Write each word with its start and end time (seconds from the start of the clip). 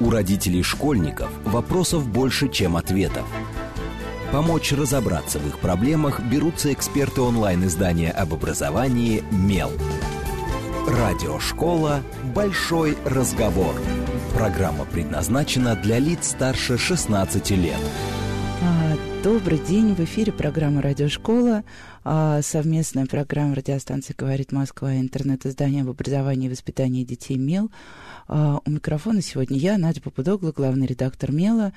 У 0.00 0.10
родителей 0.10 0.62
школьников 0.62 1.30
вопросов 1.44 2.08
больше, 2.08 2.48
чем 2.48 2.76
ответов. 2.76 3.24
Помочь 4.32 4.72
разобраться 4.72 5.38
в 5.38 5.46
их 5.46 5.58
проблемах 5.58 6.20
берутся 6.20 6.72
эксперты 6.72 7.22
онлайн-издания 7.22 8.10
об 8.10 8.34
образовании 8.34 9.24
«Мел». 9.30 9.70
Радиошкола 10.86 12.02
«Большой 12.34 12.96
разговор». 13.04 13.74
Программа 14.34 14.84
предназначена 14.84 15.74
для 15.76 15.98
лиц 15.98 16.28
старше 16.28 16.76
16 16.76 17.50
лет. 17.52 17.78
А, 18.62 18.96
добрый 19.22 19.58
день, 19.58 19.94
в 19.94 20.00
эфире 20.00 20.32
программа 20.32 20.82
«Радиошкола», 20.82 21.64
а, 22.04 22.42
совместная 22.42 23.06
программа 23.06 23.54
радиостанции 23.54 24.14
«Говорит 24.16 24.52
Москва» 24.52 24.94
интернет-издание 24.96 25.82
об 25.82 25.90
образовании 25.90 26.48
и 26.48 26.50
воспитании 26.50 27.04
детей 27.04 27.36
«Мел». 27.36 27.70
А, 28.28 28.60
у 28.64 28.70
микрофона 28.70 29.22
сегодня 29.22 29.56
я, 29.56 29.78
Надя 29.78 30.02
Попудогла, 30.02 30.52
главный 30.52 30.86
редактор 30.86 31.32
«Мела», 31.32 31.72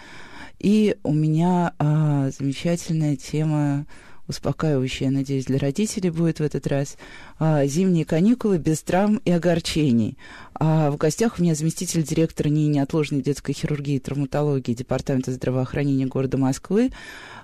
и 0.60 0.96
у 1.02 1.14
меня 1.14 1.74
замечательная 1.80 3.16
тема 3.16 3.88
успокаивающая, 4.28 5.10
надеюсь, 5.10 5.46
для 5.46 5.58
родителей 5.58 6.10
будет 6.10 6.40
в 6.40 6.44
этот 6.44 6.68
раз. 6.68 6.98
А, 7.40 7.66
зимние 7.66 8.06
каникулы 8.06 8.60
без 8.60 8.82
травм 8.82 9.20
и 9.26 9.32
огорчений. 9.32 10.18
В 10.60 10.96
гостях 10.98 11.40
у 11.40 11.42
меня 11.44 11.56
заместитель 11.56 12.04
директора 12.04 12.48
НИИ 12.50 12.68
неотложной 12.68 13.22
детской 13.22 13.54
хирургии 13.54 13.96
и 13.96 14.00
травматологии 14.00 14.76
Департамента 14.76 15.32
здравоохранения 15.32 16.06
города 16.06 16.38
Москвы 16.38 16.92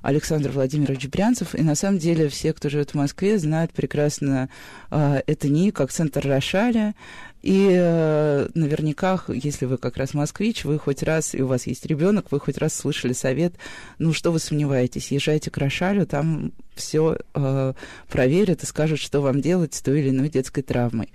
Александр 0.03 0.51
Владимирович 0.51 1.07
Брянцев. 1.07 1.55
И 1.55 1.63
на 1.63 1.73
самом 1.73 1.97
деле 1.97 2.29
все, 2.29 2.53
кто 2.53 2.69
живет 2.69 2.91
в 2.91 2.93
Москве, 2.93 3.39
знают 3.39 3.73
прекрасно 3.73 4.49
это 4.91 5.49
НИИ 5.49 5.71
как 5.71 5.91
центр 5.91 6.25
Рошаля. 6.27 6.93
И 7.41 7.69
э, 7.71 8.47
наверняка, 8.55 9.21
если 9.27 9.65
вы 9.65 9.77
как 9.77 9.97
раз 9.97 10.13
москвич, 10.13 10.65
вы 10.65 10.79
хоть 10.79 11.03
раз, 11.03 11.35
и 11.35 11.41
у 11.41 11.47
вас 11.47 11.67
есть 11.67 11.85
ребенок, 11.85 12.31
вы 12.31 12.39
хоть 12.39 12.57
раз 12.57 12.73
слышали 12.73 13.13
совет, 13.13 13.53
ну 13.99 14.11
что 14.11 14.31
вы 14.31 14.39
сомневаетесь, 14.39 15.11
езжайте 15.11 15.51
к 15.51 15.57
Рошалю, 15.57 16.05
там 16.05 16.51
все 16.75 17.17
э, 17.35 17.73
проверят 18.09 18.63
и 18.63 18.65
скажут, 18.65 18.99
что 18.99 19.21
вам 19.21 19.41
делать 19.41 19.75
с 19.75 19.81
той 19.81 20.01
или 20.01 20.09
иной 20.09 20.29
детской 20.29 20.61
травмой. 20.61 21.09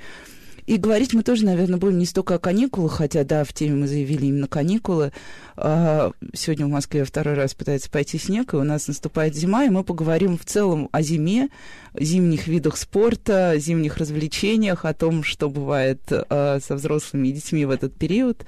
И 0.67 0.77
говорить 0.77 1.12
мы 1.12 1.25
тоже, 1.25 1.45
наверное, 1.45 1.79
будем 1.79 1.98
не 1.98 2.06
столько 2.06 2.36
о 2.36 2.39
каникулах, 2.39 2.92
хотя, 2.92 3.25
да, 3.25 3.42
в 3.42 3.53
теме 3.53 3.75
мы 3.75 3.89
заявили 3.89 4.27
именно 4.27 4.47
каникулы. 4.47 5.12
А, 5.56 6.12
сегодня 6.34 6.67
в 6.67 6.70
Москве 6.70 7.05
второй 7.05 7.34
раз 7.34 7.55
пытается 7.55 7.91
пойти 7.91 8.19
снег, 8.19 8.55
и 8.55 8.56
у 8.56 8.64
нас 8.64 8.89
наступает 8.89 9.34
зима, 9.34 9.64
и 9.64 9.70
мы 9.70 9.84
поговорим 9.84 10.39
в 10.39 10.45
целом 10.45 10.89
о 10.92 11.03
зиме, 11.03 11.48
зимних 11.95 12.47
видах 12.47 12.77
спорта, 12.77 13.55
зимних 13.58 13.98
развлечениях, 13.98 14.84
о 14.84 14.95
том, 14.95 15.23
что 15.23 15.50
бывает 15.50 16.00
а, 16.11 16.58
со 16.61 16.75
взрослыми 16.75 17.28
и 17.28 17.33
детьми 17.33 17.64
в 17.64 17.70
этот 17.70 17.95
период. 17.95 18.47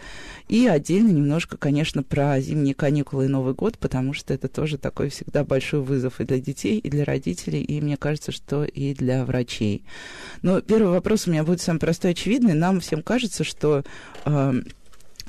И 0.48 0.66
отдельно 0.66 1.10
немножко, 1.10 1.56
конечно, 1.56 2.02
про 2.02 2.40
зимние 2.40 2.74
каникулы 2.74 3.26
и 3.26 3.28
Новый 3.28 3.54
год, 3.54 3.78
потому 3.78 4.12
что 4.12 4.32
это 4.32 4.48
тоже 4.48 4.78
такой 4.78 5.10
всегда 5.10 5.44
большой 5.44 5.80
вызов 5.80 6.20
и 6.20 6.24
для 6.24 6.38
детей, 6.38 6.78
и 6.78 6.88
для 6.88 7.04
родителей, 7.04 7.62
и 7.62 7.80
мне 7.80 7.96
кажется, 7.96 8.32
что 8.32 8.64
и 8.64 8.94
для 8.94 9.24
врачей. 9.24 9.84
Но 10.42 10.60
первый 10.60 10.92
вопрос 10.92 11.26
у 11.26 11.30
меня 11.30 11.44
будет 11.44 11.60
самый 11.60 11.78
простой 11.78 12.12
очевидный. 12.12 12.54
Нам 12.54 12.80
всем 12.80 13.02
кажется, 13.02 13.44
что 13.44 13.84
а, 14.24 14.54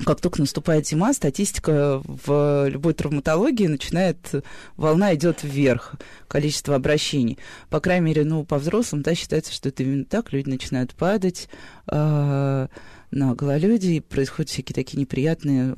как 0.04 0.20
только 0.20 0.40
наступает 0.40 0.86
зима, 0.86 1.12
статистика 1.12 2.02
в 2.04 2.68
любой 2.68 2.94
травматологии 2.94 3.66
начинает, 3.66 4.44
волна 4.76 5.14
идет 5.14 5.42
вверх, 5.42 5.94
количество 6.28 6.74
обращений. 6.74 7.38
По 7.70 7.80
крайней 7.80 8.06
мере, 8.06 8.24
ну, 8.24 8.44
по 8.44 8.58
взрослым, 8.58 9.02
да, 9.02 9.14
считается, 9.14 9.52
что 9.52 9.68
это 9.68 9.82
именно 9.82 10.04
так, 10.04 10.32
люди 10.32 10.48
начинают 10.48 10.94
падать 10.94 11.48
э, 11.90 12.68
на 13.10 13.34
гололеде, 13.34 13.92
и 13.94 14.00
происходят 14.00 14.50
всякие 14.50 14.74
такие 14.74 15.00
неприятные, 15.00 15.74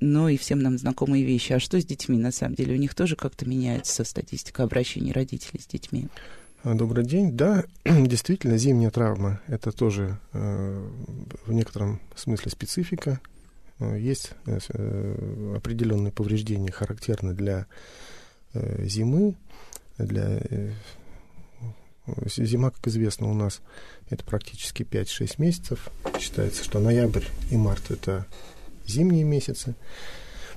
но 0.00 0.28
и 0.28 0.36
всем 0.36 0.60
нам 0.60 0.78
знакомые 0.78 1.24
вещи. 1.24 1.52
А 1.52 1.60
что 1.60 1.80
с 1.80 1.84
детьми, 1.84 2.16
на 2.16 2.32
самом 2.32 2.54
деле? 2.54 2.74
У 2.74 2.78
них 2.78 2.94
тоже 2.94 3.16
как-то 3.16 3.46
меняется 3.46 4.04
статистика 4.04 4.62
обращений 4.62 5.12
родителей 5.12 5.60
с 5.60 5.66
детьми? 5.66 6.08
А, 6.64 6.74
добрый 6.74 7.04
день. 7.04 7.36
Да, 7.36 7.64
действительно, 7.84 8.58
зимняя 8.58 8.90
травма– 8.90 9.40
это 9.46 9.70
тоже 9.70 10.18
э, 10.32 10.88
в 11.46 11.52
некотором 11.52 12.00
смысле 12.16 12.50
специфика. 12.50 13.20
Э, 13.78 13.96
есть 13.96 14.32
э, 14.46 15.54
определенные 15.56 16.10
повреждения, 16.10 16.72
характерны 16.72 17.32
для 17.32 17.66
зимы. 18.54 19.36
Для, 19.98 20.40
зима, 22.26 22.70
как 22.70 22.88
известно, 22.88 23.30
у 23.30 23.34
нас 23.34 23.60
это 24.08 24.24
практически 24.24 24.82
5-6 24.82 25.34
месяцев. 25.38 25.90
Считается, 26.18 26.64
что 26.64 26.80
ноябрь 26.80 27.24
и 27.50 27.56
март– 27.56 27.82
это 27.90 28.26
зимние 28.84 29.22
месяцы. 29.22 29.76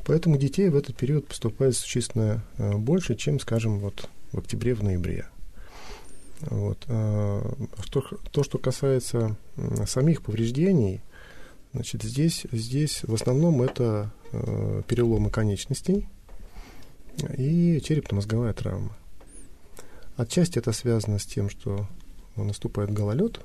Поэтому 0.06 0.38
детей 0.38 0.70
в 0.70 0.76
этот 0.78 0.96
период 0.96 1.28
поступает 1.28 1.76
существенно 1.76 2.44
больше, 2.58 3.16
чем, 3.16 3.40
скажем, 3.40 3.80
вот 3.80 4.10
в 4.32 4.40
октябре, 4.40 4.74
в 4.74 4.84
ноябре. 4.84 5.28
Вот. 6.50 6.86
А, 6.88 7.54
что, 7.84 8.02
то, 8.32 8.44
что 8.44 8.58
касается 8.58 9.38
самих 9.86 10.22
повреждений, 10.24 11.02
значит, 11.74 12.04
здесь, 12.04 12.46
здесь 12.52 13.04
в 13.04 13.14
основном 13.14 13.62
это 13.62 14.12
э, 14.32 14.82
переломы 14.88 15.30
конечностей 15.30 16.08
и 17.38 17.82
черепно-мозговая 17.84 18.54
травма. 18.54 18.96
Отчасти 20.18 20.60
это 20.60 20.72
связано 20.72 21.20
с 21.20 21.26
тем, 21.26 21.50
что 21.50 21.88
наступает 22.36 22.92
гололед, 22.92 23.40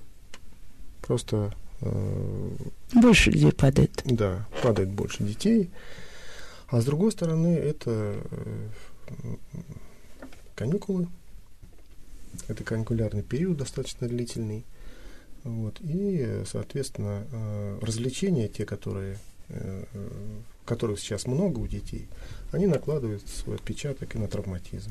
просто... 1.02 1.54
Э, 1.80 2.50
больше 2.94 3.30
людей 3.30 3.52
падает. 3.52 4.02
Да, 4.04 4.46
падает 4.62 4.90
больше 4.90 5.22
детей. 5.22 5.70
А 6.68 6.80
с 6.80 6.84
другой 6.84 7.12
стороны, 7.12 7.54
это 7.56 8.16
э, 8.30 8.68
каникулы, 10.54 11.08
это 12.48 12.64
каникулярный 12.64 13.22
период 13.22 13.58
достаточно 13.58 14.08
длительный. 14.08 14.64
Вот, 15.44 15.80
и, 15.80 16.42
соответственно, 16.50 17.24
э, 17.30 17.78
развлечения, 17.80 18.48
те, 18.48 18.64
которые, 18.64 19.16
э, 19.48 19.84
которых 20.64 20.98
сейчас 20.98 21.26
много 21.26 21.60
у 21.60 21.66
детей, 21.68 22.08
они 22.50 22.66
накладывают 22.66 23.22
свой 23.28 23.56
отпечаток 23.56 24.14
и 24.14 24.18
на 24.18 24.26
травматизм. 24.26 24.90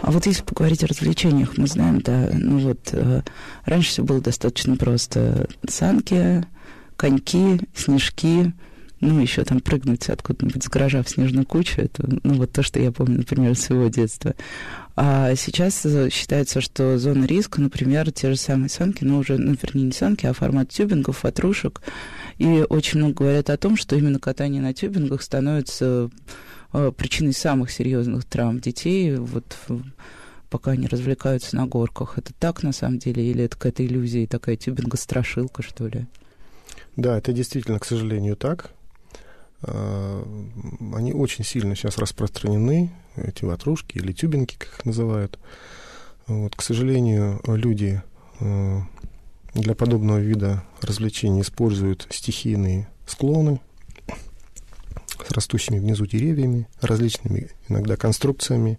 А 0.00 0.10
вот 0.10 0.26
если 0.26 0.42
поговорить 0.42 0.82
о 0.82 0.88
развлечениях, 0.88 1.56
мы 1.58 1.66
знаем, 1.66 2.00
да, 2.00 2.30
ну 2.32 2.58
вот 2.58 2.92
э, 2.92 3.22
раньше 3.64 3.90
все 3.90 4.02
было 4.02 4.20
достаточно 4.20 4.76
просто. 4.76 5.48
Санки, 5.68 6.44
коньки, 6.96 7.60
снежки, 7.74 8.52
ну, 9.02 9.18
еще 9.18 9.42
там 9.42 9.60
прыгнуть 9.60 10.08
откуда-нибудь 10.08 10.62
с 10.62 10.68
гаража 10.68 11.02
в 11.02 11.08
снежную 11.08 11.44
кучу, 11.44 11.80
это, 11.80 12.08
ну, 12.22 12.34
вот 12.34 12.52
то, 12.52 12.62
что 12.62 12.78
я 12.78 12.92
помню, 12.92 13.18
например, 13.18 13.56
своего 13.56 13.88
детства. 13.88 14.34
А 14.94 15.34
сейчас 15.34 15.84
считается, 16.12 16.60
что 16.60 16.96
зона 16.98 17.24
риска, 17.24 17.60
например, 17.60 18.12
те 18.12 18.30
же 18.30 18.36
самые 18.36 18.70
санки, 18.70 19.02
но 19.02 19.18
уже, 19.18 19.38
ну, 19.38 19.56
вернее, 19.60 19.86
не 19.86 19.92
санки, 19.92 20.24
а 20.26 20.32
формат 20.32 20.68
тюбингов, 20.68 21.24
ватрушек. 21.24 21.82
И 22.38 22.64
очень 22.68 23.00
много 23.00 23.14
говорят 23.14 23.50
о 23.50 23.56
том, 23.56 23.76
что 23.76 23.96
именно 23.96 24.20
катание 24.20 24.62
на 24.62 24.72
тюбингах 24.72 25.22
становится 25.22 26.08
э, 26.72 26.92
причиной 26.96 27.32
самых 27.32 27.72
серьезных 27.72 28.24
травм 28.24 28.60
детей, 28.60 29.16
вот 29.16 29.58
пока 30.48 30.72
они 30.72 30.86
развлекаются 30.86 31.56
на 31.56 31.66
горках. 31.66 32.18
Это 32.18 32.32
так 32.38 32.62
на 32.62 32.70
самом 32.70 33.00
деле, 33.00 33.28
или 33.28 33.44
это 33.44 33.56
какая-то 33.56 33.84
иллюзия, 33.84 34.28
такая 34.28 34.56
тюбинга-страшилка, 34.56 35.62
что 35.62 35.88
ли? 35.88 36.06
Да, 36.94 37.18
это 37.18 37.32
действительно, 37.32 37.80
к 37.80 37.84
сожалению, 37.84 38.36
так. 38.36 38.70
А, 39.62 40.24
они 40.94 41.12
очень 41.12 41.44
сильно 41.44 41.74
сейчас 41.76 41.98
распространены, 41.98 42.92
эти 43.16 43.44
ватрушки 43.44 43.98
или 43.98 44.12
тюбинки, 44.12 44.56
как 44.58 44.68
их 44.68 44.84
называют. 44.84 45.38
Вот, 46.26 46.56
к 46.56 46.62
сожалению, 46.62 47.40
люди 47.46 48.02
а, 48.40 48.82
для 49.54 49.74
подобного 49.74 50.18
вида 50.18 50.64
развлечений 50.80 51.42
используют 51.42 52.06
стихийные 52.10 52.88
склоны 53.06 53.60
с 55.26 55.30
растущими 55.30 55.78
внизу 55.78 56.06
деревьями, 56.06 56.68
различными 56.80 57.50
иногда 57.68 57.96
конструкциями 57.96 58.78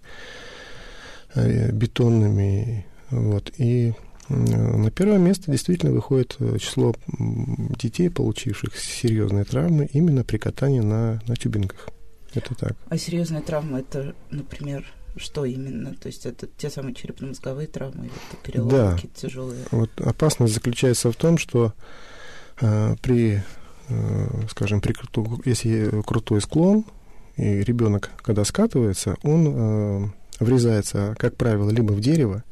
э, 1.34 1.70
бетонными. 1.70 2.86
Вот, 3.10 3.52
и 3.56 3.94
на 4.28 4.90
первое 4.90 5.18
место 5.18 5.50
действительно 5.50 5.92
выходит 5.92 6.36
э, 6.38 6.58
число 6.58 6.94
детей, 7.18 8.08
получивших 8.08 8.76
серьезные 8.78 9.44
травмы 9.44 9.88
именно 9.92 10.24
при 10.24 10.38
катании 10.38 10.80
на, 10.80 11.22
на 11.26 11.36
тюбингах. 11.36 11.88
Это 12.32 12.54
так. 12.54 12.76
А 12.88 12.96
серьезные 12.96 13.42
травмы 13.42 13.80
это, 13.80 14.14
например, 14.30 14.84
что 15.16 15.44
именно? 15.44 15.94
То 15.94 16.08
есть 16.08 16.26
это 16.26 16.48
те 16.58 16.70
самые 16.70 16.94
черепно-мозговые 16.94 17.68
травмы 17.68 18.06
это 18.06 18.42
переломы 18.42 18.70
да. 18.70 18.98
тяжелые? 19.14 19.64
Вот 19.70 19.90
опасность 20.00 20.54
заключается 20.54 21.12
в 21.12 21.16
том, 21.16 21.38
что 21.38 21.72
э, 22.60 22.96
при, 23.02 23.42
э, 23.88 24.28
скажем, 24.50 24.80
при 24.80 24.92
круту, 24.92 25.40
если 25.44 26.02
крутой 26.02 26.40
склон, 26.40 26.84
и 27.36 27.62
ребенок, 27.62 28.10
когда 28.22 28.44
скатывается, 28.44 29.16
он 29.22 29.46
э, 29.48 30.08
врезается, 30.40 31.14
как 31.18 31.36
правило, 31.36 31.70
либо 31.70 31.92
в 31.92 32.00
дерево, 32.00 32.44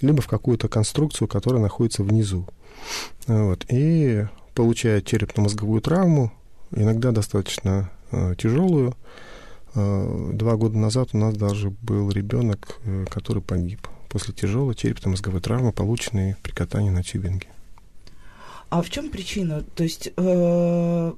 либо 0.00 0.20
в 0.22 0.26
какую-то 0.26 0.68
конструкцию, 0.68 1.28
которая 1.28 1.62
находится 1.62 2.02
внизу. 2.02 2.46
Вот. 3.26 3.64
И 3.68 4.26
получая 4.54 5.00
черепно-мозговую 5.00 5.80
травму, 5.80 6.32
иногда 6.70 7.12
достаточно 7.12 7.90
э, 8.10 8.34
тяжелую. 8.36 8.94
Э, 9.74 10.30
два 10.32 10.56
года 10.56 10.78
назад 10.78 11.10
у 11.12 11.18
нас 11.18 11.34
даже 11.34 11.70
был 11.70 12.10
ребенок, 12.10 12.78
э, 12.84 13.06
который 13.10 13.42
погиб 13.42 13.88
после 14.08 14.32
тяжелой 14.32 14.74
черепно-мозговой 14.74 15.40
травмы, 15.40 15.72
полученной 15.72 16.36
при 16.42 16.52
катании 16.52 16.90
на 16.90 17.02
тюбинге. 17.02 17.48
А 18.70 18.82
в 18.82 18.90
чем 18.90 19.10
причина? 19.10 19.62
То 19.74 19.84
есть 19.84 20.08
э, 20.08 20.12
а, 20.16 21.16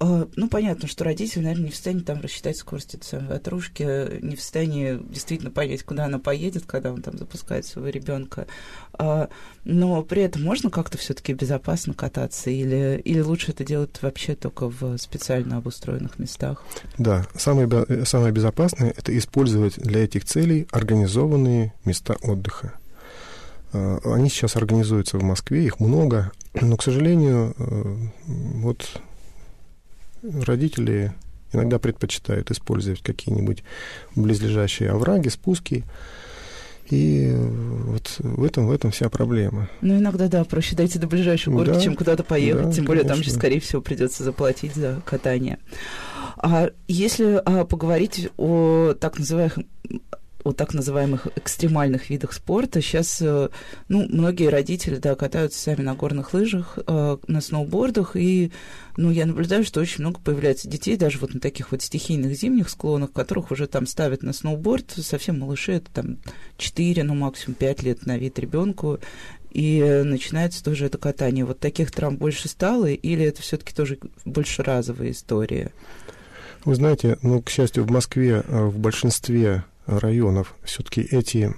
ну, 0.00 0.48
понятно, 0.48 0.88
что 0.88 1.04
родитель, 1.04 1.42
наверное, 1.42 1.66
не 1.66 1.70
в 1.70 1.74
состоянии 1.74 2.02
там 2.02 2.20
рассчитать 2.20 2.56
скорость 2.56 2.94
этой 2.94 3.04
самой 3.04 3.28
ватрушки, 3.28 4.22
не 4.22 4.34
в 4.34 4.40
состоянии 4.40 4.98
действительно 5.10 5.50
понять, 5.50 5.82
куда 5.82 6.06
она 6.06 6.18
поедет, 6.18 6.64
когда 6.66 6.92
он 6.92 7.02
там 7.02 7.18
запускает 7.18 7.66
своего 7.66 7.88
ребенка. 7.90 8.46
А, 8.94 9.28
но 9.64 10.02
при 10.02 10.22
этом 10.22 10.42
можно 10.42 10.70
как-то 10.70 10.98
все-таки 10.98 11.32
безопасно 11.34 11.94
кататься, 11.94 12.50
или, 12.50 13.00
или 13.04 13.20
лучше 13.20 13.52
это 13.52 13.64
делать 13.64 14.00
вообще 14.02 14.34
только 14.34 14.68
в 14.68 14.96
специально 14.96 15.58
обустроенных 15.58 16.18
местах? 16.18 16.64
Да, 16.98 17.26
самое, 17.36 17.68
самое 18.06 18.32
безопасное 18.32 18.94
это 18.96 19.16
использовать 19.16 19.74
для 19.76 20.04
этих 20.04 20.24
целей 20.24 20.66
организованные 20.70 21.74
места 21.84 22.16
отдыха. 22.22 22.72
А, 23.72 23.98
они 24.04 24.30
сейчас 24.30 24.56
организуются 24.56 25.18
в 25.18 25.22
Москве, 25.22 25.64
их 25.64 25.78
много, 25.78 26.32
но, 26.54 26.76
к 26.76 26.82
сожалению, 26.82 27.54
э, 27.58 27.96
вот 28.26 29.00
родители 30.22 31.12
иногда 31.52 31.78
предпочитают 31.78 32.50
использовать 32.50 33.02
какие-нибудь 33.02 33.64
близлежащие 34.14 34.90
овраги, 34.90 35.28
спуски. 35.28 35.84
И 36.90 37.32
вот 37.32 38.16
в 38.18 38.42
этом, 38.42 38.66
в 38.66 38.72
этом 38.72 38.90
вся 38.90 39.08
проблема. 39.08 39.68
Ну, 39.80 39.98
иногда, 39.98 40.26
да, 40.26 40.44
проще 40.44 40.74
дойти 40.74 40.98
до 40.98 41.06
ближайшей 41.06 41.52
горки, 41.52 41.72
да, 41.72 41.80
чем 41.80 41.94
куда-то 41.94 42.24
поехать. 42.24 42.66
Да, 42.66 42.72
Тем 42.72 42.84
более 42.84 43.04
конечно. 43.04 43.22
там 43.22 43.32
же, 43.32 43.38
скорее 43.38 43.60
всего, 43.60 43.80
придется 43.80 44.24
заплатить 44.24 44.74
за 44.74 45.00
катание. 45.04 45.58
А 46.36 46.70
если 46.88 47.40
а, 47.44 47.64
поговорить 47.64 48.28
о 48.36 48.94
так 48.94 49.18
называемых 49.18 49.58
о 50.44 50.52
так 50.52 50.74
называемых 50.74 51.28
экстремальных 51.36 52.10
видах 52.10 52.32
спорта. 52.32 52.80
Сейчас, 52.80 53.20
э, 53.20 53.48
ну, 53.88 54.06
многие 54.08 54.48
родители, 54.48 54.96
да, 54.96 55.14
катаются 55.14 55.58
сами 55.58 55.82
на 55.82 55.94
горных 55.94 56.32
лыжах, 56.34 56.78
э, 56.86 57.16
на 57.26 57.40
сноубордах, 57.40 58.16
и, 58.16 58.52
ну, 58.96 59.10
я 59.10 59.26
наблюдаю, 59.26 59.64
что 59.64 59.80
очень 59.80 60.00
много 60.00 60.20
появляется 60.20 60.68
детей, 60.68 60.96
даже 60.96 61.18
вот 61.18 61.34
на 61.34 61.40
таких 61.40 61.72
вот 61.72 61.82
стихийных 61.82 62.34
зимних 62.34 62.70
склонах, 62.70 63.12
которых 63.12 63.50
уже 63.50 63.66
там 63.66 63.86
ставят 63.86 64.22
на 64.22 64.32
сноуборд, 64.32 64.90
совсем 64.96 65.40
малыши, 65.40 65.72
это 65.72 65.90
там 65.92 66.18
4, 66.56 67.02
ну, 67.04 67.14
максимум 67.14 67.54
5 67.54 67.82
лет 67.82 68.06
на 68.06 68.16
вид 68.18 68.38
ребенку, 68.38 68.98
и 69.50 70.02
начинается 70.04 70.62
тоже 70.62 70.86
это 70.86 70.98
катание. 70.98 71.44
Вот 71.44 71.58
таких 71.58 71.90
травм 71.90 72.16
больше 72.16 72.48
стало, 72.48 72.86
или 72.86 73.24
это 73.24 73.42
все-таки 73.42 73.74
тоже 73.74 73.98
больше 74.24 74.62
разовая 74.62 75.10
история? 75.10 75.72
Вы 76.64 76.74
знаете, 76.74 77.18
ну, 77.22 77.40
к 77.42 77.50
счастью, 77.50 77.84
в 77.84 77.90
Москве 77.90 78.44
э, 78.46 78.64
в 78.64 78.78
большинстве 78.78 79.64
районов 79.98 80.54
все-таки 80.64 81.00
эти 81.00 81.54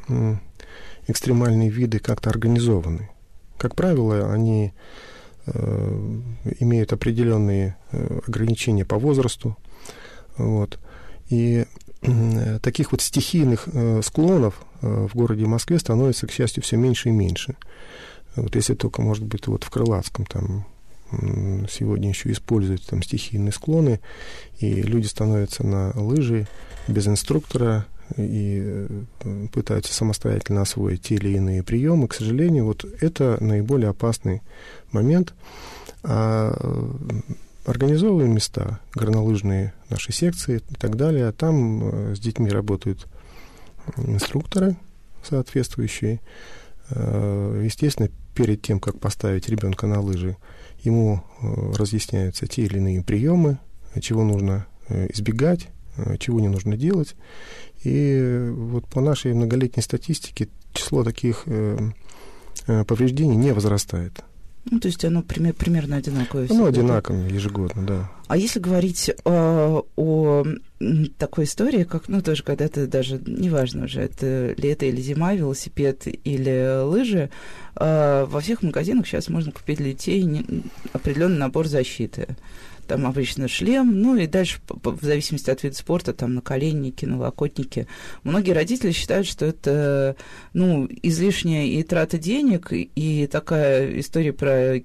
экстремальные 1.06 1.68
виды 1.68 1.98
как-то 1.98 2.30
организованы. 2.30 3.10
Как 3.58 3.74
правило, 3.74 4.32
они 4.32 4.72
э, 5.46 6.20
имеют 6.60 6.92
определенные 6.92 7.76
э, 7.90 8.20
ограничения 8.26 8.84
по 8.84 8.98
возрасту. 8.98 9.56
Вот. 10.36 10.78
И 11.28 11.66
э, 12.02 12.58
таких 12.60 12.92
вот 12.92 13.00
стихийных 13.00 13.68
склонов 14.02 14.60
в 14.80 15.14
городе 15.14 15.46
Москве 15.46 15.78
становится, 15.78 16.26
к 16.26 16.32
счастью, 16.32 16.62
все 16.62 16.76
меньше 16.76 17.10
и 17.10 17.12
меньше. 17.12 17.56
Вот 18.34 18.56
если 18.56 18.74
только, 18.74 19.02
может 19.02 19.24
быть, 19.24 19.46
вот 19.46 19.64
в 19.64 19.70
Крылатском 19.70 20.26
там 20.26 20.66
сегодня 21.70 22.08
еще 22.08 22.32
используют 22.32 22.86
там 22.86 23.02
стихийные 23.02 23.52
склоны, 23.52 24.00
и 24.58 24.80
люди 24.80 25.06
становятся 25.06 25.64
на 25.64 25.92
лыжи 25.94 26.48
без 26.88 27.06
инструктора, 27.06 27.86
и 28.16 28.62
э, 28.62 29.46
пытаются 29.52 29.94
самостоятельно 29.94 30.62
освоить 30.62 31.02
те 31.02 31.14
или 31.14 31.36
иные 31.36 31.62
приемы, 31.62 32.08
к 32.08 32.14
сожалению, 32.14 32.66
вот 32.66 32.84
это 33.00 33.36
наиболее 33.40 33.90
опасный 33.90 34.42
момент. 34.90 35.34
А 36.02 36.54
э, 36.58 37.20
организовываем 37.64 38.34
места, 38.34 38.80
горнолыжные 38.94 39.72
наши 39.88 40.12
секции 40.12 40.62
и 40.68 40.74
так 40.74 40.96
далее. 40.96 41.30
Там 41.32 41.82
э, 41.84 42.14
с 42.14 42.18
детьми 42.18 42.50
работают 42.50 43.06
инструкторы 43.96 44.76
соответствующие. 45.24 46.20
Естественно, 46.90 48.10
перед 48.34 48.62
тем, 48.62 48.78
как 48.78 49.00
поставить 49.00 49.48
ребенка 49.48 49.86
на 49.86 50.00
лыжи, 50.00 50.36
ему 50.82 51.24
разъясняются 51.40 52.46
те 52.46 52.62
или 52.62 52.76
иные 52.76 53.02
приемы, 53.02 53.58
чего 54.00 54.24
нужно 54.24 54.66
избегать, 54.88 55.68
чего 56.18 56.40
не 56.40 56.48
нужно 56.48 56.76
делать. 56.76 57.16
И 57.84 58.50
вот 58.52 58.86
по 58.86 59.00
нашей 59.00 59.34
многолетней 59.34 59.82
статистике 59.82 60.48
число 60.72 61.04
таких 61.04 61.42
э, 61.46 61.78
э, 62.66 62.84
повреждений 62.84 63.36
не 63.36 63.52
возрастает. 63.52 64.22
Ну, 64.70 64.78
то 64.78 64.86
есть 64.86 65.04
оно 65.04 65.22
пример, 65.22 65.54
примерно 65.54 65.96
одинаковое. 65.96 66.46
Ну, 66.48 66.66
одинаково 66.66 67.16
ежегодно, 67.26 67.84
да. 67.84 68.10
А 68.28 68.36
если 68.36 68.60
говорить 68.60 69.10
э, 69.10 69.80
о 69.96 70.44
такой 71.18 71.44
истории, 71.44 71.82
как, 71.82 72.08
ну, 72.08 72.22
тоже 72.22 72.44
когда-то 72.44 72.86
даже, 72.86 73.20
неважно 73.26 73.86
уже, 73.86 74.00
это 74.00 74.54
лето 74.56 74.86
или 74.86 75.00
зима, 75.00 75.34
велосипед 75.34 76.06
или 76.06 76.84
лыжи, 76.84 77.30
э, 77.74 78.24
во 78.28 78.40
всех 78.40 78.62
магазинах 78.62 79.06
сейчас 79.06 79.28
можно 79.28 79.50
купить 79.50 79.78
для 79.78 79.90
детей 79.90 80.46
определенный 80.92 81.38
набор 81.38 81.66
защиты 81.66 82.36
там 82.92 83.06
обычно 83.06 83.48
шлем, 83.48 84.02
ну 84.02 84.16
и 84.16 84.26
дальше, 84.26 84.60
в 84.68 85.02
зависимости 85.02 85.48
от 85.48 85.62
вида 85.62 85.74
спорта, 85.74 86.12
там 86.12 86.34
наколенники, 86.34 87.06
налокотники. 87.06 87.86
Многие 88.22 88.52
родители 88.52 88.90
считают, 88.92 89.26
что 89.26 89.46
это, 89.46 90.14
ну, 90.52 90.86
излишняя 91.02 91.64
и 91.64 91.82
трата 91.84 92.18
денег, 92.18 92.68
и 92.70 93.26
такая 93.32 93.98
история 93.98 94.34
про 94.34 94.82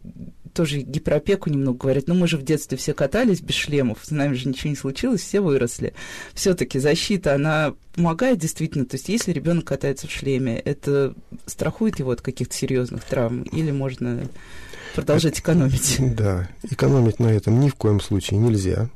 тоже 0.54 0.80
гиперопеку 0.80 1.50
немного 1.50 1.80
говорят, 1.80 2.07
ну 2.07 2.15
мы 2.15 2.30
же 2.30 2.38
в 2.38 2.44
детстве 2.44 2.77
все 2.77 2.94
катались 2.94 3.42
без 3.42 3.56
шлемов, 3.56 4.00
с 4.04 4.09
нами 4.09 4.36
же 4.36 4.48
ничего 4.48 4.69
не 4.69 4.77
случилось, 4.77 5.19
все 5.21 5.42
выросли. 5.42 5.94
Все-таки 6.33 6.80
защита, 6.80 7.36
она 7.36 7.75
помогает 7.94 8.39
действительно, 8.39 8.86
то 8.86 8.95
есть 8.95 9.09
если 9.09 9.33
ребенок 9.33 9.65
катается 9.65 10.07
в 10.07 10.12
шлеме, 10.12 10.57
это 10.57 11.13
страхует 11.45 12.00
его 12.00 12.12
от 12.12 12.21
каких-то 12.21 12.56
серьезных 12.56 13.04
травм, 13.04 13.44
или 13.44 13.71
можно 13.71 14.30
продолжать 14.98 15.40
экономить. 15.40 15.98
Да, 16.18 16.50
экономить 16.64 17.20
на 17.20 17.28
этом 17.28 17.60
ни 17.60 17.70
в 17.70 17.76
коем 17.76 18.02
случае 18.02 18.40
нельзя. 18.40 18.90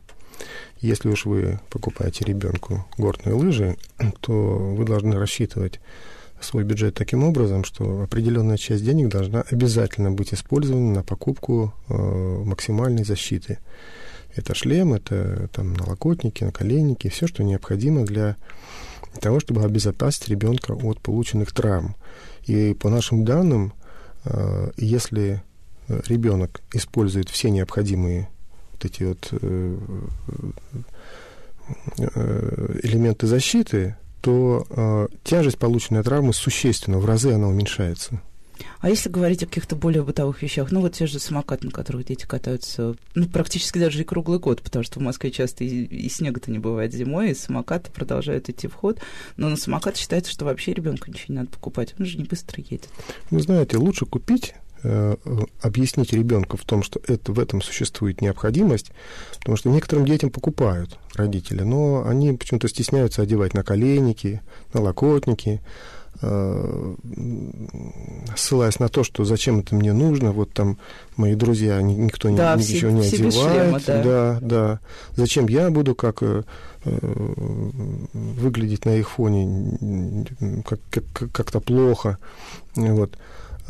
Если 0.80 1.10
уж 1.10 1.26
вы 1.26 1.60
покупаете 1.70 2.26
ребенку 2.26 2.88
горные 2.98 3.36
лыжи, 3.36 3.78
то 4.22 4.32
вы 4.32 4.84
должны 4.84 5.18
рассчитывать 5.18 5.80
свой 6.42 6.64
бюджет 6.64 6.96
таким 6.96 7.24
образом, 7.24 7.64
что 7.64 8.02
определенная 8.02 8.58
часть 8.58 8.84
денег 8.84 9.10
должна 9.10 9.44
обязательно 9.44 10.10
быть 10.10 10.34
использована 10.34 10.92
на 10.92 11.04
покупку 11.04 11.72
э, 11.88 11.94
максимальной 11.94 13.04
защиты. 13.04 13.60
Это 14.36 14.56
шлем, 14.56 14.96
это 14.96 15.50
там 15.54 15.76
налокотники, 15.76 16.44
наколенники, 16.44 17.10
все, 17.10 17.28
что 17.28 17.44
необходимо 17.44 18.06
для 18.06 18.38
того, 19.20 19.40
чтобы 19.40 19.64
обезопасить 19.64 20.30
ребенка 20.30 20.72
от 20.72 21.00
полученных 21.00 21.52
травм. 21.52 21.96
И 22.48 22.74
по 22.74 22.90
нашим 22.90 23.24
данным, 23.24 23.74
э, 24.26 24.72
если 24.78 25.44
ребенок 26.08 26.62
использует 26.74 27.30
все 27.30 27.50
необходимые 27.50 28.30
вот 28.74 28.86
эти 28.86 29.04
вот 29.04 29.30
э, 29.32 29.78
э, 31.98 32.80
элементы 32.84 33.28
защиты, 33.28 33.96
то 34.22 34.66
э, 34.70 35.08
тяжесть 35.24 35.58
полученной 35.58 36.04
травмы 36.04 36.34
существенно, 36.34 37.00
в 37.00 37.06
разы 37.06 37.32
она 37.32 37.48
уменьшается. 37.48 38.22
А 38.80 38.90
если 38.90 39.10
говорить 39.10 39.44
о 39.44 39.48
каких-то 39.48 39.76
более 39.76 40.04
бытовых 40.04 40.42
вещах, 40.42 40.72
ну 40.72 40.82
вот 40.82 40.94
те 40.94 41.08
же 41.08 41.20
самокаты, 41.20 41.66
на 41.66 41.72
которых 41.72 42.06
дети 42.06 42.26
катаются, 42.26 42.96
ну 43.16 43.28
практически 43.28 43.80
даже 43.80 44.02
и 44.02 44.04
круглый 44.04 44.40
год, 44.40 44.62
потому 44.62 44.84
что 44.84 45.00
в 45.00 45.04
Москве 45.04 45.32
часто 45.32 45.64
и, 45.64 45.84
и 45.86 46.10
снега-то 46.10 46.52
не 46.52 46.60
бывает 46.60 46.94
зимой, 46.94 47.32
и 47.32 47.36
самокаты 47.36 47.92
продолжают 47.92 48.50
идти 48.50 48.68
в 48.68 48.74
ход, 48.74 49.00
но 49.38 49.50
на 49.50 49.58
самокат 49.58 49.98
считается, 49.98 50.32
что 50.32 50.46
вообще 50.46 50.74
ребенку 50.74 51.10
ничего 51.10 51.26
не 51.30 51.36
надо 51.36 51.50
покупать, 51.50 51.96
он 52.00 52.06
же 52.06 52.18
не 52.18 52.24
быстро 52.24 52.62
едет. 52.62 52.90
Вы 53.30 53.42
знаете, 53.42 53.78
лучше 53.78 54.06
купить 54.06 54.54
объяснить 55.62 56.14
ребенку 56.14 56.58
в 56.58 56.66
том, 56.66 56.84
что 56.84 57.00
это, 57.08 57.32
в 57.32 57.40
этом 57.40 57.62
существует 57.62 58.22
необходимость, 58.22 58.92
потому 59.40 59.58
что 59.58 59.70
некоторым 59.70 60.06
детям 60.06 60.30
покупают 60.30 60.98
родители, 61.14 61.62
но 61.64 62.04
они 62.08 62.34
почему-то 62.34 62.68
стесняются 62.68 63.22
одевать 63.22 63.54
наколенники, 63.54 64.42
налокотники, 64.74 65.62
э, 66.22 66.96
ссылаясь 68.36 68.80
на 68.80 68.90
то, 68.90 69.04
что 69.04 69.24
зачем 69.24 69.60
это 69.60 69.76
мне 69.76 69.94
нужно, 69.94 70.32
вот 70.32 70.52
там 70.52 70.78
мои 71.16 71.36
друзья, 71.36 71.82
никто 71.82 72.36
да, 72.36 72.56
ничего 72.56 73.02
все, 73.02 73.22
не 73.22 73.28
одевает, 73.28 73.34
шлема, 73.34 73.80
да. 73.86 74.04
да, 74.04 74.40
да, 74.42 74.80
зачем 75.16 75.48
я 75.48 75.70
буду 75.70 75.94
как 75.94 76.24
э, 76.24 76.44
выглядеть 78.14 78.86
на 78.86 78.96
их 78.96 79.12
фоне 79.12 80.26
как, 80.66 80.80
как, 80.90 81.32
как-то 81.32 81.60
плохо, 81.60 82.18
вот. 82.76 83.16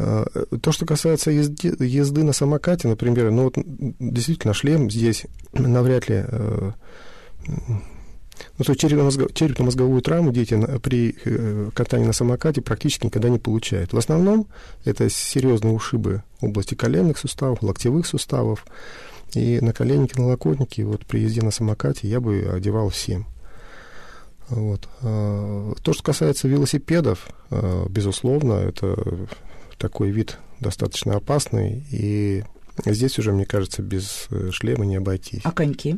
А, 0.04 0.26
то, 0.62 0.72
что 0.72 0.86
касается 0.86 1.30
езды, 1.32 1.76
езды 1.80 2.24
на 2.24 2.34
самокате, 2.34 2.88
например, 2.88 3.30
ну 3.32 3.44
вот 3.46 3.56
действительно 4.00 4.54
шлем 4.54 4.90
здесь 4.90 5.26
навряд 5.54 6.10
ли... 6.10 6.26
Э, 6.28 6.72
ну, 8.58 8.66
то 8.66 8.74
черепно-мозговую 8.76 10.02
травму 10.02 10.32
дети 10.32 10.60
при 10.82 11.16
э, 11.24 11.70
катании 11.76 12.08
на 12.08 12.14
самокате 12.14 12.62
практически 12.62 13.06
никогда 13.06 13.30
не 13.30 13.38
получают. 13.38 13.94
В 13.94 13.98
основном 13.98 14.48
это 14.84 15.10
серьезные 15.10 15.74
ушибы 15.74 16.24
области 16.40 16.74
коленных 16.74 17.20
суставов, 17.20 17.62
локтевых 17.62 18.08
суставов. 18.08 18.66
И 19.36 19.60
на 19.62 19.74
коленники, 19.74 20.20
на 20.20 20.26
локотники 20.26 20.82
вот 20.82 21.06
при 21.06 21.20
езде 21.20 21.42
на 21.42 21.52
самокате 21.52 22.08
я 22.08 22.20
бы 22.20 22.50
одевал 22.52 22.90
всем. 22.90 23.28
Вот. 24.50 24.90
То, 25.00 25.94
что 25.94 26.04
касается 26.04 26.50
велосипедов, 26.50 27.30
безусловно, 27.90 28.54
это 28.54 28.98
такой 29.82 30.12
вид 30.12 30.38
достаточно 30.60 31.16
опасный, 31.16 31.84
и 31.92 32.44
здесь 32.86 33.18
уже, 33.18 33.32
мне 33.32 33.46
кажется, 33.46 33.82
без 33.82 34.28
э, 34.30 34.52
шлема 34.52 34.86
не 34.86 34.98
обойтись. 34.98 35.42
А 35.44 35.52
коньки? 35.52 35.98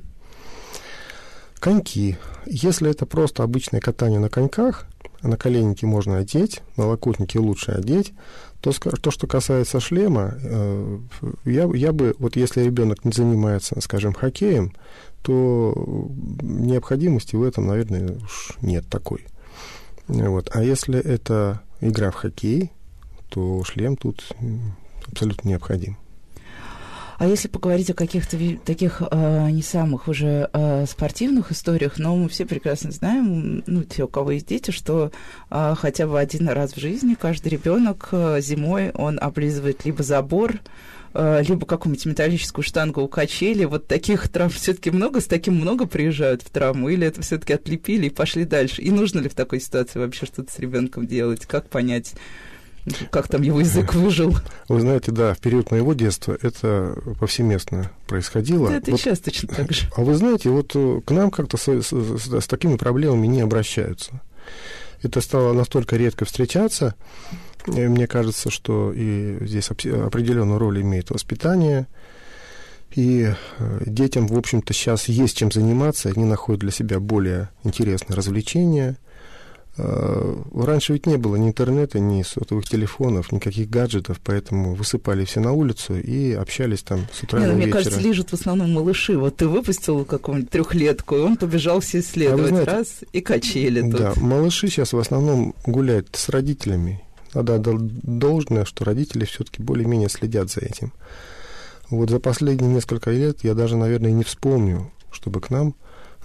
Коньки. 1.59 2.17
Если 2.45 2.89
это 2.89 3.05
просто 3.05 3.43
обычное 3.43 3.81
катание 3.81 4.19
на 4.19 4.29
коньках, 4.29 4.85
на 5.21 5.35
коленники 5.37 5.85
можно 5.85 6.17
одеть, 6.17 6.61
на 6.77 6.87
локотники 6.87 7.37
лучше 7.37 7.71
одеть, 7.71 8.13
то, 8.61 8.71
то 8.71 9.11
что 9.11 9.27
касается 9.27 9.81
шлема, 9.81 10.35
э, 10.41 10.99
я, 11.43 11.69
я 11.73 11.91
бы, 11.91 12.15
вот 12.19 12.37
если 12.37 12.61
ребенок 12.61 13.03
не 13.03 13.11
занимается, 13.11 13.79
скажем, 13.81 14.13
хоккеем, 14.13 14.73
то 15.21 16.09
необходимости 16.41 17.35
в 17.35 17.43
этом, 17.43 17.67
наверное, 17.67 18.15
уж 18.15 18.53
нет 18.61 18.87
такой. 18.89 19.25
Вот. 20.07 20.49
А 20.53 20.63
если 20.63 20.99
это 20.99 21.61
игра 21.81 22.11
в 22.11 22.15
хоккей, 22.15 22.71
то 23.33 23.63
шлем 23.63 23.97
тут 23.97 24.23
абсолютно 25.07 25.49
необходим. 25.49 25.97
А 27.17 27.27
если 27.27 27.47
поговорить 27.47 27.89
о 27.89 27.93
каких-то 27.93 28.37
таких 28.65 29.01
э, 29.01 29.49
не 29.51 29.61
самых 29.61 30.07
уже 30.07 30.49
э, 30.51 30.85
спортивных 30.85 31.51
историях, 31.51 31.97
но 31.97 32.15
мы 32.15 32.27
все 32.27 32.45
прекрасно 32.45 32.91
знаем, 32.91 33.63
ну, 33.65 33.83
те, 33.83 34.03
у 34.03 34.07
кого 34.07 34.31
есть 34.31 34.47
дети, 34.47 34.71
что 34.71 35.11
э, 35.49 35.75
хотя 35.77 36.07
бы 36.07 36.19
один 36.19 36.49
раз 36.49 36.73
в 36.73 36.79
жизни 36.79 37.15
каждый 37.19 37.49
ребенок 37.49 38.09
э, 38.11 38.41
зимой 38.41 38.91
он 38.91 39.19
облизывает 39.21 39.85
либо 39.85 40.03
забор, 40.03 40.59
э, 41.13 41.43
либо 41.47 41.65
какую-нибудь 41.65 42.05
металлическую 42.07 42.63
штангу 42.63 43.01
у 43.01 43.07
качели. 43.07 43.63
Вот 43.65 43.87
таких 43.87 44.27
травм 44.27 44.49
все-таки 44.51 44.91
много, 44.91 45.21
с 45.21 45.25
таким 45.25 45.55
много 45.55 45.85
приезжают 45.85 46.41
в 46.41 46.49
травму, 46.49 46.89
или 46.89 47.07
это 47.07 47.21
все-таки 47.21 47.53
отлепили 47.53 48.07
и 48.07 48.09
пошли 48.09 48.43
дальше? 48.43 48.81
И 48.81 48.91
нужно 48.91 49.19
ли 49.19 49.29
в 49.29 49.35
такой 49.35 49.59
ситуации 49.59 49.99
вообще 49.99 50.25
что-то 50.25 50.51
с 50.51 50.59
ребенком 50.59 51.07
делать? 51.07 51.45
Как 51.45 51.69
понять? 51.69 52.15
Как 53.11 53.27
там 53.27 53.41
его 53.41 53.59
язык 53.59 53.93
выжил. 53.93 54.35
Вы 54.67 54.81
знаете, 54.81 55.11
да, 55.11 55.33
в 55.33 55.39
период 55.39 55.71
моего 55.71 55.93
детства 55.93 56.37
это 56.41 56.95
повсеместно 57.19 57.91
происходило. 58.07 58.69
Да, 58.69 58.77
это 58.77 58.91
вот, 58.91 58.99
сейчас 58.99 59.19
точно 59.19 59.49
так 59.49 59.71
же. 59.71 59.87
А 59.95 60.01
вы 60.01 60.15
знаете, 60.15 60.49
вот 60.49 60.71
э, 60.75 61.01
к 61.05 61.11
нам 61.11 61.31
как-то 61.31 61.57
с, 61.57 61.67
с, 61.67 61.91
с, 61.91 62.41
с 62.41 62.47
такими 62.47 62.75
проблемами 62.75 63.27
не 63.27 63.41
обращаются. 63.41 64.21
Это 65.01 65.21
стало 65.21 65.53
настолько 65.53 65.95
редко 65.95 66.25
встречаться. 66.25 66.95
Мне 67.67 68.07
кажется, 68.07 68.49
что 68.49 68.91
и 68.93 69.37
здесь 69.45 69.69
определенную 69.69 70.59
роль 70.59 70.81
имеет 70.81 71.09
воспитание. 71.11 71.87
И 72.93 73.33
э, 73.57 73.81
детям, 73.85 74.27
в 74.27 74.37
общем-то, 74.37 74.73
сейчас 74.73 75.07
есть 75.07 75.37
чем 75.37 75.51
заниматься, 75.51 76.09
они 76.09 76.25
находят 76.25 76.61
для 76.61 76.71
себя 76.71 76.99
более 76.99 77.49
интересные 77.63 78.15
развлечения– 78.17 78.97
раньше 79.75 80.93
ведь 80.93 81.07
не 81.07 81.17
было 81.17 81.35
ни 81.35 81.47
интернета, 81.47 81.99
ни 81.99 82.21
сотовых 82.21 82.65
телефонов, 82.65 83.31
никаких 83.31 83.69
гаджетов, 83.69 84.19
поэтому 84.23 84.75
высыпали 84.75 85.25
все 85.25 85.39
на 85.39 85.51
улицу 85.53 85.97
и 85.99 86.33
общались 86.33 86.83
там 86.83 87.07
с 87.11 87.23
утра 87.23 87.39
не, 87.39 87.45
до 87.47 87.51
ну, 87.53 87.57
вечера. 87.57 87.73
Мне 87.73 87.83
кажется, 87.83 87.99
лежат 88.01 88.29
в 88.29 88.33
основном 88.33 88.71
малыши. 88.71 89.17
Вот 89.17 89.37
ты 89.37 89.47
выпустил 89.47 90.05
какого-нибудь 90.05 90.51
трехлетку, 90.51 91.15
и 91.15 91.19
он 91.19 91.37
побежал 91.37 91.79
все 91.79 91.99
исследовать. 92.01 92.45
А 92.45 92.47
знаете, 92.49 92.71
раз 92.71 92.87
и 93.11 93.21
качели 93.21 93.81
тут. 93.81 93.99
Да, 93.99 94.13
малыши 94.17 94.67
сейчас 94.67 94.93
в 94.93 94.99
основном 94.99 95.55
гуляют 95.65 96.09
с 96.13 96.29
родителями. 96.29 97.01
Надо 97.33 97.59
должное, 97.59 98.65
что 98.65 98.85
родители 98.85 99.25
все-таки 99.25 99.63
более-менее 99.63 100.09
следят 100.09 100.51
за 100.51 100.61
этим. 100.61 100.93
Вот 101.89 102.11
за 102.11 102.19
последние 102.19 102.71
несколько 102.71 103.09
лет 103.09 103.43
я 103.43 103.55
даже, 103.55 103.75
наверное, 103.75 104.11
не 104.11 104.23
вспомню, 104.23 104.91
чтобы 105.11 105.41
к 105.41 105.49
нам 105.49 105.73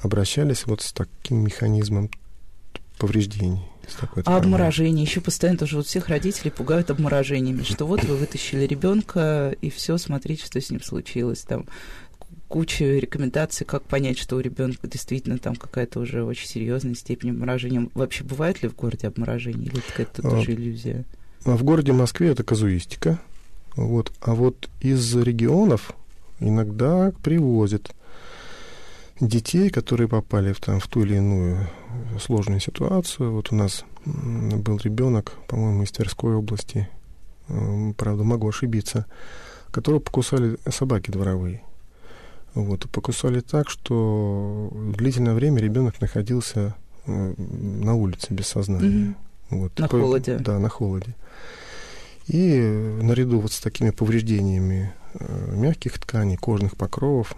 обращались 0.03 0.67
вот 0.67 0.83
с 0.83 0.93
таким 0.93 1.39
механизмом 1.39 2.11
повреждений. 2.99 3.61
А 4.25 4.37
обморожение? 4.37 5.05
Еще 5.05 5.21
постоянно 5.21 5.59
тоже 5.59 5.77
вот 5.77 5.87
всех 5.87 6.09
родителей 6.09 6.51
пугают 6.51 6.91
обморожениями, 6.91 7.63
что 7.63 7.87
вот 7.87 8.05
вы 8.05 8.17
вытащили 8.17 8.67
ребенка, 8.67 9.57
и 9.63 9.71
все, 9.71 9.97
смотрите, 9.97 10.45
что 10.45 10.61
с 10.61 10.71
ним 10.71 10.83
случилось. 10.83 11.41
Там 11.41 11.67
куча 12.49 12.85
рекомендаций, 12.85 13.67
как 13.67 13.83
понять, 13.85 14.19
что 14.19 14.37
у 14.37 14.41
ребенка 14.41 14.87
действительно 14.87 15.39
там 15.39 15.57
какая-то 15.57 16.01
уже 16.01 16.25
очень 16.25 16.47
серьезная 16.47 16.95
степень 16.95 17.31
обморожения. 17.31 17.89
Вообще 17.95 18.25
бывает 18.25 18.63
ли 18.63 18.69
в 18.69 18.77
городе 18.77 19.07
обморожение, 19.07 19.71
или 19.71 19.83
это 19.97 20.23
а, 20.27 20.31
тоже 20.31 20.53
иллюзия? 20.53 21.05
А 21.45 21.57
в 21.57 21.63
городе 21.63 21.93
Москве 21.93 22.29
это 22.29 22.43
казуистика. 22.45 23.19
Вот. 23.77 24.13
А 24.21 24.35
вот 24.35 24.69
из 24.81 25.15
регионов 25.17 25.93
иногда 26.41 27.13
привозят 27.23 27.95
детей, 29.21 29.71
которые 29.71 30.09
попали 30.09 30.53
в, 30.53 30.61
там, 30.61 30.81
в 30.81 30.87
ту 30.87 31.03
или 31.03 31.17
иную 31.17 31.69
сложную 32.21 32.61
ситуацию. 32.61 33.33
Вот 33.33 33.53
у 33.53 33.57
нас 33.57 33.85
был 34.05 34.79
ребенок, 34.79 35.33
по-моему, 35.49 35.83
из 35.83 35.91
Тверской 35.91 36.35
области, 36.35 36.89
правда, 37.97 38.25
могу 38.25 38.49
ошибиться, 38.49 39.07
которого 39.71 40.01
покусали 40.01 40.59
собаки 40.69 41.11
дворовые. 41.11 41.63
Вот, 42.55 42.89
покусали 42.91 43.41
так, 43.41 43.69
что 43.69 44.71
длительное 44.97 45.35
время 45.35 45.61
ребенок 45.61 46.01
находился 46.01 46.75
на 47.07 47.95
улице 47.95 48.33
без 48.35 48.49
сознания. 48.49 49.15
Угу. 49.51 49.61
Вот, 49.61 49.79
на 49.79 49.87
такой, 49.87 50.01
холоде. 50.01 50.39
Да, 50.39 50.59
на 50.59 50.69
холоде. 50.69 51.15
И 52.27 52.61
наряду 53.03 53.41
вот 53.41 53.53
с 53.53 53.61
такими 53.61 53.91
повреждениями 53.91 54.93
э, 55.15 55.55
мягких 55.57 55.99
тканей, 55.99 56.37
кожных 56.37 56.77
покровов, 56.77 57.35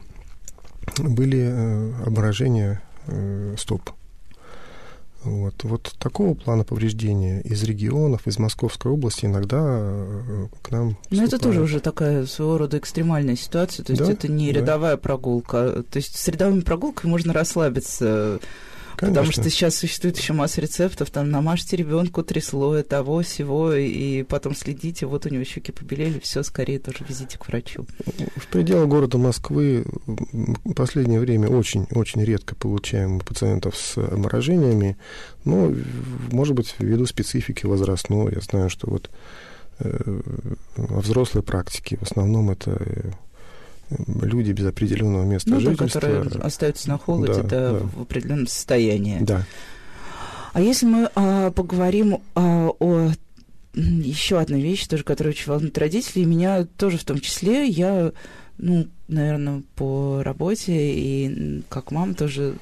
были 0.98 1.38
э, 1.38 1.92
обморожения 2.06 2.82
стоп. 3.56 3.90
Вот, 5.22 5.64
вот 5.64 5.94
такого 5.98 6.32
плана 6.32 6.64
повреждения 6.64 7.42
из 7.42 7.62
регионов, 7.62 8.26
из 8.26 8.38
Московской 8.38 8.90
области 8.90 9.26
иногда 9.26 9.58
э, 9.60 10.46
к 10.62 10.70
нам. 10.70 10.96
Но 11.10 11.24
это 11.24 11.38
тоже 11.38 11.60
уже 11.60 11.80
такая 11.80 12.24
своего 12.24 12.56
рода 12.56 12.78
экстремальная 12.78 13.36
ситуация, 13.36 13.84
то 13.84 13.92
есть 13.92 14.02
да, 14.02 14.12
это 14.12 14.28
не 14.28 14.50
рядовая 14.50 14.96
да. 14.96 14.96
прогулка. 14.96 15.84
То 15.90 15.98
есть 15.98 16.16
с 16.16 16.28
рядовыми 16.28 16.60
прогулками 16.60 17.10
можно 17.10 17.34
расслабиться 17.34 18.40
Конечно. 18.96 19.22
Потому 19.22 19.32
что 19.32 19.50
сейчас 19.50 19.76
существует 19.76 20.18
еще 20.18 20.32
масса 20.32 20.60
рецептов, 20.60 21.10
там 21.10 21.30
намажьте 21.30 21.76
ребенку 21.76 22.22
три 22.22 22.40
слоя 22.40 22.82
того, 22.82 23.22
всего, 23.22 23.72
и 23.72 24.22
потом 24.22 24.54
следите, 24.54 25.06
вот 25.06 25.26
у 25.26 25.28
него 25.28 25.44
щеки 25.44 25.72
побелели, 25.72 26.18
все, 26.18 26.42
скорее 26.42 26.78
тоже 26.78 27.04
везите 27.08 27.38
к 27.38 27.46
врачу. 27.48 27.86
В 28.36 28.46
пределах 28.48 28.88
города 28.88 29.18
Москвы 29.18 29.84
в 30.06 30.74
последнее 30.74 31.20
время 31.20 31.48
очень-очень 31.48 32.24
редко 32.24 32.54
получаем 32.54 33.20
пациентов 33.20 33.76
с 33.76 33.96
обморожениями, 33.96 34.96
но, 35.44 35.72
может 36.30 36.54
быть, 36.54 36.74
ввиду 36.78 37.06
специфики 37.06 37.66
возрастной, 37.66 38.34
я 38.34 38.40
знаю, 38.40 38.70
что 38.70 38.90
вот 38.90 39.10
э, 39.78 40.20
во 40.76 41.00
взрослой 41.00 41.42
практике 41.42 41.96
в 41.96 42.02
основном 42.02 42.50
это 42.50 42.76
э, 42.78 43.10
люди 44.22 44.52
без 44.52 44.66
определенного 44.66 45.24
места 45.24 45.50
ну, 45.50 45.60
жительства. 45.60 46.00
Да, 46.00 46.08
которые 46.08 46.42
остаются 46.42 46.88
на 46.88 46.98
холоде, 46.98 47.42
да, 47.42 47.72
да, 47.72 47.72
в 47.74 48.02
определенном 48.02 48.46
состоянии. 48.46 49.18
Да. 49.20 49.44
А 50.52 50.60
если 50.60 50.86
мы 50.86 51.10
а, 51.14 51.50
поговорим 51.50 52.18
а, 52.34 52.70
о 52.78 53.10
еще 53.74 54.40
одной 54.40 54.60
вещи, 54.60 54.88
тоже, 54.88 55.04
которая 55.04 55.32
очень 55.32 55.50
волнует 55.50 55.78
родителей, 55.78 56.24
меня 56.24 56.66
тоже 56.76 56.98
в 56.98 57.04
том 57.04 57.20
числе, 57.20 57.66
я, 57.66 58.12
ну, 58.58 58.88
наверное, 59.10 59.62
по 59.76 60.22
работе 60.22 60.72
и 60.72 61.62
как 61.68 61.90
мама 61.90 62.14
тоже 62.14 62.54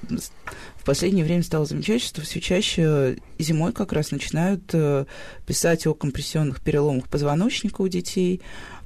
в 0.76 0.84
последнее 0.84 1.24
время 1.24 1.42
стала 1.42 1.66
замечать, 1.66 2.02
что 2.02 2.22
все 2.22 2.40
чаще 2.40 3.18
зимой 3.38 3.72
как 3.72 3.92
раз 3.92 4.10
начинают 4.10 4.62
э, 4.72 5.04
писать 5.46 5.86
о 5.86 5.94
компрессионных 5.94 6.62
переломах 6.62 7.08
позвоночника 7.08 7.82
у 7.82 7.88
детей, 7.88 8.40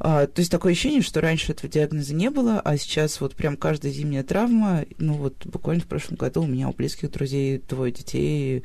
а, 0.04 0.26
то 0.26 0.40
есть 0.40 0.50
такое 0.50 0.72
ощущение, 0.72 1.00
что 1.00 1.20
раньше 1.20 1.52
этого 1.52 1.72
диагноза 1.72 2.12
не 2.12 2.28
было, 2.28 2.60
а 2.60 2.76
сейчас 2.76 3.20
вот 3.20 3.36
прям 3.36 3.56
каждая 3.56 3.92
зимняя 3.92 4.24
травма, 4.24 4.84
ну 4.98 5.12
вот 5.12 5.46
буквально 5.46 5.84
в 5.84 5.86
прошлом 5.86 6.16
году 6.16 6.42
у 6.42 6.46
меня 6.46 6.68
у 6.68 6.72
близких 6.72 7.12
друзей 7.12 7.62
двое 7.68 7.92
детей 7.92 8.64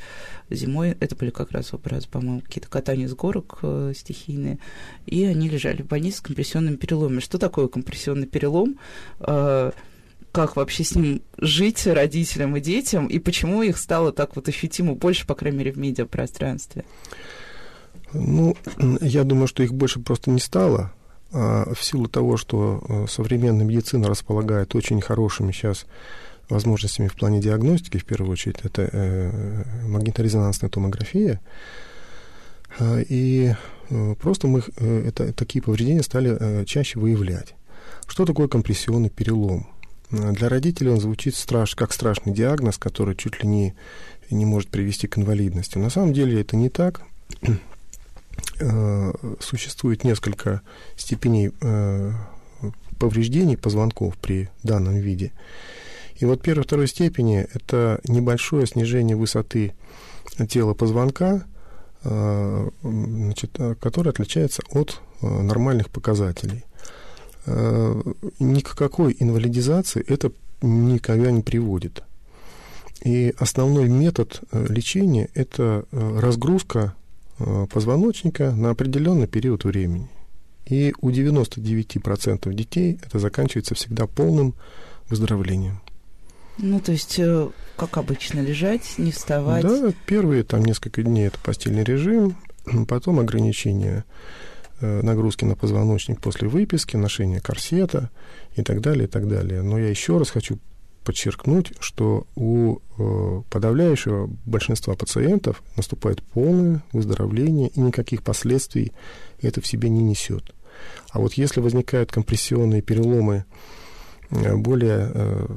зимой, 0.50 0.98
это 1.00 1.16
были 1.16 1.30
как 1.30 1.52
раз 1.52 1.76
образы, 1.76 2.08
по-моему, 2.10 2.42
какие-то 2.42 2.70
катания 2.70 3.08
с 3.08 3.14
горок 3.14 3.60
э, 3.62 3.94
стихийные, 3.96 4.58
и 5.06 5.26
они 5.26 5.48
лежали 5.48 5.84
в 5.84 5.88
больнице 5.88 6.18
с 6.18 6.22
компрессионными 6.22 6.76
переломами. 6.76 7.20
Что 7.20 7.38
такое 7.38 7.68
компрессионный 7.68 8.26
перелом? 8.26 8.80
Э, 9.20 9.72
как 10.32 10.56
вообще 10.56 10.84
с 10.84 10.96
ним 10.96 11.22
жить 11.38 11.88
родителям 11.88 12.56
и 12.58 12.62
детям, 12.62 13.08
и 13.08 13.18
почему 13.18 13.64
их 13.64 13.78
стало 13.78 14.12
так 14.12 14.36
вот 14.36 14.48
ощутимо 14.48 14.94
больше, 14.94 15.26
по 15.26 15.36
крайней 15.36 15.58
мере, 15.60 15.72
в 15.72 15.78
медиапространстве? 15.78 16.86
Ну, 18.14 18.56
я 19.02 19.24
думаю, 19.24 19.48
что 19.48 19.64
их 19.64 19.74
больше 19.74 20.00
просто 20.00 20.30
не 20.30 20.40
стало. 20.40 20.94
А 21.34 21.74
в 21.74 21.84
силу 21.84 22.08
того, 22.08 22.38
что 22.38 22.82
э, 22.88 23.06
современная 23.10 23.66
медицина 23.66 24.08
располагает 24.08 24.76
очень 24.76 25.02
хорошими 25.02 25.52
сейчас 25.52 25.86
возможностями 26.50 27.08
в 27.08 27.16
плане 27.16 27.40
диагностики, 27.40 27.98
в 27.98 28.06
первую 28.06 28.32
очередь, 28.32 28.58
это 28.64 28.90
э, 28.92 29.64
магниторезонансная 29.88 30.70
томография. 30.70 31.42
Э, 32.80 33.04
и 33.08 33.54
э, 33.90 34.16
просто 34.20 34.48
мы 34.48 34.64
это, 34.80 35.34
такие 35.34 35.62
повреждения 35.62 36.04
стали 36.04 36.64
чаще 36.66 37.00
выявлять. 37.00 37.56
Что 38.08 38.26
такое 38.26 38.48
компрессионный 38.48 39.10
перелом? 39.10 39.68
Э, 40.12 40.32
для 40.32 40.50
родителей 40.50 40.92
он 40.92 41.00
звучит 41.00 41.36
страш, 41.36 41.76
как 41.76 41.94
страшный 41.94 42.34
диагноз, 42.34 42.78
который 42.78 43.16
чуть 43.16 43.44
ли 43.44 43.48
не, 43.48 43.76
не 44.30 44.46
может 44.46 44.70
привести 44.70 45.08
к 45.08 45.18
инвалидности. 45.18 45.78
На 45.78 45.90
самом 45.90 46.14
деле 46.14 46.42
это 46.42 46.56
не 46.56 46.70
так. 46.70 47.02
Э, 48.60 49.14
существует 49.40 50.04
несколько 50.04 50.62
степеней 50.96 51.52
э, 51.62 52.12
повреждений 53.00 53.58
позвонков 53.58 54.16
при 54.18 54.50
данном 54.64 54.96
виде. 54.96 55.32
И 56.18 56.26
вот 56.26 56.42
первой 56.42 56.64
второй 56.64 56.88
степени 56.88 57.48
это 57.54 58.00
небольшое 58.08 58.66
снижение 58.68 59.16
высоты 59.16 59.74
тела 60.50 60.74
позвонка, 60.76 61.46
значит, 62.04 63.60
которое 63.80 64.12
отличается 64.12 64.62
от 64.72 65.02
нормальных 65.22 65.90
показателей. 65.90 66.64
Ни 67.48 68.60
к 68.60 68.76
какой 68.76 69.16
инвалидизации 69.20 70.04
это 70.08 70.32
никогда 70.62 71.32
не 71.32 71.42
приводит. 71.42 72.04
И 73.04 73.34
основной 73.38 73.88
метод 73.90 74.42
лечения– 74.52 75.30
это 75.34 75.86
разгрузка 75.92 76.96
Э, 77.40 77.68
позвоночника 77.72 78.52
на 78.52 78.72
определенный 78.72 79.28
период 79.28 79.64
времени. 79.64 80.08
И 80.66 80.94
у 81.02 81.12
99% 81.12 82.52
детей 82.52 83.00
это 83.04 83.20
заканчивается 83.20 83.76
всегда 83.76 84.08
полным 84.08 84.56
выздоровлением. 85.08 85.80
Ну, 86.58 86.80
то 86.80 86.92
есть, 86.92 87.20
э, 87.20 87.48
как 87.76 87.98
обычно, 87.98 88.40
лежать, 88.40 88.96
не 88.98 89.12
вставать? 89.12 89.62
Да, 89.62 89.94
первые 90.08 90.44
там 90.44 90.66
несколько 90.66 91.04
дней 91.04 91.28
это 91.28 91.38
постельный 91.44 91.84
режим, 91.84 92.36
потом 92.88 93.20
ограничение 93.20 94.04
э, 94.04 94.04
нагрузки 94.80 95.44
на 95.44 95.56
позвоночник 95.56 96.22
после 96.22 96.48
выписки, 96.48 96.96
ношение 96.96 97.40
корсета 97.40 98.10
и 98.56 98.64
так 98.64 98.82
далее, 98.82 99.06
и 99.06 99.08
так 99.08 99.28
далее. 99.28 99.62
Но 99.62 99.78
я 99.80 99.90
еще 99.90 100.18
раз 100.18 100.30
хочу 100.30 100.60
подчеркнуть, 101.08 101.72
что 101.80 102.28
у 102.36 102.80
э, 102.98 103.42
подавляющего 103.50 104.30
большинства 104.46 104.94
пациентов 104.94 105.64
наступает 105.78 106.22
полное 106.22 106.84
выздоровление 106.92 107.70
и 107.70 107.80
никаких 107.80 108.24
последствий 108.24 108.92
это 109.42 109.62
в 109.62 109.68
себе 109.68 109.88
не 109.88 110.04
несет. 110.04 110.54
А 111.12 111.20
вот 111.20 111.36
если 111.36 111.62
возникают 111.62 112.12
компрессионные 112.12 112.82
переломы 112.82 113.46
э, 114.32 114.54
более 114.58 115.12
э, 115.14 115.48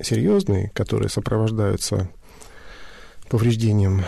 серьезные, 0.00 0.70
которые 0.70 1.10
сопровождаются 1.10 2.08
повреждением 3.28 4.02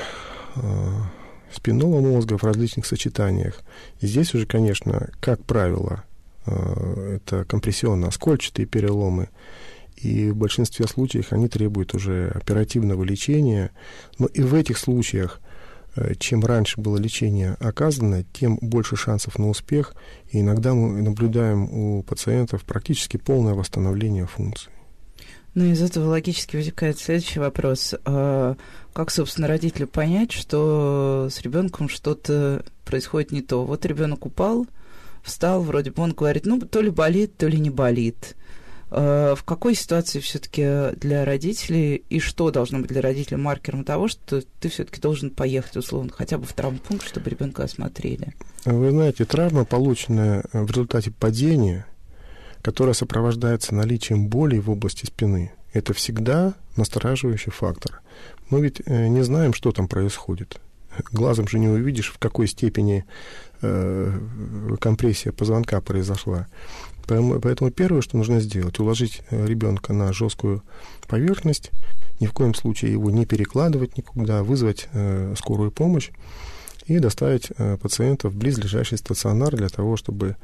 спинного 1.55 2.01
мозга 2.01 2.39
в 2.39 2.45
различных 2.45 2.87
сочетаниях, 2.87 3.61
и 4.01 4.07
здесь 4.07 4.35
уже, 4.35 4.47
конечно, 4.47 5.11
как 5.21 5.45
правило, 5.45 6.05
это 6.47 7.45
компрессионно-оскольчатые 7.45 8.67
переломы, 8.67 9.29
и 9.97 10.31
в 10.31 10.37
большинстве 10.37 10.87
случаев 10.89 11.33
они 11.33 11.49
требуют 11.49 11.95
уже 11.95 12.31
оперативного 12.35 13.05
лечения. 13.05 13.71
Но 14.19 14.27
и 14.27 14.43
в 14.43 14.55
этих 14.55 14.79
случаях, 14.79 15.41
э, 15.95 16.15
чем 16.19 16.45
раньше 16.45 16.81
было 16.81 16.97
лечение 16.97 17.57
оказано, 17.61 18.25
тем 18.33 18.59
больше 18.61 18.97
шансов 18.97 19.39
на 19.39 19.49
успех. 19.49 19.95
И 20.31 20.41
иногда 20.41 20.75
мы 20.75 21.03
наблюдаем 21.03 21.73
у 21.73 22.03
пациентов 22.03 22.65
практически 22.65 23.17
полное 23.17 23.55
восстановление 23.55 24.27
функций. 24.27 24.73
Ну, 25.55 25.67
из 25.67 25.83
этого 25.83 26.09
логически 26.09 26.57
возникает 26.57 26.99
следующий 26.99 27.39
вопрос. 27.39 27.95
А 28.05 28.57
как, 28.93 29.11
собственно, 29.11 29.49
родителю 29.49 29.87
понять, 29.87 30.33
что 30.33 31.29
с 31.31 31.41
ребенком 31.43 31.89
что-то 31.89 32.65
происходит 32.85 33.33
не 33.33 33.43
то? 33.43 33.65
Вот 33.65 33.85
ребенок 33.85 34.25
упал, 34.25 34.67
встал, 35.23 35.63
вроде 35.63 35.91
бы 35.91 36.03
он 36.03 36.13
говорит, 36.13 36.47
ну, 36.47 36.61
то 36.61 36.81
ли 36.81 36.91
болит, 36.91 37.37
то 37.37 37.47
ли 37.47 37.59
не 37.59 37.71
болит. 37.71 38.35
Э, 38.91 39.35
в 39.37 39.45
какой 39.45 39.75
ситуации 39.75 40.21
все-таки 40.21 40.95
для 40.97 41.25
родителей 41.25 42.05
и 42.11 42.19
что 42.19 42.51
должно 42.51 42.81
быть 42.81 42.89
для 42.89 43.01
родителей 43.01 43.39
маркером 43.39 43.85
того, 43.85 44.09
что 44.09 44.43
ты 44.61 44.69
все-таки 44.69 45.01
должен 45.01 45.31
поехать, 45.31 45.77
условно, 45.77 46.11
хотя 46.15 46.37
бы 46.37 46.45
в 46.45 46.53
травмпункт, 46.53 47.07
чтобы 47.07 47.31
ребенка 47.31 47.65
осмотрели? 47.65 48.35
Вы 48.67 48.91
знаете, 48.91 49.25
травма, 49.25 49.65
полученная 49.65 50.45
в 50.53 50.71
результате 50.71 51.11
падения, 51.11 51.87
которая 52.63 52.95
сопровождается 52.95 53.75
наличием 53.75 54.29
боли 54.29 54.59
в 54.59 54.71
области 54.71 55.05
спины, 55.05 55.53
это 55.73 55.93
всегда 55.93 56.55
настораживающий 56.77 57.53
фактор. 57.53 58.01
Мы 58.51 58.61
ведь 58.61 58.83
э, 58.85 59.09
не 59.09 59.23
знаем, 59.23 59.53
что 59.53 59.73
там 59.73 59.89
происходит. 59.89 60.61
Глазом 61.11 61.49
же 61.49 61.59
не 61.59 61.69
увидишь, 61.69 62.13
в 62.13 62.19
какой 62.19 62.47
степени 62.47 63.05
э, 63.63 64.19
компрессия 64.81 65.33
позвонка 65.33 65.81
произошла. 65.81 66.47
Поэтому, 67.07 67.41
поэтому 67.41 67.71
первое, 67.71 68.03
что 68.03 68.17
нужно 68.17 68.41
сделать, 68.41 68.79
уложить 68.79 69.23
э, 69.31 69.47
ребенка 69.47 69.93
на 69.93 70.13
жесткую 70.13 70.63
поверхность, 71.09 71.71
ни 72.21 72.27
в 72.27 72.33
коем 72.33 72.55
случае 72.55 72.93
его 72.93 73.11
не 73.11 73.27
перекладывать 73.27 73.97
никуда, 73.97 74.43
вызвать 74.43 74.89
э, 74.93 75.35
скорую 75.37 75.73
помощь 75.73 76.11
и 76.87 76.99
доставить 76.99 77.49
э, 77.57 77.77
пациента 77.79 78.29
в 78.29 78.37
близлежащий 78.37 78.97
стационар 78.97 79.57
для 79.57 79.69
того, 79.69 79.97
чтобы 79.97 80.37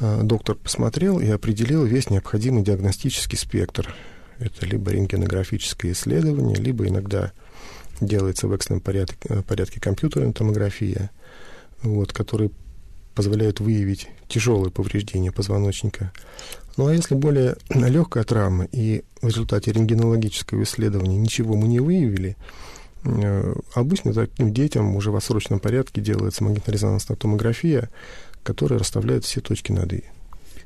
доктор 0.00 0.56
посмотрел 0.56 1.20
и 1.20 1.28
определил 1.28 1.84
весь 1.84 2.10
необходимый 2.10 2.62
диагностический 2.62 3.38
спектр. 3.38 3.94
Это 4.38 4.66
либо 4.66 4.90
рентгенографическое 4.90 5.92
исследование, 5.92 6.56
либо 6.56 6.86
иногда 6.88 7.32
делается 8.00 8.48
в 8.48 8.52
экстренном 8.52 8.80
порядке, 8.80 9.16
э, 9.28 9.42
порядке 9.42 9.80
компьютерная 9.80 10.32
томография, 10.32 11.10
вот, 11.82 12.12
который 12.12 12.50
позволяют 13.14 13.60
выявить 13.60 14.08
тяжелые 14.28 14.72
повреждения 14.72 15.30
позвоночника. 15.30 16.12
Ну 16.76 16.88
а 16.88 16.94
если 16.94 17.14
более 17.14 17.56
легкая 17.70 18.24
травма 18.24 18.64
и 18.72 19.04
в 19.22 19.28
результате 19.28 19.70
рентгенологического 19.70 20.64
исследования 20.64 21.16
ничего 21.16 21.54
мы 21.54 21.68
не 21.68 21.78
выявили, 21.78 22.36
э, 23.04 23.54
обычно 23.74 24.12
таким 24.12 24.52
детям 24.52 24.96
уже 24.96 25.12
в 25.12 25.16
отсрочном 25.16 25.60
порядке 25.60 26.00
делается 26.00 26.42
магнитно-резонансная 26.42 27.16
томография, 27.16 27.90
которая 28.44 28.78
расставляет 28.78 29.24
все 29.24 29.40
точки 29.40 29.72
над 29.72 29.92
«и». 29.92 30.04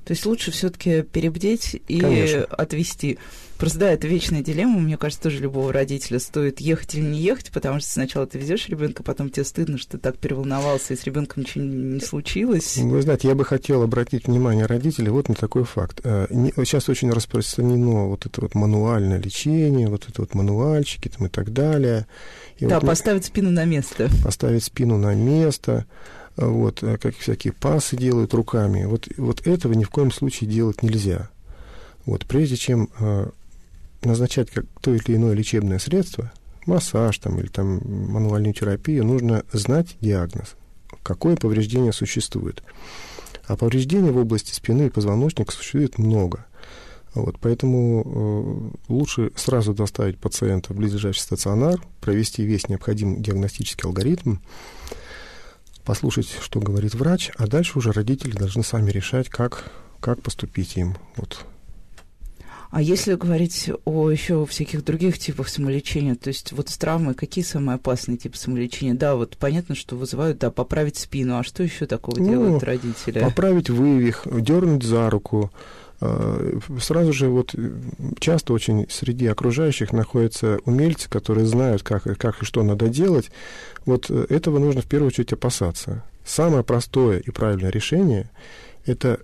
То 0.09 0.13
есть 0.13 0.25
лучше 0.25 0.51
все-таки 0.51 1.03
перебдеть 1.03 1.83
и 1.87 2.01
Конечно. 2.01 2.45
отвести. 2.45 3.19
Просто 3.59 3.81
да, 3.81 3.91
это 3.91 4.07
вечная 4.07 4.43
дилемма. 4.43 4.79
Мне 4.79 4.97
кажется, 4.97 5.25
тоже 5.25 5.41
любого 5.41 5.71
родителя 5.71 6.19
стоит 6.19 6.61
ехать 6.61 6.95
или 6.95 7.03
не 7.03 7.21
ехать, 7.21 7.51
потому 7.51 7.79
что 7.79 7.91
сначала 7.91 8.27
ты 8.27 8.39
везешь 8.39 8.69
ребенка, 8.69 9.03
потом 9.03 9.29
тебе 9.29 9.45
стыдно, 9.45 9.77
что 9.77 9.93
ты 9.93 9.99
так 9.99 10.17
переволновался, 10.17 10.95
и 10.95 10.97
с 10.97 11.05
ребенком 11.05 11.43
ничего 11.43 11.63
не 11.63 12.01
случилось. 12.01 12.79
Вы 12.79 13.03
знаете, 13.03 13.29
я 13.29 13.35
бы 13.35 13.45
хотел 13.45 13.83
обратить 13.83 14.29
внимание 14.29 14.65
родителей 14.65 15.11
вот 15.11 15.29
на 15.29 15.35
такой 15.35 15.65
факт. 15.65 16.01
Э, 16.05 16.27
сейчас 16.31 16.89
очень 16.89 17.11
распространено 17.11 18.07
вот 18.07 18.25
это 18.25 18.41
вот 18.41 18.55
мануальное 18.55 19.19
лечение, 19.19 19.89
вот 19.89 20.09
это 20.09 20.23
вот 20.23 20.35
мануальчики 20.35 21.09
там 21.09 21.27
и 21.27 21.29
так 21.29 21.53
далее. 21.53 22.07
И 22.59 22.65
да, 22.65 22.81
вот 22.81 22.87
поставить 22.87 23.27
спину 23.27 23.51
на 23.51 23.67
место. 23.67 24.09
Поставить 24.25 24.65
спину 24.65 24.97
на 24.97 25.15
место 25.15 25.85
вот, 26.47 26.83
э, 26.83 26.97
как 26.99 27.17
всякие 27.17 27.53
пасы 27.53 27.97
делают 27.97 28.33
руками. 28.33 28.85
Вот, 28.85 29.09
вот 29.17 29.47
этого 29.47 29.73
ни 29.73 29.85
в 29.85 29.91
коем 29.91 30.11
случае 30.13 30.49
делать 30.49 30.83
нельзя. 30.83 31.29
Вот, 32.07 32.27
прежде 32.27 32.57
чем 32.57 32.89
э, 32.99 33.29
назначать 34.03 34.51
как 34.51 34.65
то 34.81 34.95
или 34.95 35.17
иное 35.17 35.35
лечебное 35.35 35.79
средство, 35.79 36.33
массаж 36.65 37.19
там, 37.19 37.39
или 37.41 37.49
там, 37.49 37.81
мануальную 37.85 38.55
терапию, 38.55 39.05
нужно 39.05 39.45
знать 39.53 39.97
диагноз, 40.01 40.55
какое 41.03 41.37
повреждение 41.37 41.93
существует. 41.93 42.63
А 43.47 43.57
повреждений 43.57 44.11
в 44.11 44.19
области 44.19 44.53
спины 44.53 44.87
и 44.87 44.91
позвоночника 44.91 45.53
существует 45.53 45.99
много. 45.99 46.45
Вот, 47.15 47.37
поэтому 47.41 48.73
э, 48.87 48.93
лучше 48.93 49.33
сразу 49.35 49.75
доставить 49.75 50.19
пациента 50.19 50.73
в 50.73 50.77
близлежащий 50.77 51.23
стационар, 51.23 51.81
провести 52.01 52.45
весь 52.45 52.69
необходимый 52.69 53.19
диагностический 53.19 53.87
алгоритм, 53.87 54.37
послушать, 55.89 56.29
что 56.43 56.61
говорит 56.61 56.95
врач, 56.95 57.31
а 57.39 57.47
дальше 57.47 57.79
уже 57.79 57.93
родители 57.93 58.33
должны 58.33 58.63
сами 58.63 58.91
решать, 58.91 59.31
как, 59.31 59.73
как 60.01 60.21
поступить 60.21 60.77
им. 60.77 60.99
Вот. 61.17 61.47
А 62.71 62.83
если 62.83 63.15
говорить 63.15 63.71
о 63.87 64.11
еще 64.11 64.45
всяких 64.45 64.85
других 64.85 65.19
типах 65.19 65.49
самолечения, 65.49 66.15
то 66.15 66.29
есть 66.29 66.53
вот 66.53 66.69
с 66.69 66.77
травмой, 66.77 67.15
какие 67.15 67.43
самые 67.43 67.77
опасные 67.77 68.19
типы 68.19 68.37
самолечения? 68.37 68.93
Да, 68.93 69.17
вот 69.17 69.39
понятно, 69.39 69.75
что 69.75 69.97
вызывают, 69.97 70.37
да, 70.37 70.51
поправить 70.51 70.99
спину, 70.99 71.39
а 71.39 71.43
что 71.43 71.63
еще 71.63 71.87
такого 71.87 72.19
ну, 72.19 72.29
делают 72.29 72.63
родители? 72.65 73.21
Поправить 73.21 73.71
вывих, 73.71 74.27
дернуть 74.31 74.83
за 74.83 75.09
руку, 75.09 75.51
сразу 76.01 77.13
же 77.13 77.29
вот 77.29 77.55
часто 78.21 78.53
очень 78.53 78.87
среди 78.89 79.27
окружающих 79.27 79.93
находятся 79.93 80.59
умельцы, 80.65 81.09
которые 81.09 81.47
знают, 81.47 81.83
как, 81.83 82.05
как 82.19 82.43
и 82.43 82.45
что 82.45 82.63
надо 82.63 82.89
делать. 82.89 83.31
Вот 83.85 84.11
этого 84.11 84.59
нужно 84.59 84.81
в 84.81 84.87
первую 84.87 85.09
очередь 85.09 85.33
опасаться. 85.33 86.05
Самое 86.25 86.63
простое 86.63 87.19
и 87.19 87.31
правильное 87.31 87.71
решение– 87.71 88.31
это 88.87 89.21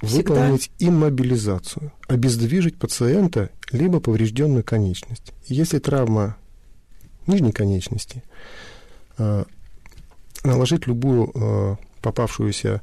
Всегда. 0.00 0.34
выполнить 0.34 0.70
иммобилизацию, 0.78 1.92
обездвижить 2.08 2.76
пациента 2.76 3.50
либо 3.70 4.00
поврежденную 4.00 4.62
конечность. 4.62 5.32
Если 5.46 5.78
травма 5.78 6.36
нижней 7.26 7.52
конечности, 7.52 8.22
э, 9.18 9.44
наложить 10.44 10.86
любую 10.86 11.30
э, 11.34 11.76
попавшуюся 12.00 12.82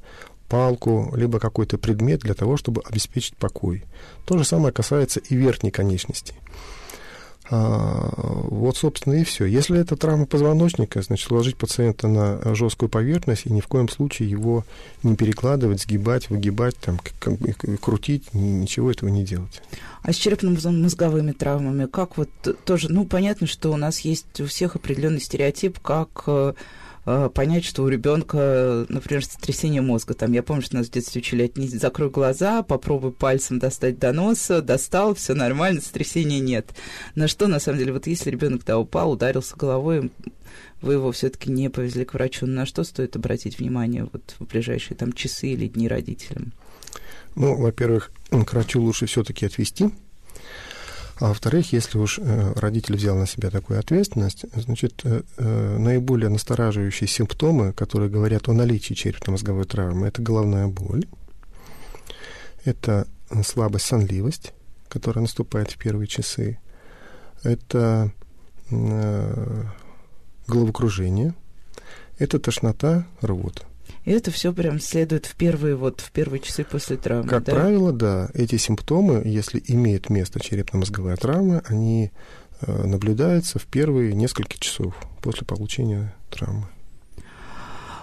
палку, 0.49 1.13
либо 1.15 1.39
какой-то 1.39 1.77
предмет 1.77 2.21
для 2.21 2.33
того, 2.33 2.57
чтобы 2.57 2.81
обеспечить 2.81 3.37
покой. 3.37 3.83
То 4.25 4.37
же 4.37 4.43
самое 4.43 4.73
касается 4.73 5.19
и 5.19 5.35
верхней 5.35 5.71
конечности. 5.71 6.33
А, 7.51 8.11
вот, 8.15 8.77
собственно, 8.77 9.15
и 9.15 9.23
все. 9.23 9.45
Если 9.45 9.79
это 9.79 9.95
травма 9.95 10.27
позвоночника, 10.27 11.01
значит, 11.01 11.31
ложить 11.31 11.57
пациента 11.57 12.07
на 12.07 12.53
жесткую 12.53 12.89
поверхность 12.89 13.47
и 13.47 13.51
ни 13.51 13.59
в 13.59 13.67
коем 13.67 13.89
случае 13.89 14.29
его 14.29 14.65
не 15.01 15.15
перекладывать, 15.15 15.81
сгибать, 15.81 16.29
выгибать, 16.29 16.75
там, 16.77 16.99
крутить, 17.81 18.33
ничего 18.33 18.91
этого 18.91 19.09
не 19.09 19.23
делать. 19.23 19.61
А 20.03 20.13
с 20.13 20.15
черепно-мозговыми 20.15 21.31
травмами, 21.31 21.87
как 21.87 22.17
вот 22.17 22.29
тоже, 22.65 22.89
ну, 22.91 23.05
понятно, 23.05 23.47
что 23.47 23.71
у 23.71 23.77
нас 23.77 24.01
есть 24.01 24.39
у 24.41 24.45
всех 24.45 24.75
определенный 24.75 25.19
стереотип, 25.19 25.79
как 25.79 26.27
Э, 27.05 27.29
понять, 27.33 27.65
что 27.65 27.83
у 27.83 27.87
ребенка, 27.87 28.85
например, 28.89 29.23
сотрясение 29.23 29.81
мозга. 29.81 30.13
Там, 30.13 30.31
я 30.33 30.43
помню, 30.43 30.61
что 30.61 30.75
нас 30.75 30.87
в 30.87 30.91
детстве 30.91 31.21
учили 31.21 31.43
отнести, 31.43 31.77
закрой 31.77 32.09
глаза, 32.09 32.63
попробуй 32.63 33.11
пальцем 33.11 33.59
достать 33.59 33.99
до 33.99 34.11
носа, 34.11 34.61
достал, 34.61 35.15
все 35.15 35.33
нормально, 35.33 35.81
сотрясения 35.81 36.39
нет. 36.39 36.75
На 37.15 37.27
что, 37.27 37.47
на 37.47 37.59
самом 37.59 37.79
деле, 37.79 37.93
вот 37.93 38.07
если 38.07 38.29
ребенок 38.29 38.63
да, 38.65 38.77
упал, 38.77 39.11
ударился 39.11 39.55
головой, 39.55 40.11
вы 40.81 40.93
его 40.93 41.11
все-таки 41.11 41.51
не 41.51 41.69
повезли 41.69 42.05
к 42.05 42.13
врачу, 42.13 42.45
на 42.45 42.65
что 42.65 42.83
стоит 42.83 43.15
обратить 43.15 43.59
внимание 43.59 44.07
вот 44.11 44.35
в 44.39 44.45
ближайшие 44.45 44.97
там 44.97 45.13
часы 45.13 45.49
или 45.49 45.67
дни 45.67 45.87
родителям? 45.87 46.53
Ну, 47.35 47.55
во-первых, 47.55 48.11
к 48.29 48.53
врачу 48.53 48.81
лучше 48.81 49.05
все-таки 49.05 49.45
отвести, 49.45 49.91
а 51.19 51.27
во-вторых, 51.27 51.73
если 51.73 51.97
уж 51.97 52.17
э, 52.17 52.53
родитель 52.55 52.95
взял 52.95 53.17
на 53.17 53.27
себя 53.27 53.49
такую 53.49 53.77
ответственность, 53.77 54.45
значит, 54.55 55.01
э, 55.03 55.21
э, 55.37 55.77
наиболее 55.77 56.29
настораживающие 56.29 57.09
симптомы, 57.09 57.73
которые 57.73 58.09
говорят 58.09 58.47
о 58.47 58.53
наличии 58.53 58.93
черепно-мозговой 58.93 59.65
травмы, 59.65 60.07
это 60.07 60.21
головная 60.21 60.67
боль, 60.67 61.05
это 62.63 63.05
слабость, 63.43 63.85
сонливость, 63.85 64.53
которая 64.87 65.23
наступает 65.23 65.71
в 65.71 65.77
первые 65.77 66.07
часы, 66.07 66.57
это 67.43 68.13
головокружение, 70.47 71.33
это 72.17 72.39
тошнота, 72.39 73.05
рвота. 73.21 73.63
И 74.09 74.11
это 74.11 74.31
все 74.31 74.51
прям 74.53 74.79
следует 74.79 75.27
в 75.27 75.35
первые, 75.35 75.75
вот, 75.75 76.01
в 76.01 76.11
первые 76.11 76.41
часы 76.41 76.63
после 76.63 76.97
травмы. 76.97 77.29
Как 77.29 77.43
да? 77.43 77.53
правило, 77.53 77.91
да. 77.91 78.31
Эти 78.33 78.55
симптомы, 78.55 79.21
если 79.23 79.61
имеет 79.67 80.09
место 80.09 80.39
черепно-мозговая 80.39 81.15
травма, 81.15 81.61
они 81.67 82.11
э, 82.61 82.87
наблюдаются 82.87 83.59
в 83.59 83.67
первые 83.67 84.15
несколько 84.15 84.57
часов 84.57 84.95
после 85.21 85.45
получения 85.45 86.15
травмы. 86.31 86.65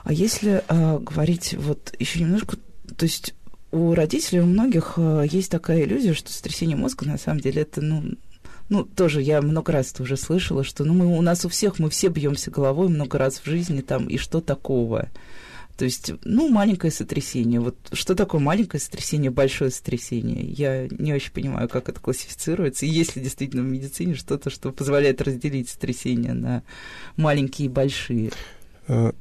А 0.04 0.12
если 0.12 0.62
э, 0.68 0.98
говорить 1.00 1.54
вот 1.58 1.92
еще 1.98 2.20
немножко, 2.20 2.56
то 2.96 3.02
есть 3.02 3.34
у 3.72 3.92
родителей, 3.92 4.42
у 4.42 4.46
многих 4.46 4.92
э, 4.98 5.26
есть 5.28 5.50
такая 5.50 5.82
иллюзия, 5.82 6.14
что 6.14 6.32
сотрясение 6.32 6.76
мозга 6.76 7.04
на 7.04 7.18
самом 7.18 7.40
деле 7.40 7.62
это, 7.62 7.80
ну, 7.80 8.12
ну, 8.68 8.84
тоже 8.84 9.22
я 9.22 9.42
много 9.42 9.72
раз 9.72 9.90
это 9.90 10.04
уже 10.04 10.16
слышала, 10.16 10.62
что 10.62 10.84
ну, 10.84 10.94
мы, 10.94 11.18
у 11.18 11.20
нас 11.20 11.44
у 11.44 11.48
всех, 11.48 11.80
мы 11.80 11.90
все 11.90 12.06
бьемся 12.06 12.52
головой 12.52 12.90
много 12.90 13.18
раз 13.18 13.40
в 13.40 13.44
жизни, 13.44 13.80
там, 13.80 14.06
и 14.06 14.18
что 14.18 14.40
такого? 14.40 15.08
То 15.76 15.84
есть, 15.84 16.12
ну, 16.24 16.48
маленькое 16.48 16.90
сотрясение. 16.90 17.60
Вот 17.60 17.76
что 17.92 18.14
такое 18.14 18.40
маленькое 18.40 18.80
сотрясение, 18.80 19.30
большое 19.30 19.70
сотрясение? 19.70 20.42
Я 20.42 20.88
не 20.88 21.12
очень 21.12 21.32
понимаю, 21.32 21.68
как 21.68 21.88
это 21.88 22.00
классифицируется. 22.00 22.86
И 22.86 22.88
есть 22.88 23.14
ли 23.14 23.22
действительно 23.22 23.62
в 23.62 23.66
медицине 23.66 24.14
что-то, 24.14 24.48
что 24.48 24.72
позволяет 24.72 25.20
разделить 25.20 25.68
сотрясения 25.68 26.32
на 26.32 26.62
маленькие 27.16 27.66
и 27.66 27.70
большие? 27.70 28.32
Э, 28.88 29.12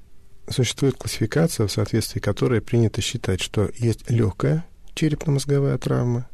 существует 0.50 0.96
классификация, 0.96 1.68
в 1.68 1.72
соответствии 1.72 2.20
которой 2.20 2.62
принято 2.62 3.02
считать, 3.02 3.42
что 3.42 3.70
есть 3.78 4.10
легкая 4.10 4.66
черепно-мозговая 4.94 5.78
травма, 5.78 6.28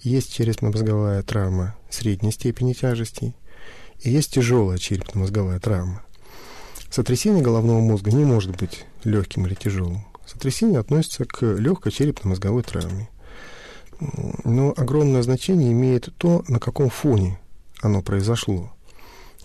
есть 0.00 0.32
черепно-мозговая 0.34 1.22
травма 1.22 1.76
средней 1.90 2.32
степени 2.32 2.72
тяжести, 2.72 3.34
и 4.00 4.10
есть 4.10 4.32
тяжелая 4.32 4.78
черепно-мозговая 4.78 5.60
травма. 5.60 6.02
Сотрясение 6.92 7.42
головного 7.42 7.80
мозга 7.80 8.12
не 8.12 8.26
может 8.26 8.54
быть 8.54 8.84
легким 9.02 9.46
или 9.46 9.54
тяжелым. 9.54 10.04
Сотрясение 10.26 10.78
относится 10.78 11.24
к 11.24 11.40
легкой 11.40 11.90
черепно-мозговой 11.90 12.62
травме. 12.62 13.08
Но 14.44 14.74
огромное 14.76 15.22
значение 15.22 15.72
имеет 15.72 16.10
то, 16.18 16.44
на 16.48 16.58
каком 16.60 16.90
фоне 16.90 17.40
оно 17.80 18.02
произошло. 18.02 18.70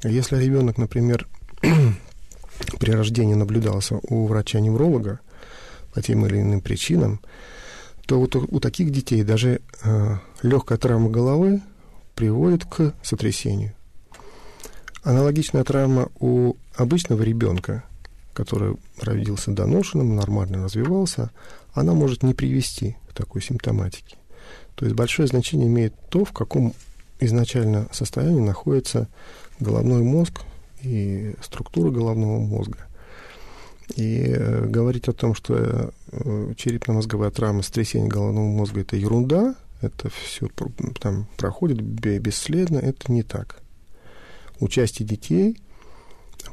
Если 0.04 0.44
ребенок, 0.44 0.78
например, 0.78 1.26
при 2.80 2.92
рождении 2.92 3.36
наблюдался 3.36 4.02
у 4.10 4.28
врача-невролога 4.28 5.22
по 5.94 6.02
тем 6.02 6.26
или 6.26 6.42
иным 6.42 6.60
причинам, 6.60 7.22
то 8.08 8.20
вот 8.20 8.36
у, 8.36 8.46
у 8.52 8.60
таких 8.60 8.92
детей 8.92 9.24
даже 9.24 9.62
э, 9.86 10.18
легкая 10.42 10.78
травма 10.78 11.10
головы 11.10 11.62
приводит 12.14 12.66
к 12.66 12.94
сотрясению. 13.02 13.77
Аналогичная 15.08 15.64
травма 15.64 16.10
у 16.20 16.56
обычного 16.76 17.24
ребенка, 17.24 17.86
который 18.34 18.76
родился 19.00 19.52
доношенным, 19.52 20.18
нормально 20.18 20.66
развивался, 20.66 21.32
она 21.72 21.94
может 21.94 22.24
не 22.24 22.34
привести 22.34 22.98
к 23.08 23.14
такой 23.14 23.42
симптоматике. 23.42 24.18
То 24.76 24.84
есть 24.84 24.98
большое 24.98 25.30
значение 25.30 25.70
имеет 25.70 25.94
то, 26.10 26.26
в 26.26 26.34
каком 26.34 26.74
изначально 27.22 27.88
состоянии 27.94 28.42
находится 28.42 29.08
головной 29.62 30.04
мозг 30.04 30.42
и 30.82 31.36
структура 31.42 31.90
головного 31.90 32.40
мозга. 32.40 32.80
И 33.96 34.26
э, 34.28 34.66
говорить 34.66 35.08
о 35.08 35.14
том, 35.14 35.36
что 35.36 35.94
э, 36.12 36.54
черепно-мозговая 36.58 37.32
травма, 37.32 37.64
сотрясение 37.64 38.10
головного 38.10 38.48
мозга– 38.48 38.82
это 38.82 38.98
ерунда, 38.98 39.56
это 39.80 40.10
все 40.10 40.50
там 41.00 41.28
проходит 41.38 41.80
бесследно, 41.80 42.80
это 42.80 43.10
не 43.10 43.24
так 43.24 43.62
участие 44.60 45.08
детей 45.08 45.58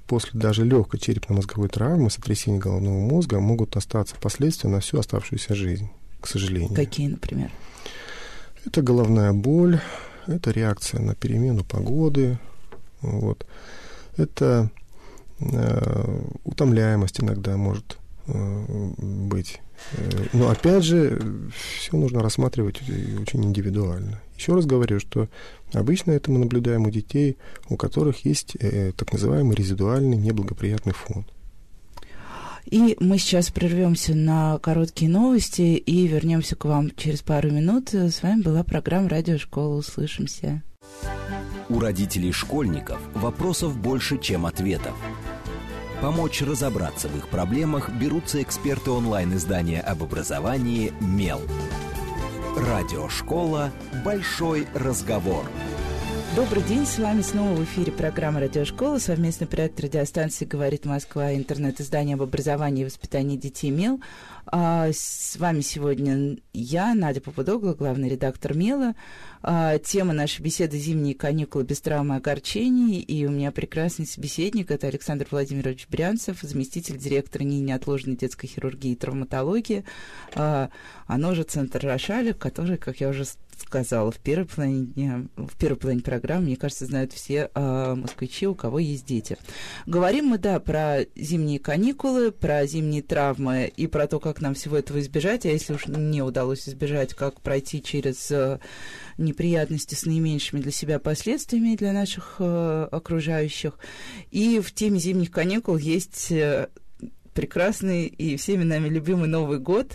после 0.07 0.39
даже 0.39 0.65
легкой 0.65 0.99
черепно-мозговой 1.01 1.69
травмы, 1.69 2.11
сотрясения 2.11 2.59
головного 2.59 2.99
мозга 3.01 3.41
могут 3.41 3.77
остаться 3.77 4.17
последствия 4.21 4.71
на 4.71 4.81
всю 4.81 4.99
оставшуюся 4.99 5.55
жизнь, 5.55 5.89
к 6.21 6.29
сожалению. 6.29 6.75
Какие, 6.75 7.09
например? 7.09 7.51
Это 8.65 8.83
головная 8.83 9.33
боль, 9.33 9.81
это 10.27 10.51
реакция 10.51 11.01
на 11.01 11.15
перемену 11.15 11.65
погоды, 11.65 12.39
вот. 13.03 13.47
это 14.17 14.71
э, 15.41 16.21
утомляемость 16.45 17.21
иногда 17.21 17.57
может 17.57 17.99
э, 18.27 18.93
быть. 18.97 19.61
Э, 19.93 20.27
но 20.33 20.49
опять 20.49 20.85
же, 20.85 21.21
все 21.79 21.97
нужно 21.97 22.23
рассматривать 22.23 22.81
очень 22.83 23.45
индивидуально. 23.45 24.21
Еще 24.37 24.55
раз 24.55 24.67
говорю, 24.67 25.01
что 25.01 25.29
обычно 25.73 26.13
это 26.13 26.31
мы 26.31 26.39
наблюдаем 26.39 26.87
у 26.87 26.91
детей, 26.91 27.37
у 27.69 27.77
которых 27.77 28.25
есть 28.25 28.57
э, 28.59 28.93
так 28.93 29.13
называемый 29.13 29.55
резидуальный 29.55 30.17
неблагоприятный 30.17 30.93
фон. 30.93 31.25
И 32.67 32.97
мы 32.99 33.19
сейчас 33.19 33.51
прервемся 33.51 34.15
на 34.15 34.59
короткие 34.59 35.11
новости 35.11 35.77
и 35.77 36.07
вернемся 36.07 36.57
к 36.57 36.65
вам 36.65 36.91
через 36.97 37.21
пару 37.21 37.51
минут. 37.51 37.93
С 37.93 38.23
вами 38.23 38.41
была 38.41 38.65
программа 38.65 39.09
«Радиошкола». 39.11 39.77
Услышимся. 39.77 40.63
У 41.69 41.79
родителей 41.79 42.33
школьников 42.33 43.01
вопросов 43.15 43.77
больше, 43.77 44.19
чем 44.19 44.47
ответов. 44.47 44.95
Помочь 46.01 46.43
разобраться 46.43 47.09
в 47.09 47.17
их 47.17 47.29
проблемах 47.29 47.91
берутся 47.91 48.43
эксперты 48.43 48.91
онлайн-издания 48.91 49.81
об 49.81 50.03
образовании 50.03 50.93
«Мел». 51.01 51.41
Радиошкола 52.57 53.73
«Большой 54.05 54.69
разговор». 54.75 55.45
Добрый 56.37 56.63
день, 56.63 56.87
с 56.87 56.99
вами 56.99 57.23
снова 57.23 57.53
в 57.53 57.65
эфире 57.65 57.91
программа 57.91 58.39
«Радиошкола», 58.39 58.99
совместный 58.99 59.49
проект 59.49 59.81
радиостанции 59.81 60.45
«Говорит 60.45 60.85
Москва», 60.85 61.35
интернет-издание 61.35 62.15
об 62.15 62.23
образовании 62.23 62.83
и 62.83 62.85
воспитании 62.85 63.37
детей 63.37 63.71
МЕЛ. 63.71 64.01
А 64.47 64.91
с 64.93 65.37
вами 65.39 65.61
сегодня 65.61 66.37
я, 66.53 66.95
Надя 66.95 67.21
Попудогла, 67.21 67.75
главный 67.75 68.09
редактор 68.11 68.55
МЕЛа. 68.55 68.95
А, 69.43 69.79
тема 69.79 70.13
нашей 70.13 70.43
беседы 70.43 70.79
«Зимние 70.79 71.15
каникулы 71.15 71.65
без 71.65 71.81
травмы 71.81 72.17
и 72.17 72.19
огорчений». 72.19 73.01
И 73.01 73.25
у 73.27 73.31
меня 73.31 73.53
прекрасный 73.53 74.07
собеседник– 74.07 74.71
это 74.73 74.87
Александр 74.87 75.27
Владимирович 75.31 75.87
Брянцев, 75.89 76.41
заместитель 76.43 76.99
директора 76.99 77.43
НИИ 77.43 77.61
неотложной 77.61 78.17
детской 78.17 78.47
хирургии 78.47 78.93
и 78.93 78.97
травматологии. 78.97 79.85
А, 80.35 80.71
оно 81.07 81.35
же 81.35 81.43
Центр 81.45 81.87
Рошаля, 81.87 82.35
который, 82.35 82.77
как 82.77 83.01
я 83.01 83.09
уже 83.09 83.25
сказала, 83.67 84.11
в 84.11 84.19
первой 84.19 84.47
половине 84.47 84.87
дня, 84.87 85.27
в 85.37 85.57
первой 85.57 85.77
половине 85.77 86.03
программы, 86.03 86.47
мне 86.47 86.57
кажется, 86.57 86.87
знают 86.87 87.13
все 87.13 87.51
э, 87.55 87.95
москвичи, 87.95 88.47
у 88.47 88.55
кого 88.55 88.79
есть 88.79 89.07
дети. 89.07 89.37
Говорим 89.87 90.27
мы, 90.27 90.39
да, 90.39 90.61
про 90.61 91.01
зимние 91.17 91.59
каникулы, 91.59 92.31
про 92.33 92.67
зимние 92.67 93.03
травмы 93.03 93.73
и 93.77 93.87
про 93.87 94.07
то, 94.07 94.21
как 94.21 94.41
нам 94.41 94.55
всего 94.55 94.77
этого 94.77 95.01
избежать, 95.01 95.47
а 95.47 95.49
если 95.49 95.75
уж 95.75 95.87
не 95.87 96.23
удалось 96.23 96.69
избежать, 96.69 97.15
как 97.15 97.41
пройти 97.41 97.83
через 97.83 98.31
э, 98.31 98.59
неприятности 99.19 99.95
с 99.95 100.07
наименьшими 100.07 100.61
для 100.61 100.73
себя 100.73 100.99
последствиями 100.99 101.77
для 101.77 101.93
наших 101.93 102.37
э, 102.39 102.89
окружающих. 102.91 103.79
И 104.31 104.61
в 104.61 104.73
теме 104.73 104.99
зимних 104.99 105.31
каникул 105.31 105.77
есть 105.77 106.31
э, 106.31 106.69
прекрасный 107.35 108.07
и 108.07 108.37
всеми 108.37 108.65
нами 108.65 108.89
любимый 108.89 109.29
Новый 109.29 109.59
год, 109.59 109.93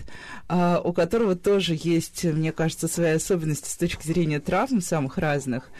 а, 0.47 0.81
у 0.83 0.93
которого 0.93 1.35
тоже 1.35 1.77
есть, 1.81 2.23
мне 2.25 2.51
кажется, 2.51 2.87
свои 2.87 3.11
особенности 3.11 3.69
с 3.69 3.77
точки 3.77 4.05
зрения 4.05 4.39
травм 4.39 4.81
самых 4.81 5.17
разных. 5.17 5.71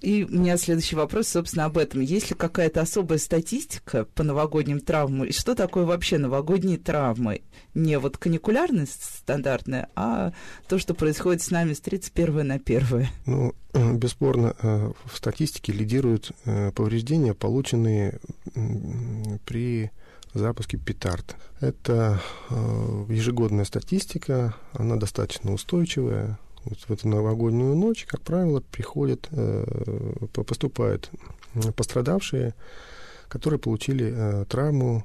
И 0.00 0.24
у 0.24 0.28
меня 0.28 0.56
следующий 0.56 0.94
вопрос, 0.94 1.26
собственно, 1.28 1.64
об 1.64 1.76
этом. 1.76 2.00
Есть 2.00 2.30
ли 2.30 2.36
какая-то 2.36 2.80
особая 2.80 3.18
статистика 3.18 4.04
по 4.04 4.22
новогодним 4.22 4.80
травмам? 4.80 5.24
И 5.24 5.32
что 5.32 5.56
такое 5.56 5.84
вообще 5.84 6.18
новогодние 6.18 6.78
травмы? 6.78 7.42
Не 7.74 7.98
вот 7.98 8.16
каникулярная 8.16 8.86
стандартная, 8.88 9.88
а 9.96 10.32
то, 10.68 10.78
что 10.78 10.94
происходит 10.94 11.42
с 11.42 11.50
нами 11.50 11.72
с 11.72 11.80
31 11.80 12.46
на 12.46 12.54
1. 12.54 13.08
Ну, 13.26 13.54
бесспорно, 13.94 14.54
э, 14.62 14.92
в 15.04 15.16
статистике 15.16 15.72
лидируют 15.72 16.30
э, 16.44 16.70
повреждения, 16.70 17.34
полученные 17.34 18.20
при 19.44 19.90
запуске 20.38 20.76
петард. 20.76 21.36
Это 21.60 22.20
э, 22.50 23.06
ежегодная 23.08 23.64
статистика, 23.64 24.54
она 24.72 24.96
достаточно 24.96 25.52
устойчивая. 25.52 26.38
Вот 26.64 26.78
в 26.78 26.90
эту 26.90 27.08
новогоднюю 27.08 27.74
ночь, 27.76 28.04
как 28.06 28.20
правило, 28.22 28.60
приходят, 28.60 29.28
э, 29.30 29.64
поступают 30.32 31.10
пострадавшие, 31.76 32.54
которые 33.28 33.58
получили 33.58 34.12
э, 34.14 34.44
травму. 34.48 35.04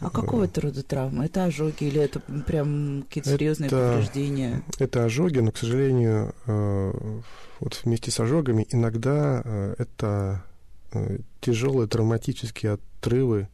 А 0.00 0.10
какого 0.10 0.44
это 0.44 0.60
рода 0.60 0.82
травма? 0.82 1.26
Это 1.26 1.44
ожоги 1.44 1.84
или 1.84 2.00
это 2.00 2.20
прям 2.20 3.02
какие-то 3.02 3.30
серьезные 3.30 3.66
это, 3.66 3.92
повреждения? 3.92 4.62
Это 4.78 5.04
ожоги, 5.04 5.40
но, 5.40 5.50
к 5.50 5.58
сожалению, 5.58 6.34
э, 6.46 7.20
вот 7.60 7.80
вместе 7.84 8.10
с 8.10 8.20
ожогами 8.20 8.66
иногда 8.70 9.42
э, 9.44 9.74
это 9.78 10.44
э, 10.92 11.18
тяжелые 11.40 11.88
травматические 11.88 12.72
отрывы 12.72 13.48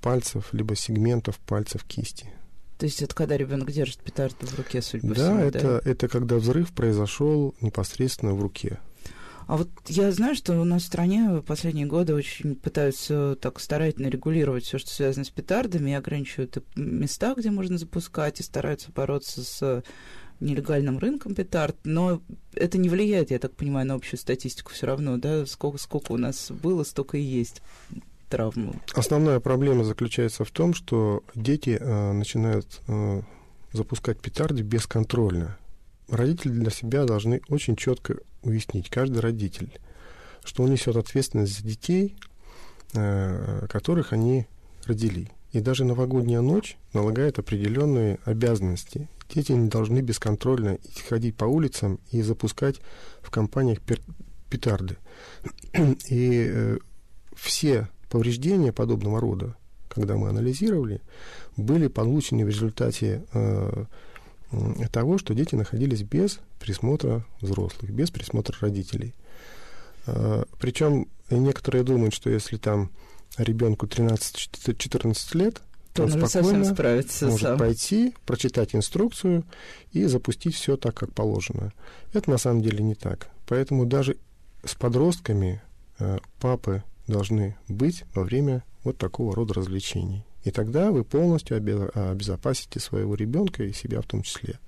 пальцев, 0.00 0.48
либо 0.52 0.74
сегментов 0.76 1.38
пальцев 1.38 1.84
кисти. 1.84 2.26
То 2.78 2.86
есть 2.86 3.00
это 3.00 3.14
когда 3.14 3.36
ребенок 3.36 3.70
держит 3.70 3.98
петарду 3.98 4.46
в 4.46 4.56
руке, 4.56 4.82
судя 4.82 5.08
по 5.08 5.14
да, 5.14 5.22
всему, 5.22 5.38
это, 5.38 5.60
да? 5.60 5.90
это 5.90 6.08
когда 6.08 6.36
взрыв 6.36 6.72
произошел 6.72 7.54
непосредственно 7.60 8.34
в 8.34 8.42
руке. 8.42 8.80
А 9.46 9.56
вот 9.56 9.68
я 9.86 10.10
знаю, 10.12 10.34
что 10.34 10.60
у 10.60 10.64
нас 10.64 10.82
в 10.82 10.86
стране 10.86 11.28
в 11.28 11.42
последние 11.42 11.86
годы 11.86 12.14
очень 12.14 12.54
пытаются 12.54 13.36
так 13.40 13.60
старательно 13.60 14.06
регулировать 14.06 14.64
все, 14.64 14.78
что 14.78 14.90
связано 14.90 15.24
с 15.24 15.30
петардами, 15.30 15.90
и 15.90 15.94
ограничивают 15.94 16.58
места, 16.74 17.34
где 17.36 17.50
можно 17.50 17.78
запускать, 17.78 18.40
и 18.40 18.42
стараются 18.42 18.90
бороться 18.92 19.44
с 19.44 19.82
нелегальным 20.40 20.98
рынком 20.98 21.34
петард, 21.34 21.76
но 21.84 22.20
это 22.54 22.78
не 22.78 22.88
влияет, 22.88 23.30
я 23.30 23.38
так 23.38 23.54
понимаю, 23.54 23.86
на 23.86 23.94
общую 23.94 24.18
статистику 24.18 24.72
все 24.72 24.86
равно, 24.86 25.16
да, 25.16 25.46
сколько, 25.46 25.78
сколько 25.78 26.12
у 26.12 26.16
нас 26.16 26.50
было, 26.50 26.82
столько 26.82 27.16
и 27.16 27.22
есть 27.22 27.62
травму? 28.32 28.74
Основная 28.94 29.40
проблема 29.40 29.84
заключается 29.84 30.44
в 30.44 30.50
том, 30.50 30.74
что 30.74 31.22
дети 31.34 31.76
э, 31.78 32.12
начинают 32.12 32.80
э, 32.88 33.22
запускать 33.72 34.20
петарды 34.20 34.62
бесконтрольно. 34.62 35.56
Родители 36.08 36.50
для 36.50 36.70
себя 36.70 37.04
должны 37.04 37.42
очень 37.48 37.76
четко 37.76 38.16
уяснить, 38.42 38.90
каждый 38.90 39.18
родитель, 39.18 39.70
что 40.44 40.62
он 40.62 40.70
несет 40.70 40.96
ответственность 40.96 41.58
за 41.58 41.64
детей, 41.64 42.16
э, 42.94 43.66
которых 43.68 44.12
они 44.12 44.46
родили. 44.86 45.30
И 45.52 45.60
даже 45.60 45.84
новогодняя 45.84 46.40
ночь 46.40 46.78
налагает 46.94 47.38
определенные 47.38 48.18
обязанности. 48.24 49.08
Дети 49.34 49.52
не 49.52 49.68
должны 49.68 50.00
бесконтрольно 50.00 50.78
ходить 51.08 51.36
по 51.36 51.44
улицам 51.44 52.00
и 52.10 52.22
запускать 52.22 52.80
в 53.22 53.30
компаниях 53.30 53.78
петарды. 54.48 54.96
И 56.08 56.46
э, 56.50 56.78
все 57.34 57.88
повреждения 58.12 58.72
подобного 58.72 59.20
рода, 59.20 59.56
когда 59.88 60.16
мы 60.16 60.28
анализировали, 60.28 61.00
были 61.56 61.86
получены 61.88 62.44
в 62.44 62.48
результате 62.48 63.24
э, 63.32 63.86
того, 64.92 65.16
что 65.16 65.34
дети 65.34 65.54
находились 65.54 66.02
без 66.02 66.38
присмотра 66.60 67.24
взрослых, 67.40 67.90
без 67.90 68.10
присмотра 68.10 68.54
родителей. 68.60 69.14
Э, 70.06 70.44
причем 70.60 71.08
некоторые 71.30 71.84
думают, 71.84 72.12
что 72.12 72.28
если 72.28 72.58
там 72.58 72.90
ребенку 73.38 73.86
13-14 73.86 75.38
лет, 75.38 75.62
то 75.94 76.04
он, 76.04 76.12
он 76.12 76.28
спокойно 76.28 76.66
справится 76.66 77.26
может 77.28 77.40
сам. 77.40 77.58
пойти, 77.58 78.14
прочитать 78.26 78.74
инструкцию 78.74 79.42
и 79.92 80.04
запустить 80.04 80.54
все 80.54 80.76
так, 80.76 80.94
как 80.94 81.14
положено. 81.14 81.72
Это 82.12 82.28
на 82.28 82.36
самом 82.36 82.60
деле 82.60 82.84
не 82.84 82.94
так. 82.94 83.30
Поэтому 83.46 83.86
даже 83.86 84.18
с 84.66 84.74
подростками 84.74 85.62
э, 85.98 86.18
папы 86.40 86.82
должны 87.06 87.56
быть 87.68 88.04
во 88.14 88.22
время 88.24 88.64
вот 88.84 88.98
такого 88.98 89.34
рода 89.34 89.54
развлечений. 89.54 90.24
И 90.44 90.50
тогда 90.50 90.90
вы 90.90 91.04
полностью 91.04 91.56
обезопасите 91.56 92.80
своего 92.80 93.14
ребенка 93.14 93.62
и 93.62 93.72
себя 93.72 94.00
в 94.00 94.06
том 94.06 94.22
числе. 94.22 94.58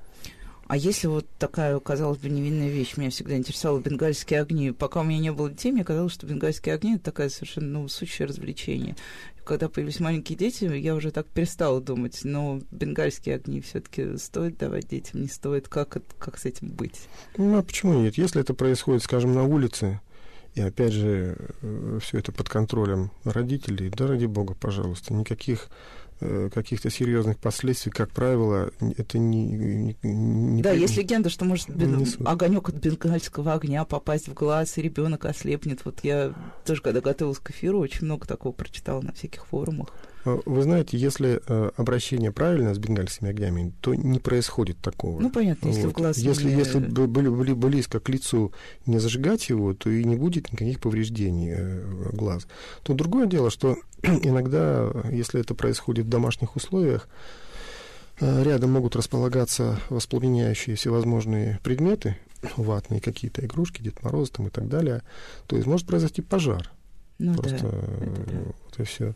А 0.67 0.77
если 0.77 1.09
вот 1.09 1.27
такая, 1.39 1.79
казалось 1.79 2.19
бы, 2.19 2.31
невинная 2.31 2.71
вещь, 2.71 2.97
меня 2.97 3.11
всегда 3.11 3.37
интересовала 3.37 3.81
бенгальские 3.81 4.41
огни. 4.41 4.73
Пока 4.73 5.01
у 5.01 5.05
меня 5.05 5.19
не 5.19 5.33
было 5.33 5.51
детей, 5.51 5.73
мне 5.73 5.85
казалось, 5.85 6.13
что 6.13 6.27
бенгальские 6.27 6.75
огни— 6.75 6.95
это 6.97 7.05
такая 7.05 7.29
совершенно 7.29 7.81
ну, 7.81 7.89
сущее 7.89 8.27
развлечение. 8.27 8.97
Когда 9.45 9.69
появились 9.69 10.01
маленькие 10.01 10.39
дети, 10.39 10.65
я 10.65 10.95
уже 10.95 11.11
так 11.11 11.27
перестала 11.27 11.83
думать, 11.83 12.21
но 12.25 12.63
бенгальские 12.71 13.35
огни 13.35 13.61
все 13.61 13.81
таки 13.81 14.17
стоит 14.17 14.57
давать 14.57 14.89
детям, 14.89 15.21
не 15.21 15.29
стоит. 15.29 15.69
Как, 15.69 15.99
как 16.19 16.39
с 16.39 16.47
этим 16.47 16.71
быть? 16.71 17.09
Ну, 17.37 17.59
а 17.59 17.63
почему 17.63 17.93
нет? 18.01 18.17
Если 18.17 18.41
это 18.41 18.55
происходит, 18.55 19.03
скажем, 19.03 19.35
на 19.35 19.45
улице, 19.45 20.01
и 20.55 20.61
опять 20.61 20.93
же, 20.93 21.37
э, 21.63 21.99
все 22.01 22.19
это 22.19 22.31
под 22.33 22.49
контролем 22.49 23.11
родителей. 23.25 23.91
Да 23.91 24.07
ради 24.07 24.27
бога, 24.27 24.55
пожалуйста, 24.55 25.13
никаких 25.13 25.69
э, 26.21 26.49
каких-то 26.55 26.91
серьезных 26.91 27.39
последствий, 27.39 27.91
как 27.91 28.11
правило, 28.11 28.71
это 28.97 29.19
не... 29.19 29.47
не, 29.47 29.97
не 30.03 30.63
да, 30.63 30.71
при... 30.71 30.81
есть 30.81 30.97
легенда, 30.97 31.29
что 31.29 31.45
может 31.45 31.71
бен... 31.71 32.07
огонек 32.25 32.69
от 32.69 32.77
бенгальского 32.77 33.55
огня 33.55 33.85
попасть 33.85 34.29
в 34.29 34.35
глаз, 34.35 34.79
и 34.79 34.83
ребенок 34.83 35.25
ослепнет. 35.25 35.85
Вот 35.85 36.01
я 36.05 36.33
тоже, 36.65 36.83
когда 36.83 37.01
готовилась 37.01 37.41
к 37.41 37.51
эфиру, 37.51 37.81
очень 37.81 38.05
много 38.05 38.27
такого 38.27 38.53
прочитала 38.53 39.01
на 39.01 39.13
всяких 39.13 39.47
форумах. 39.47 39.89
А, 40.25 40.41
вы 40.45 40.63
знаете, 40.63 40.97
если 40.97 41.41
э, 41.47 41.71
обращение 41.77 42.33
правильно 42.33 42.75
с 42.75 42.79
бенгальскими 42.79 43.31
огнями, 43.31 43.73
то 43.81 43.95
не 43.95 44.19
происходит 44.19 44.79
такого. 44.79 45.21
Ну, 45.21 45.31
понятно, 45.31 45.69
если 45.69 45.83
вот. 45.83 45.93
в 45.93 45.97
глаз 45.97 46.19
Если, 46.19 46.51
не... 46.51 46.59
если 46.59 46.79
были, 46.79 47.29
были 47.29 47.53
близко 47.53 48.01
к 48.01 48.09
лицу 48.09 48.53
не 48.87 48.99
зажигать 48.99 49.49
его, 49.49 49.75
то 49.75 49.91
и 49.91 50.05
не 50.05 50.17
будет 50.17 50.51
никаких 50.53 50.81
повреждений 50.81 51.53
э, 51.55 52.11
глаз. 52.13 52.47
То 52.83 52.95
другое 52.95 53.27
дело, 53.27 53.51
что 53.51 53.77
иногда, 54.03 54.91
если 55.11 55.41
это 55.41 55.55
происходит 55.55 56.07
в 56.07 56.11
домашних 56.11 56.57
условиях, 56.57 57.09
э, 58.21 58.43
рядом 58.43 58.73
могут 58.73 58.97
располагаться 58.97 59.79
воспламеняющие 59.91 60.77
всевозможные 60.77 61.61
предметы, 61.63 62.17
ватные 62.57 63.01
какие-то 63.01 63.45
игрушки, 63.45 63.83
Дед 63.83 64.03
Мороз 64.03 64.31
там 64.31 64.47
и 64.47 64.51
так 64.51 64.69
далее, 64.69 65.03
то 65.47 65.57
есть 65.57 65.67
может 65.67 65.87
произойти 65.87 66.23
пожар. 66.23 66.71
Ну, 67.19 67.35
Просто 67.35 67.69
да, 67.69 67.69
это 67.69 68.27
да. 68.27 68.39
вот 68.65 68.81
и 68.81 68.83
все. 68.85 69.15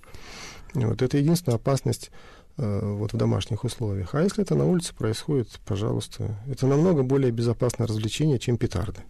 Вот 0.74 1.02
это 1.02 1.18
единственная 1.18 1.56
опасность 1.56 2.10
э, 2.56 2.80
вот 2.96 3.12
в 3.12 3.16
домашних 3.16 3.64
условиях. 3.64 4.14
А 4.14 4.22
если 4.22 4.42
это 4.42 4.54
на 4.54 4.66
улице 4.66 4.94
происходит, 4.94 5.60
пожалуйста, 5.64 6.36
это 6.50 6.66
намного 6.66 7.02
более 7.02 7.30
безопасное 7.30 7.86
развлечение, 7.86 8.38
чем 8.38 8.58
петарды. 8.58 9.00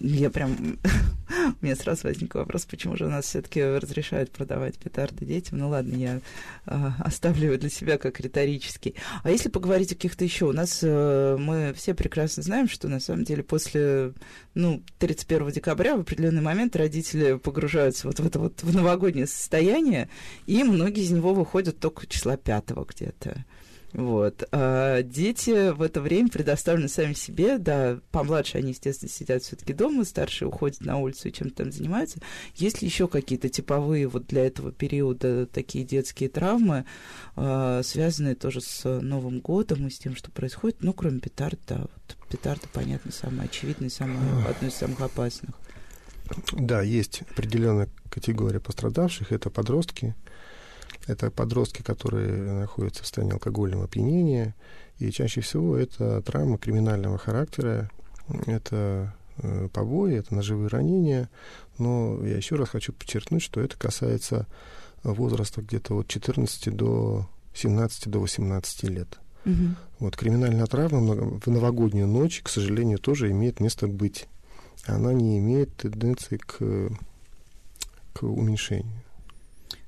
Я 0.00 0.30
прям 0.30 0.78
У 1.60 1.64
меня 1.64 1.76
сразу 1.76 2.02
возник 2.04 2.34
вопрос, 2.34 2.64
почему 2.66 2.96
же 2.96 3.06
у 3.06 3.10
нас 3.10 3.26
все-таки 3.26 3.62
разрешают 3.62 4.30
продавать 4.30 4.78
петарды 4.78 5.24
детям. 5.24 5.58
Ну 5.58 5.68
ладно, 5.68 5.94
я 5.94 6.20
э, 6.66 6.90
оставлю 6.98 7.46
его 7.46 7.56
для 7.56 7.70
себя 7.70 7.98
как 7.98 8.20
риторический. 8.20 8.94
А 9.22 9.30
если 9.30 9.48
поговорить 9.48 9.92
о 9.92 9.94
каких-то 9.94 10.24
еще, 10.24 10.46
у 10.46 10.52
нас 10.52 10.80
э, 10.82 11.36
мы 11.38 11.72
все 11.74 11.94
прекрасно 11.94 12.42
знаем, 12.42 12.68
что 12.68 12.88
на 12.88 13.00
самом 13.00 13.24
деле 13.24 13.42
после 13.42 14.12
ну, 14.54 14.82
31 14.98 15.50
декабря 15.50 15.96
в 15.96 16.00
определенный 16.00 16.42
момент 16.42 16.76
родители 16.76 17.34
погружаются 17.34 18.06
вот 18.06 18.20
в 18.20 18.26
это 18.26 18.38
вот 18.38 18.62
в 18.62 18.74
новогоднее 18.74 19.26
состояние, 19.26 20.08
и 20.46 20.62
многие 20.62 21.02
из 21.02 21.10
него 21.10 21.34
выходят 21.34 21.78
только 21.78 22.06
числа 22.06 22.36
5 22.36 22.70
где-то. 22.88 23.44
Вот. 23.96 24.44
А 24.52 25.02
дети 25.02 25.70
в 25.70 25.80
это 25.80 26.02
время 26.02 26.28
предоставлены 26.28 26.86
сами 26.86 27.14
себе, 27.14 27.56
да, 27.56 27.98
помладше 28.10 28.58
они, 28.58 28.72
естественно, 28.72 29.10
сидят 29.10 29.42
все-таки 29.42 29.72
дома, 29.72 30.04
старшие 30.04 30.48
уходят 30.48 30.82
на 30.82 30.98
улицу 30.98 31.28
и 31.28 31.32
чем-то 31.32 31.64
там 31.64 31.72
занимаются. 31.72 32.18
Есть 32.54 32.82
ли 32.82 32.88
еще 32.88 33.08
какие-то 33.08 33.48
типовые 33.48 34.06
вот 34.06 34.26
для 34.26 34.46
этого 34.46 34.70
периода 34.70 35.46
такие 35.46 35.82
детские 35.82 36.28
травмы, 36.28 36.84
а, 37.36 37.82
связанные 37.82 38.34
тоже 38.34 38.60
с 38.60 38.84
Новым 39.00 39.40
годом 39.40 39.86
и 39.86 39.90
с 39.90 39.98
тем, 39.98 40.14
что 40.14 40.30
происходит? 40.30 40.82
Ну, 40.82 40.92
кроме 40.92 41.20
петард, 41.20 41.58
да, 41.66 41.78
вот 41.78 42.16
петарды, 42.28 42.66
понятно, 42.70 43.12
самое 43.12 43.44
очевидное, 43.44 43.88
самое, 43.88 44.18
одно 44.46 44.68
из 44.68 44.74
самых 44.74 45.00
опасных. 45.00 45.54
Да, 46.52 46.82
есть 46.82 47.22
определенная 47.30 47.88
категория 48.10 48.60
пострадавших, 48.60 49.32
это 49.32 49.48
подростки, 49.48 50.14
это 51.06 51.30
подростки, 51.30 51.82
которые 51.82 52.52
находятся 52.52 53.02
в 53.02 53.06
состоянии 53.06 53.34
алкогольного 53.34 53.84
опьянения, 53.84 54.54
и 54.98 55.10
чаще 55.10 55.40
всего 55.40 55.76
это 55.76 56.22
травмы 56.22 56.58
криминального 56.58 57.18
характера, 57.18 57.90
это 58.46 59.14
э, 59.38 59.68
побои, 59.72 60.16
это 60.16 60.34
ножевые 60.34 60.68
ранения, 60.68 61.28
но 61.78 62.24
я 62.24 62.36
еще 62.36 62.56
раз 62.56 62.70
хочу 62.70 62.92
подчеркнуть, 62.92 63.42
что 63.42 63.60
это 63.60 63.76
касается 63.76 64.46
возраста 65.02 65.62
где-то 65.62 65.94
от 65.94 66.08
14 66.08 66.74
до 66.74 67.28
17 67.54 68.08
до 68.08 68.20
18 68.20 68.82
лет. 68.84 69.18
Угу. 69.44 69.54
Вот 70.00 70.16
криминальная 70.16 70.66
травма 70.66 71.00
в 71.00 71.46
новогоднюю 71.46 72.08
ночь, 72.08 72.42
к 72.42 72.48
сожалению, 72.48 72.98
тоже 72.98 73.30
имеет 73.30 73.60
место 73.60 73.86
быть. 73.86 74.26
Она 74.86 75.12
не 75.12 75.38
имеет 75.38 75.76
тенденции 75.76 76.36
к, 76.36 76.58
к 78.12 78.22
уменьшению. 78.22 79.02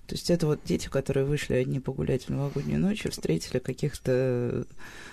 То 0.09 0.15
есть 0.15 0.31
это 0.31 0.47
вот 0.47 0.61
дети, 0.65 0.89
которые 0.89 1.27
вышли 1.27 1.53
одни 1.53 1.81
погулять 1.81 2.25
в 2.25 2.31
новогоднюю 2.31 2.81
ночь 2.81 3.05
и 3.05 3.11
встретили 3.11 3.59
каких-то 3.59 4.65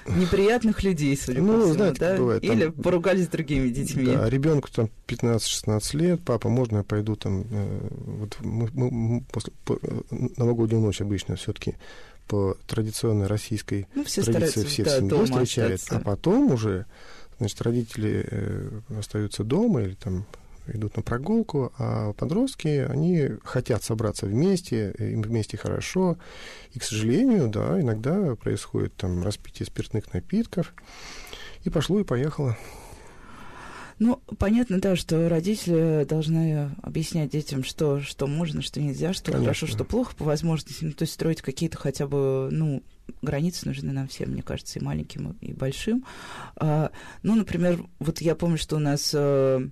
неприятных 0.08 0.84
людей, 0.84 1.18
судя 1.18 1.42
ну, 1.42 1.52
по 1.52 1.60
всему, 1.60 1.74
знаете, 1.74 2.00
да? 2.00 2.16
Бывает, 2.16 2.42
там, 2.42 2.52
Или 2.58 2.70
поругались 2.70 3.26
с 3.26 3.28
другими 3.28 3.68
детьми. 3.68 4.06
Да, 4.06 4.30
ребенку 4.30 4.70
там 4.72 4.90
15-16 5.08 5.98
лет, 5.98 6.22
папа, 6.24 6.48
можно 6.48 6.78
я 6.78 6.84
пойду 6.84 7.18
там... 7.18 7.46
Э, 7.52 7.88
вот 7.92 8.38
мы, 8.40 8.70
мы 8.72 9.22
после 9.34 9.52
по, 9.66 9.78
новогоднюю 10.38 10.82
ночь 10.82 11.02
обычно 11.02 11.36
все 11.36 11.52
таки 11.52 11.76
по 12.30 12.56
традиционной 12.66 13.28
российской 13.28 13.90
ну, 13.96 14.06
все 14.06 14.24
традиции 14.24 14.64
все 14.64 14.86
да, 14.86 14.92
в 14.92 15.00
семье 15.00 15.26
встречают, 15.26 15.74
остаться. 15.74 15.98
а 15.98 16.00
потом 16.00 16.54
уже, 16.54 16.86
значит, 17.38 17.62
родители 17.62 18.26
э, 18.32 18.80
остаются 18.98 19.44
дома 19.44 19.82
или 19.82 19.96
там 19.96 20.26
идут 20.68 20.98
на 20.98 21.04
прогулку, 21.04 21.74
а 21.78 22.14
подростки, 22.14 22.86
они 22.90 23.30
хотят 23.44 23.84
собраться 23.84 24.26
вместе, 24.26 24.94
им 25.00 25.22
вместе 25.22 25.58
хорошо. 25.58 26.18
И, 26.74 26.80
к 26.80 26.84
сожалению, 26.84 27.50
да, 27.50 27.80
иногда 27.80 28.36
происходит 28.36 28.96
там 28.96 29.24
распитие 29.24 29.66
спиртных 29.66 30.14
напитков. 30.14 30.74
И 31.64 31.70
пошло, 31.70 32.00
и 32.00 32.04
поехало. 32.04 32.58
Ну, 33.98 34.22
понятно, 34.38 34.82
да, 34.82 34.96
что 34.96 35.30
родители 35.30 36.06
должны 36.08 36.76
объяснять 36.82 37.30
детям, 37.30 37.64
что, 37.64 38.02
что 38.02 38.28
можно, 38.28 38.62
что 38.62 38.82
нельзя, 38.82 39.14
что 39.14 39.32
Конечно. 39.32 39.46
хорошо, 39.46 39.68
что 39.68 39.86
плохо 39.86 40.16
по 40.16 40.26
возможности. 40.26 40.84
Ну, 40.84 40.92
то 40.92 41.04
есть 41.04 41.14
строить 41.14 41.42
какие-то 41.42 41.78
хотя 41.78 42.06
бы, 42.06 42.50
ну, 42.52 42.84
границы 43.22 43.68
нужны 43.68 43.94
нам 43.94 44.10
всем, 44.10 44.32
мне 44.32 44.42
кажется, 44.42 44.80
и 44.80 44.84
маленьким, 44.84 45.38
и 45.40 45.54
большим. 45.54 46.06
А, 46.58 46.92
ну, 47.24 47.36
например, 47.36 47.86
вот 48.00 48.20
я 48.20 48.36
помню, 48.36 48.58
что 48.58 48.76
у 48.76 48.80
нас 48.80 49.12
э, 49.14 49.70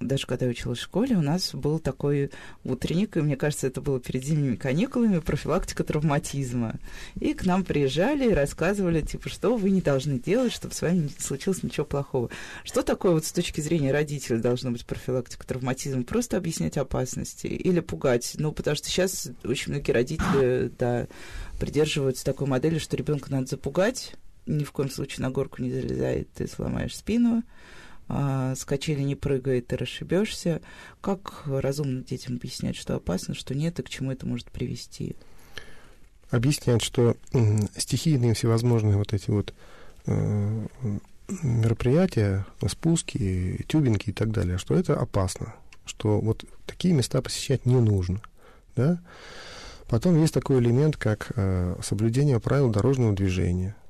даже 0.00 0.26
когда 0.26 0.46
я 0.46 0.50
училась 0.50 0.80
в 0.80 0.82
школе, 0.82 1.16
у 1.16 1.22
нас 1.22 1.54
был 1.54 1.78
такой 1.78 2.30
утренник, 2.64 3.16
и 3.16 3.20
мне 3.20 3.36
кажется, 3.36 3.68
это 3.68 3.80
было 3.80 4.00
перед 4.00 4.24
зимними 4.24 4.56
каникулами, 4.56 5.20
профилактика 5.20 5.84
травматизма. 5.84 6.80
И 7.20 7.32
к 7.32 7.44
нам 7.44 7.64
приезжали 7.64 8.30
и 8.30 8.34
рассказывали, 8.34 9.02
типа, 9.02 9.28
что 9.28 9.56
вы 9.56 9.70
не 9.70 9.80
должны 9.80 10.18
делать, 10.18 10.52
чтобы 10.52 10.74
с 10.74 10.82
вами 10.82 10.96
не 10.96 11.08
случилось 11.18 11.62
ничего 11.62 11.86
плохого. 11.86 12.28
Что 12.64 12.82
такое 12.82 13.12
вот 13.12 13.24
с 13.24 13.32
точки 13.32 13.60
зрения 13.60 13.92
родителей 13.92 14.40
должна 14.40 14.72
быть 14.72 14.84
профилактика 14.84 15.46
травматизма? 15.46 16.02
Просто 16.02 16.36
объяснять 16.36 16.76
опасности 16.76 17.46
или 17.46 17.78
пугать? 17.80 18.32
Ну, 18.36 18.50
потому 18.50 18.76
что 18.76 18.88
сейчас 18.88 19.30
очень 19.44 19.72
многие 19.72 19.92
родители, 19.92 20.72
да, 20.76 21.06
придерживаются 21.60 22.24
такой 22.24 22.48
модели, 22.48 22.78
что 22.78 22.96
ребенка 22.96 23.30
надо 23.30 23.46
запугать, 23.46 24.14
ни 24.46 24.64
в 24.64 24.72
коем 24.72 24.90
случае 24.90 25.22
на 25.22 25.30
горку 25.30 25.62
не 25.62 25.70
залезает, 25.70 26.28
ты 26.32 26.48
сломаешь 26.48 26.96
спину, 26.96 27.44
а, 28.08 28.54
не 28.86 29.14
прыгает, 29.14 29.68
ты 29.68 29.76
расшибешься. 29.76 30.60
Как 31.00 31.44
разумно 31.46 32.02
детям 32.02 32.36
объяснять, 32.36 32.76
что 32.76 32.96
опасно, 32.96 33.34
что 33.34 33.54
нет, 33.54 33.78
и 33.78 33.82
к 33.82 33.88
чему 33.88 34.12
это 34.12 34.26
может 34.26 34.50
привести? 34.50 35.16
Объяснять, 36.30 36.82
что 36.82 37.16
стихийные 37.76 38.34
всевозможные 38.34 38.96
вот 38.96 39.12
эти 39.12 39.30
вот 39.30 39.54
э, 40.06 40.66
мероприятия, 41.42 42.44
спуски, 42.66 43.64
тюбинги 43.68 44.10
и 44.10 44.12
так 44.12 44.32
далее, 44.32 44.58
что 44.58 44.74
это 44.74 44.98
опасно, 44.98 45.54
что 45.86 46.20
вот 46.20 46.44
такие 46.66 46.92
места 46.92 47.22
посещать 47.22 47.66
не 47.66 47.80
нужно, 47.80 48.20
да. 48.76 49.00
Потом 49.88 50.20
есть 50.20 50.34
такой 50.34 50.60
элемент, 50.60 50.96
как 50.96 51.30
э, 51.36 51.76
соблюдение 51.82 52.40
правил 52.40 52.70
дорожного 52.70 53.14
движения– 53.14 53.76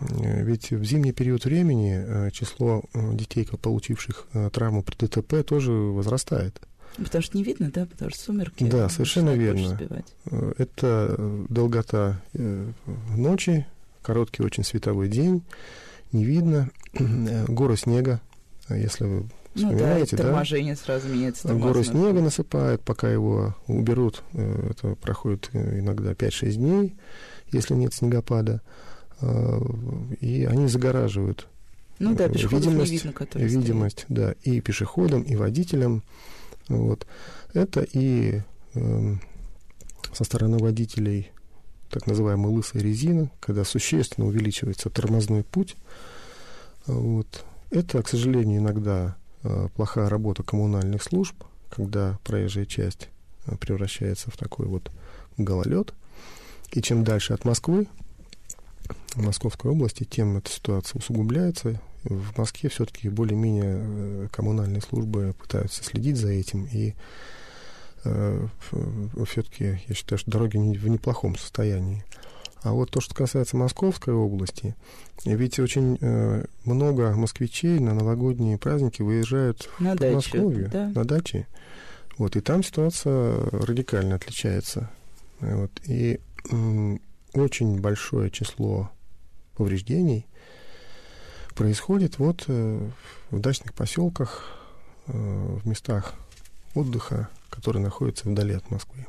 ведь 0.00 0.70
в 0.70 0.84
зимний 0.84 1.12
период 1.12 1.44
времени 1.44 2.02
э, 2.04 2.30
число 2.30 2.82
э, 2.94 3.14
детей, 3.14 3.46
получивших 3.46 4.26
травму 4.52 4.82
при 4.82 4.96
ДТП, 4.96 5.44
тоже 5.44 5.72
возрастает. 5.72 6.60
Потому 6.96 7.22
что 7.22 7.36
не 7.36 7.44
видно, 7.44 7.70
да, 7.72 7.86
потому 7.86 8.10
что 8.10 8.20
сумерки. 8.24 8.64
Да, 8.64 8.88
совершенно 8.88 9.34
верно. 9.34 9.78
Это 10.58 11.16
долгота 11.48 12.20
ночи, 12.32 13.66
короткий 14.02 14.42
очень 14.42 14.64
световой 14.64 15.08
день, 15.08 15.42
не 16.12 16.24
видно, 16.24 16.70
горы 17.46 17.76
снега, 17.76 18.20
если 18.68 19.04
вы 19.04 19.26
вспоминаете, 19.54 20.16
ну, 20.16 20.22
да, 20.22 20.28
торможение 20.28 20.74
да? 20.74 20.80
сразу 20.80 21.08
меняется. 21.08 21.54
Горы 21.54 21.84
снега 21.84 22.20
насыпают, 22.20 22.82
пока 22.82 23.08
его 23.10 23.54
уберут, 23.68 24.22
это 24.32 24.96
проходит 24.96 25.50
иногда 25.52 26.12
5-6 26.12 26.52
дней, 26.52 26.96
если 27.52 27.74
нет 27.74 27.94
снегопада. 27.94 28.62
Э, 29.20 29.60
и 30.20 30.44
они 30.44 30.66
загораживают 30.66 31.48
ну 31.98 32.14
да, 32.14 32.28
видимость, 32.28 32.92
не 32.92 32.96
видно, 32.96 33.26
видимость, 33.34 34.00
стоят. 34.00 34.12
да, 34.12 34.34
и 34.42 34.60
пешеходам, 34.60 35.22
и 35.22 35.36
водителям. 35.36 36.02
Вот. 36.68 37.06
Это 37.52 37.82
и 37.82 38.40
э, 38.74 39.14
со 40.12 40.24
стороны 40.24 40.58
водителей 40.58 41.30
так 41.90 42.06
называемая 42.06 42.52
лысая 42.52 42.82
резина, 42.82 43.30
когда 43.40 43.64
существенно 43.64 44.26
увеличивается 44.26 44.88
тормозной 44.90 45.42
путь. 45.42 45.76
Вот. 46.86 47.44
Это, 47.70 48.02
к 48.02 48.08
сожалению, 48.08 48.60
иногда 48.60 49.16
э, 49.42 49.68
плохая 49.74 50.08
работа 50.08 50.42
коммунальных 50.42 51.02
служб, 51.02 51.34
когда 51.68 52.18
проезжая 52.24 52.64
часть 52.64 53.08
э, 53.46 53.56
превращается 53.56 54.30
в 54.30 54.36
такой 54.36 54.66
вот 54.66 54.90
гололед. 55.36 55.92
И 56.72 56.80
чем 56.80 57.04
дальше 57.04 57.32
от 57.34 57.44
Москвы, 57.44 57.88
Московской 59.16 59.70
области, 59.70 60.04
тем 60.04 60.36
эта 60.36 60.50
ситуация 60.50 60.98
усугубляется. 60.98 61.80
В 62.04 62.38
Москве 62.38 62.70
все-таки 62.70 63.08
более-менее 63.08 63.76
э, 63.78 64.28
коммунальные 64.32 64.80
службы 64.80 65.34
пытаются 65.38 65.84
следить 65.84 66.16
за 66.16 66.28
этим, 66.30 66.66
и 66.72 66.94
э, 68.04 68.46
все-таки 69.26 69.80
я 69.86 69.94
считаю, 69.94 70.18
что 70.18 70.30
дороги 70.30 70.56
в 70.56 70.88
неплохом 70.88 71.36
состоянии. 71.36 72.04
А 72.62 72.72
вот 72.72 72.90
то, 72.90 73.00
что 73.00 73.14
касается 73.14 73.56
Московской 73.56 74.12
области, 74.14 74.74
ведь 75.24 75.58
очень 75.58 75.98
э, 76.00 76.44
много 76.64 77.12
москвичей 77.12 77.78
на 77.78 77.94
новогодние 77.94 78.58
праздники 78.58 79.02
выезжают 79.02 79.68
на 79.78 79.94
в 79.94 79.98
Подмосковье, 79.98 80.68
да. 80.68 80.88
на 80.88 81.04
даче. 81.04 81.46
Вот, 82.18 82.36
и 82.36 82.40
там 82.40 82.62
ситуация 82.62 83.34
радикально 83.50 84.16
отличается. 84.16 84.90
Вот, 85.40 85.70
и 85.86 86.20
очень 87.34 87.80
большое 87.80 88.30
число 88.30 88.90
повреждений 89.56 90.26
происходит 91.54 92.18
вот 92.18 92.44
э, 92.48 92.90
в 93.30 93.38
дачных 93.40 93.74
поселках, 93.74 94.56
э, 95.06 95.12
в 95.12 95.66
местах 95.66 96.14
отдыха, 96.74 97.28
которые 97.50 97.82
находятся 97.82 98.28
вдали 98.28 98.54
от 98.54 98.70
Москвы. 98.70 99.06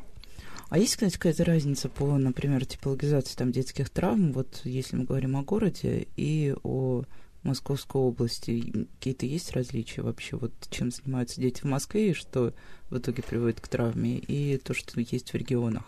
А 0.70 0.78
есть, 0.78 0.94
кстати, 0.94 1.14
какая-то 1.14 1.44
разница 1.44 1.90
по, 1.90 2.18
например, 2.18 2.66
типологизации 2.66 3.36
там 3.36 3.52
детских 3.52 3.90
травм, 3.90 4.32
вот 4.32 4.62
если 4.64 4.96
мы 4.96 5.04
говорим 5.04 5.36
о 5.36 5.44
городе 5.44 6.08
и 6.16 6.56
о 6.64 7.04
Московской 7.44 8.00
области? 8.00 8.88
Какие-то 9.00 9.26
есть 9.26 9.52
различия 9.52 10.02
вообще? 10.02 10.38
Вот 10.38 10.54
чем 10.70 10.92
занимаются 10.92 11.42
дети 11.42 11.62
в 11.62 11.66
Москве 11.66 12.12
и 12.12 12.14
что 12.14 12.54
в 12.90 12.98
итоге 12.98 13.24
приводит 13.24 13.62
к 13.62 13.68
травме, 13.68 14.18
и 14.18 14.58
то, 14.58 14.74
что 14.74 15.00
есть 15.00 15.32
в 15.32 15.36
регионах? 15.36 15.84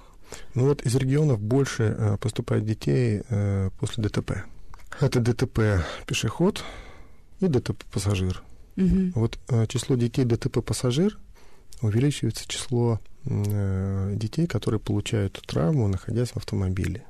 Ну 0.53 0.67
вот 0.67 0.81
из 0.83 0.95
регионов 0.95 1.39
больше 1.39 1.95
э, 1.97 2.17
поступает 2.17 2.65
детей 2.65 3.21
э, 3.29 3.69
после 3.79 4.03
ДТП. 4.03 4.43
Это 4.99 5.19
ДТП 5.19 5.83
пешеход 6.05 6.63
и 7.39 7.47
ДТП 7.47 7.83
пассажир. 7.91 8.43
Угу. 8.77 9.11
Вот 9.15 9.39
э, 9.49 9.65
число 9.67 9.95
детей 9.95 10.25
ДТП 10.25 10.63
пассажир 10.63 11.17
увеличивается 11.81 12.47
число 12.47 12.99
детей, 13.25 14.47
которые 14.47 14.81
получают 14.81 15.41
травму, 15.47 15.87
находясь 15.87 16.31
в 16.31 16.37
автомобиле. 16.37 17.05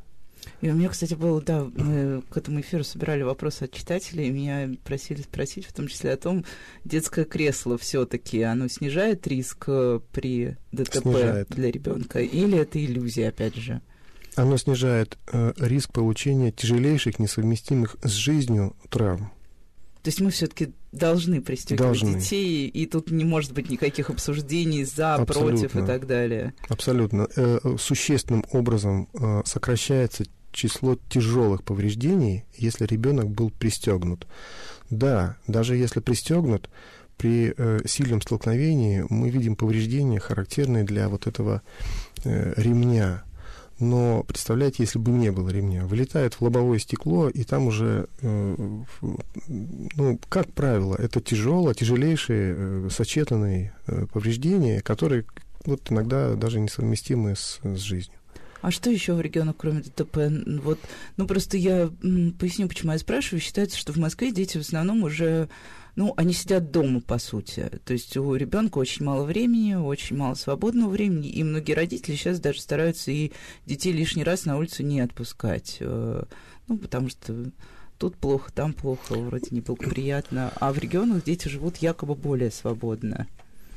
И 0.62 0.70
у 0.70 0.74
меня, 0.74 0.90
кстати, 0.90 1.14
было, 1.14 1.42
да, 1.42 1.66
мы 1.76 2.22
к 2.30 2.38
этому 2.38 2.62
эфиру 2.62 2.84
собирали 2.84 3.24
вопросы 3.24 3.64
от 3.64 3.72
читателей, 3.72 4.28
и 4.28 4.32
меня 4.32 4.70
просили 4.84 5.22
спросить, 5.22 5.66
в 5.66 5.74
том 5.74 5.88
числе 5.88 6.12
о 6.12 6.18
том, 6.18 6.46
детское 6.86 7.26
кресло 7.26 7.78
все-таки, 7.78 8.42
оно 8.42 8.68
снижает 8.68 9.26
риск 9.28 9.66
э, 9.68 10.00
при 10.12 10.58
ДТП 10.72 11.02
снижает. 11.02 11.50
для 11.50 11.72
ребенка, 11.72 12.20
или 12.20 12.58
это 12.58 12.84
иллюзия, 12.84 13.30
опять 13.30 13.56
же? 13.56 13.82
Оно 14.36 14.58
снижает 14.58 15.18
э, 15.32 15.54
риск 15.58 15.92
получения 15.92 16.52
тяжелейших, 16.52 17.20
несовместимых 17.20 17.98
с 18.02 18.12
жизнью 18.12 18.76
травм. 18.90 19.32
То 20.02 20.10
есть 20.10 20.22
мы 20.22 20.32
все-таки 20.32 20.74
должны 20.94 21.42
пристегивать 21.42 22.00
должны. 22.00 22.20
детей, 22.20 22.68
и 22.68 22.86
тут 22.86 23.12
не 23.12 23.26
может 23.26 23.54
быть 23.54 23.70
никаких 23.70 24.10
обсуждений 24.10 24.86
за, 24.86 25.16
Абсолютно. 25.16 25.58
против 25.58 25.76
и 25.76 25.86
так 25.86 26.08
далее. 26.08 26.54
Абсолютно. 26.70 27.28
Э, 27.36 27.76
существенным 27.80 28.46
образом 28.52 29.10
э, 29.14 29.42
сокращается 29.46 30.26
число 30.52 30.98
тяжелых 31.10 31.64
повреждений, 31.64 32.46
если 32.56 32.86
ребенок 32.86 33.30
был 33.30 33.50
пристегнут. 33.50 34.28
Да, 34.90 35.38
даже 35.48 35.76
если 35.76 36.00
пристегнут, 36.00 36.70
при 37.18 37.54
э, 37.56 37.80
сильном 37.86 38.22
столкновении 38.22 39.06
мы 39.10 39.30
видим 39.30 39.56
повреждения, 39.56 40.20
характерные 40.20 40.84
для 40.84 41.10
вот 41.10 41.28
этого 41.28 41.62
э, 42.24 42.54
ремня 42.58 43.24
но 43.80 44.24
представляете, 44.24 44.84
если 44.84 45.00
бы 45.00 45.12
не 45.12 45.32
было 45.32 45.50
ремня, 45.50 45.86
вылетает 45.86 46.36
в 46.36 46.42
лобовое 46.42 46.80
стекло, 46.80 47.30
и 47.30 47.44
там 47.44 47.68
уже, 47.68 48.08
э, 48.22 48.84
ну, 49.48 50.20
как 50.30 50.52
правило, 50.54 50.96
это 50.96 51.22
тяжелое, 51.22 51.74
тяжелейшие, 51.74 52.56
э, 52.58 52.90
сочетанные 52.92 53.74
э, 53.88 54.06
повреждения, 54.12 54.82
которые 54.82 55.26
вот 55.66 55.92
иногда 55.92 56.36
даже 56.36 56.60
несовместимы 56.60 57.36
с, 57.36 57.60
с 57.64 57.80
жизнью. 57.80 58.18
А 58.62 58.72
что 58.72 58.90
еще 58.90 59.14
в 59.14 59.20
регионах, 59.20 59.56
кроме 59.58 59.82
ДТП? 59.82 60.20
Вот, 60.64 60.80
ну, 61.18 61.28
просто 61.28 61.58
я 61.58 61.90
поясню, 62.40 62.70
почему 62.70 62.94
я 62.94 62.98
спрашиваю. 62.98 63.42
Считается, 63.42 63.78
что 63.78 63.92
в 63.92 63.98
Москве 63.98 64.32
дети 64.32 64.58
в 64.58 64.62
основном 64.62 65.04
уже 65.04 65.50
ну, 65.96 66.14
они 66.18 66.34
сидят 66.34 66.72
дома, 66.72 67.02
по 67.02 67.20
сути. 67.20 67.70
То 67.86 67.94
есть 67.94 68.18
у 68.18 68.36
ребенка 68.36 68.80
очень 68.80 69.06
мало 69.06 69.26
времени, 69.26 69.76
очень 69.76 70.18
мало 70.18 70.34
свободного 70.34 70.90
времени, 70.90 71.30
и 71.30 71.44
многие 71.44 71.74
родители 71.74 72.16
сейчас 72.16 72.40
даже 72.40 72.62
стараются 72.62 73.12
и 73.12 73.32
детей 73.66 73.92
лишний 73.92 74.24
раз 74.24 74.46
на 74.46 74.58
улицу 74.58 74.84
не 74.84 75.02
отпускать. 75.02 75.78
Э, 75.80 76.24
ну, 76.68 76.78
потому 76.78 77.10
что 77.10 77.52
тут 78.00 78.16
плохо, 78.16 78.52
там 78.52 78.74
плохо, 78.74 79.14
вроде 79.14 79.48
неблагоприятно. 79.52 80.52
А 80.56 80.74
в 80.74 80.80
регионах 80.80 81.24
дети 81.24 81.48
живут 81.48 81.78
якобы 81.78 82.16
более 82.16 82.50
свободно. 82.50 83.28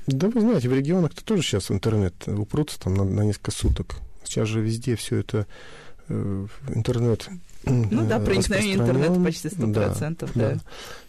Да, 0.06 0.28
вы 0.28 0.40
знаете, 0.40 0.68
в 0.68 0.74
регионах-то 0.74 1.24
тоже 1.24 1.42
сейчас 1.42 1.70
интернет 1.70 2.26
упрутся 2.28 2.80
там 2.80 2.94
на, 2.94 3.04
на 3.04 3.22
несколько 3.22 3.50
суток. 3.50 3.96
Сейчас 4.24 4.48
же 4.48 4.60
везде 4.60 4.96
все 4.96 5.16
это 5.16 5.46
э, 6.08 6.46
интернет 6.74 7.28
ну 7.66 8.06
да, 8.06 8.20
проникновение 8.20 8.76
интернета 8.76 9.20
почти 9.20 9.48
100%. 9.48 9.72
Да, 9.72 9.94
да. 9.98 10.28
да. 10.34 10.60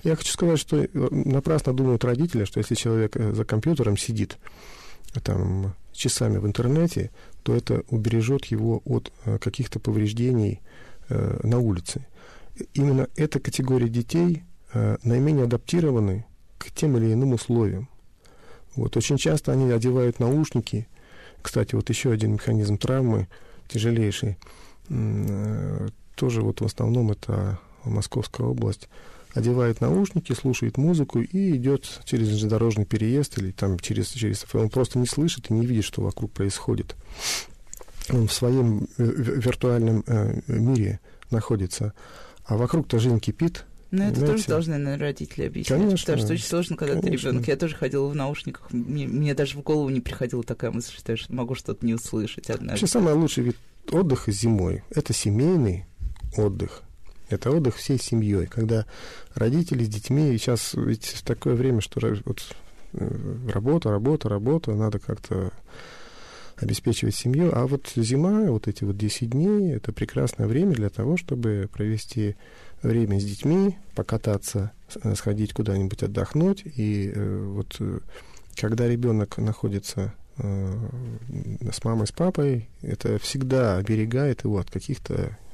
Я 0.03 0.15
хочу 0.15 0.31
сказать, 0.31 0.59
что 0.59 0.77
э, 0.77 0.87
напрасно 0.93 1.73
думают 1.73 2.03
родители, 2.03 2.45
что 2.45 2.59
если 2.59 2.75
человек 2.75 3.15
э, 3.15 3.33
за 3.33 3.45
компьютером 3.45 3.97
сидит 3.97 4.37
там, 5.23 5.73
часами 5.93 6.37
в 6.37 6.45
интернете, 6.45 7.11
то 7.43 7.55
это 7.55 7.83
убережет 7.89 8.45
его 8.45 8.81
от 8.85 9.11
э, 9.25 9.37
каких-то 9.37 9.79
повреждений 9.79 10.61
э, 11.09 11.39
на 11.43 11.59
улице. 11.59 12.05
Именно 12.73 13.07
эта 13.15 13.39
категория 13.39 13.89
детей 13.89 14.43
э, 14.73 14.97
наименее 15.03 15.45
адаптированы 15.45 16.25
к 16.57 16.71
тем 16.71 16.97
или 16.97 17.13
иным 17.13 17.33
условиям. 17.33 17.87
Вот 18.75 18.97
очень 18.97 19.17
часто 19.17 19.51
они 19.51 19.71
одевают 19.71 20.19
наушники. 20.19 20.87
Кстати, 21.41 21.75
вот 21.75 21.89
еще 21.89 22.11
один 22.11 22.33
механизм 22.33 22.77
травмы 22.77 23.27
тяжелейший 23.67 24.37
тоже 26.17 26.41
вот 26.41 26.61
в 26.61 26.65
основном 26.65 27.11
это 27.11 27.59
Московская 27.85 28.45
область, 28.45 28.89
одевает 29.33 29.81
наушники, 29.81 30.33
слушает 30.33 30.77
музыку 30.77 31.21
и 31.21 31.55
идет 31.55 32.01
через 32.05 32.27
железнодорожный 32.27 32.85
переезд 32.85 33.37
или 33.37 33.51
там 33.51 33.79
через, 33.79 34.09
через... 34.09 34.45
Он 34.53 34.69
просто 34.69 34.99
не 34.99 35.05
слышит 35.05 35.49
и 35.49 35.53
не 35.53 35.65
видит, 35.65 35.85
что 35.85 36.01
вокруг 36.01 36.31
происходит. 36.31 36.95
Он 38.09 38.27
в 38.27 38.33
своем 38.33 38.87
э, 38.97 39.03
виртуальном 39.03 40.03
э, 40.07 40.41
мире 40.47 40.99
находится. 41.29 41.93
А 42.45 42.57
вокруг-то 42.57 42.99
жизнь 42.99 43.19
кипит, 43.19 43.65
ну, 43.91 44.03
это 44.03 44.25
тоже 44.25 44.43
должны, 44.45 44.77
наверное, 44.77 44.97
родители 44.97 45.45
объяснять. 45.45 45.79
Конечно, 45.79 45.97
потому 46.05 46.25
что 46.25 46.33
очень 46.33 46.45
сложно, 46.45 46.75
когда 46.75 46.95
конечно. 46.95 47.17
ты 47.17 47.27
ребенок. 47.27 47.47
Я 47.47 47.55
тоже 47.55 47.75
ходила 47.75 48.07
в 48.07 48.15
наушниках. 48.15 48.71
Мне, 48.71 49.07
мне 49.07 49.33
даже 49.33 49.57
в 49.57 49.61
голову 49.61 49.89
не 49.89 50.01
приходила 50.01 50.43
такая 50.43 50.71
мысль, 50.71 50.93
что 50.97 51.13
я 51.13 51.17
могу 51.29 51.55
что-то 51.55 51.85
не 51.85 51.93
услышать 51.93 52.49
однажды. 52.49 52.71
Вообще, 52.71 52.87
самый 52.87 53.13
лучший 53.13 53.45
вид 53.45 53.57
отдыха 53.91 54.31
зимой– 54.31 54.83
это 54.89 55.13
семейный 55.13 55.85
отдых. 56.37 56.83
Это 57.29 57.51
отдых 57.51 57.75
всей 57.75 57.99
семьей, 57.99 58.45
когда 58.45 58.85
родители 59.35 59.83
с 59.83 59.89
детьми, 59.89 60.33
и 60.33 60.37
сейчас 60.37 60.73
ведь 60.75 61.23
такое 61.25 61.55
время, 61.55 61.81
что 61.81 61.99
вот, 62.23 62.55
э, 62.93 63.35
работа, 63.51 63.89
работа, 63.89 64.29
работа, 64.29 64.73
надо 64.73 64.99
как-то 64.99 65.51
обеспечивать 66.55 67.15
семью. 67.15 67.51
А 67.53 67.67
вот 67.67 67.91
зима, 67.95 68.49
вот 68.49 68.67
эти 68.67 68.85
вот 68.85 68.97
10 68.97 69.29
дней, 69.29 69.73
это 69.73 69.91
прекрасное 69.91 70.47
время 70.47 70.73
для 70.73 70.89
того, 70.89 71.17
чтобы 71.17 71.69
провести 71.71 72.35
время 72.81 73.19
с 73.19 73.25
детьми, 73.25 73.77
покататься, 73.93 74.71
э, 75.03 75.13
сходить 75.15 75.53
куда-нибудь 75.53 76.03
отдохнуть. 76.03 76.63
И 76.63 77.11
э, 77.13 77.45
вот 77.45 77.79
когда 78.55 78.87
ребенок 78.87 79.37
находится 79.37 80.13
с 80.39 81.83
мамой, 81.83 82.05
с 82.05 82.11
папой, 82.11 82.69
это 82.83 83.17
всегда 83.17 83.77
оберегает 83.77 84.43
его 84.43 84.59
от 84.59 84.69
каких-то 84.69 85.35
Э, 85.35 85.46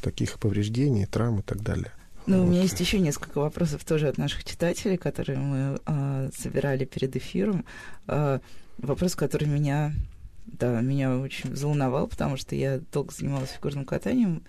таких 0.00 0.38
повреждений, 0.38 1.06
травм 1.06 1.40
и 1.40 1.42
так 1.42 1.62
далее. 1.62 1.92
Ну, 2.28 2.40
вот. 2.40 2.44
у 2.44 2.50
меня 2.50 2.62
есть 2.62 2.78
еще 2.78 2.98
несколько 2.98 3.38
вопросов 3.38 3.84
тоже 3.84 4.06
от 4.08 4.18
наших 4.18 4.44
читателей, 4.44 4.98
которые 4.98 5.38
мы 5.38 5.80
э, 5.86 6.30
собирали 6.36 6.84
перед 6.84 7.16
эфиром. 7.16 7.64
Э, 8.06 8.40
вопрос, 8.76 9.14
который 9.14 9.48
меня, 9.48 9.94
да, 10.44 10.82
меня 10.82 11.16
очень 11.16 11.50
взволновал, 11.50 12.06
потому 12.06 12.36
что 12.36 12.54
я 12.54 12.80
долго 12.92 13.14
занималась 13.14 13.50
фигурным 13.50 13.86
катанием 13.86 14.42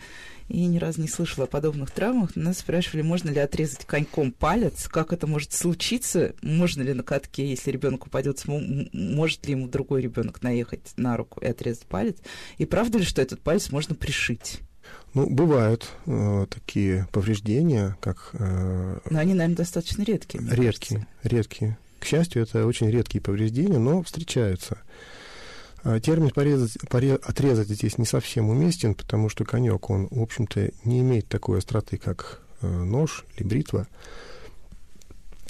и 0.49 0.65
ни 0.65 0.77
разу 0.77 0.99
не 0.99 1.07
слышала 1.07 1.45
о 1.45 1.47
подобных 1.47 1.91
травмах. 1.91 2.35
Нас 2.35 2.57
спрашивали, 2.57 3.01
можно 3.01 3.29
ли 3.29 3.39
отрезать 3.39 3.85
коньком 3.85 4.33
палец, 4.33 4.89
как 4.89 5.13
это 5.13 5.25
может 5.25 5.53
случиться, 5.53 6.33
можно 6.41 6.81
ли 6.81 6.93
на 6.93 7.03
катке, 7.03 7.49
если 7.49 7.71
ребенок 7.71 8.07
упадет, 8.07 8.43
может 8.45 9.45
ли 9.45 9.51
ему 9.51 9.69
другой 9.69 10.01
ребенок 10.01 10.41
наехать 10.41 10.91
на 10.97 11.15
руку 11.15 11.39
и 11.39 11.45
отрезать 11.45 11.85
палец, 11.85 12.17
и 12.57 12.65
правда 12.65 12.97
ли, 12.97 13.05
что 13.05 13.21
этот 13.21 13.39
палец 13.39 13.71
можно 13.71 13.95
пришить? 13.95 14.59
Ну, 15.13 15.27
бывают 15.27 15.89
э, 16.05 16.45
такие 16.49 17.07
повреждения, 17.11 17.97
как... 17.99 18.29
Э, 18.33 18.99
но 19.09 19.19
они, 19.19 19.33
наверное, 19.33 19.57
достаточно 19.57 20.03
редкие. 20.03 20.43
Редкие, 20.43 20.99
кажется. 20.99 21.07
редкие. 21.23 21.77
К 21.99 22.05
счастью, 22.05 22.43
это 22.43 22.65
очень 22.65 22.89
редкие 22.89 23.21
повреждения, 23.21 23.79
но 23.79 24.03
встречаются. 24.03 24.77
А 25.83 25.99
термин 25.99 26.29
порезать, 26.29 26.77
порез, 26.89 27.19
отрезать 27.23 27.69
здесь 27.69 27.97
не 27.97 28.05
совсем 28.05 28.49
уместен, 28.49 28.95
потому 28.95 29.29
что 29.29 29.45
конек, 29.45 29.89
он, 29.89 30.07
в 30.11 30.21
общем-то, 30.21 30.71
не 30.83 30.99
имеет 30.99 31.27
такой 31.27 31.59
остроты, 31.59 31.97
как 31.97 32.41
э, 32.61 32.67
нож 32.67 33.25
или 33.37 33.47
бритва. 33.47 33.87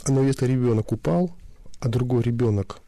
Но 0.07 0.23
если 0.23 0.45
ребенок 0.45 0.91
упал, 0.91 1.35
а 1.79 1.89
другой 1.89 2.23
ребенок, 2.23 2.79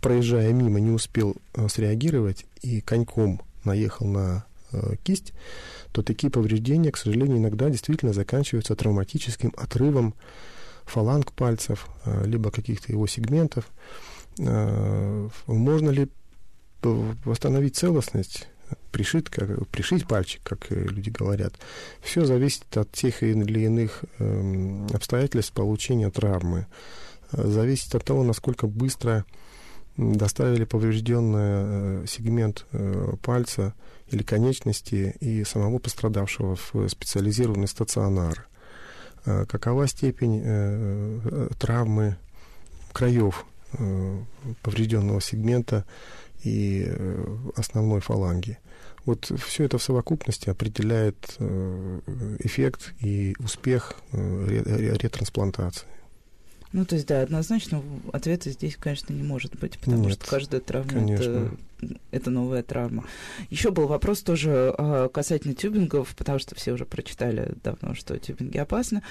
проезжая 0.00 0.52
мимо, 0.52 0.78
не 0.78 0.90
успел 0.90 1.36
э, 1.54 1.68
среагировать 1.68 2.44
и 2.62 2.80
коньком 2.80 3.40
наехал 3.64 4.06
на 4.06 4.44
э, 4.72 4.96
кисть, 5.02 5.32
то 5.92 6.02
такие 6.02 6.30
повреждения, 6.30 6.92
к 6.92 6.96
сожалению, 6.96 7.38
иногда 7.38 7.70
действительно 7.70 8.12
заканчиваются 8.12 8.76
травматическим 8.76 9.52
отрывом 9.56 10.14
фаланг 10.84 11.32
пальцев, 11.32 11.88
э, 12.04 12.26
либо 12.26 12.50
каких-то 12.50 12.92
его 12.92 13.06
сегментов. 13.06 13.68
Э, 14.38 15.28
можно 15.46 15.90
ли 15.90 16.08
восстановить 16.82 17.76
целостность? 17.76 18.48
пришить, 18.90 19.30
как, 19.30 19.66
пришить 19.68 20.06
пальчик, 20.06 20.42
как 20.42 20.70
люди 20.70 21.10
говорят. 21.10 21.54
Все 22.02 22.24
зависит 22.24 22.76
от 22.76 22.90
тех 22.92 23.22
или 23.22 23.60
иных 23.60 24.04
э, 24.18 24.86
обстоятельств 24.92 25.52
получения 25.52 26.10
травмы. 26.10 26.66
Зависит 27.32 27.94
от 27.94 28.04
того, 28.04 28.22
насколько 28.24 28.66
быстро 28.66 29.24
доставили 29.98 30.64
поврежденный 30.64 32.02
э, 32.02 32.04
сегмент 32.06 32.64
э, 32.72 33.14
пальца 33.20 33.74
или 34.06 34.22
конечности 34.22 35.16
и 35.20 35.44
самого 35.44 35.78
пострадавшего 35.78 36.56
в 36.56 36.88
специализированный 36.88 37.68
стационар. 37.68 38.48
какова 39.24 39.86
степень 39.86 40.40
травмы 41.58 42.16
краев 42.94 43.44
поврежденного 44.62 45.20
сегмента 45.20 45.84
и 46.42 46.90
основной 47.54 48.00
фаланги. 48.00 48.56
Вот 49.04 49.30
все 49.46 49.64
это 49.64 49.76
в 49.76 49.82
совокупности 49.82 50.48
определяет 50.48 51.36
эффект 52.38 52.94
и 53.00 53.36
успех 53.40 53.96
ретрансплантации. 54.12 55.97
Ну, 56.72 56.84
то 56.84 56.96
есть, 56.96 57.06
да, 57.06 57.22
однозначно 57.22 57.82
ответа 58.12 58.50
здесь, 58.50 58.76
конечно, 58.76 59.12
не 59.12 59.22
может 59.22 59.58
быть, 59.58 59.78
потому 59.78 60.04
Нет, 60.04 60.14
что 60.14 60.26
каждая 60.26 60.60
травма 60.60 61.12
это, 61.12 61.50
это 62.10 62.30
новая 62.30 62.62
травма. 62.62 63.04
Еще 63.48 63.70
был 63.70 63.86
вопрос 63.86 64.22
тоже 64.22 64.74
а, 64.76 65.08
касательно 65.08 65.54
тюбингов, 65.54 66.14
потому 66.14 66.38
что 66.38 66.54
все 66.54 66.72
уже 66.72 66.84
прочитали 66.84 67.54
давно, 67.64 67.94
что 67.94 68.18
тюбинги 68.18 68.58
опасны. 68.58 69.02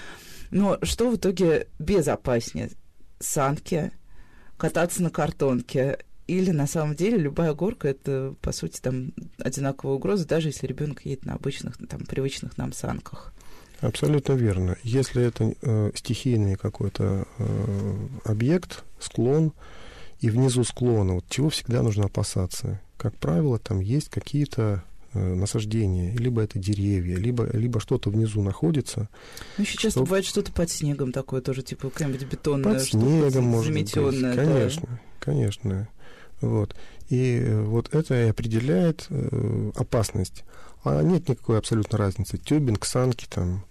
Но 0.51 0.77
что 0.83 1.09
в 1.09 1.15
итоге 1.15 1.67
безопаснее? 1.79 2.69
Санки, 3.19 3.91
кататься 4.57 5.01
на 5.01 5.09
картонке 5.09 5.99
или 6.27 6.51
на 6.51 6.67
самом 6.67 6.95
деле 6.95 7.17
любая 7.17 7.53
горка 7.53 7.87
это, 7.87 8.35
по 8.41 8.51
сути, 8.51 8.79
там 8.81 9.13
одинаковая 9.39 9.95
угроза, 9.95 10.27
даже 10.27 10.49
если 10.49 10.67
ребенок 10.67 11.05
едет 11.05 11.25
на 11.25 11.33
обычных, 11.33 11.77
там, 11.87 12.01
привычных 12.01 12.57
нам 12.57 12.73
санках? 12.73 13.33
Абсолютно 13.81 14.33
верно. 14.33 14.77
Если 14.83 15.23
это 15.23 15.53
э, 15.61 15.91
стихийный 15.95 16.55
какой-то 16.55 17.27
э, 17.37 18.07
объект, 18.25 18.83
склон, 18.99 19.53
и 20.19 20.29
внизу 20.29 20.63
склона, 20.63 21.15
вот 21.15 21.25
чего 21.29 21.49
всегда 21.49 21.83
нужно 21.83 22.05
опасаться? 22.05 22.81
Как 22.97 23.15
правило, 23.17 23.59
там 23.59 23.79
есть 23.79 24.09
какие-то 24.09 24.83
э, 25.13 25.19
насаждения, 25.19 26.11
либо 26.15 26.41
это 26.41 26.57
деревья, 26.57 27.17
либо, 27.17 27.47
либо 27.53 27.79
что-то 27.79 28.09
внизу 28.09 28.41
находится. 28.41 29.09
Ну, 29.57 29.63
еще 29.63 29.77
часто 29.77 29.99
бывает 29.99 30.25
что-то 30.25 30.51
под 30.51 30.71
снегом 30.71 31.11
такое 31.11 31.41
тоже, 31.41 31.61
типа 31.61 31.89
какая-нибудь 31.91 32.23
бетонная 32.23 32.73
Под 32.73 32.83
снегом, 32.83 33.43
может 33.43 33.73
быть, 33.73 33.91
конечно, 33.91 34.87
да. 34.89 34.99
конечно. 35.19 35.87
Вот. 36.41 36.75
И 37.09 37.39
э, 37.39 37.61
вот 37.61 37.93
это 37.93 38.25
и 38.25 38.29
определяет 38.29 39.05
э, 39.09 39.71
опасность. 39.75 40.43
А 40.83 41.01
нет 41.01 41.29
никакой 41.29 41.57
абсолютно 41.57 41.97
разницы. 41.97 42.37
Тюбинг, 42.37 42.85
санки, 42.85 43.27
там, 43.29 43.65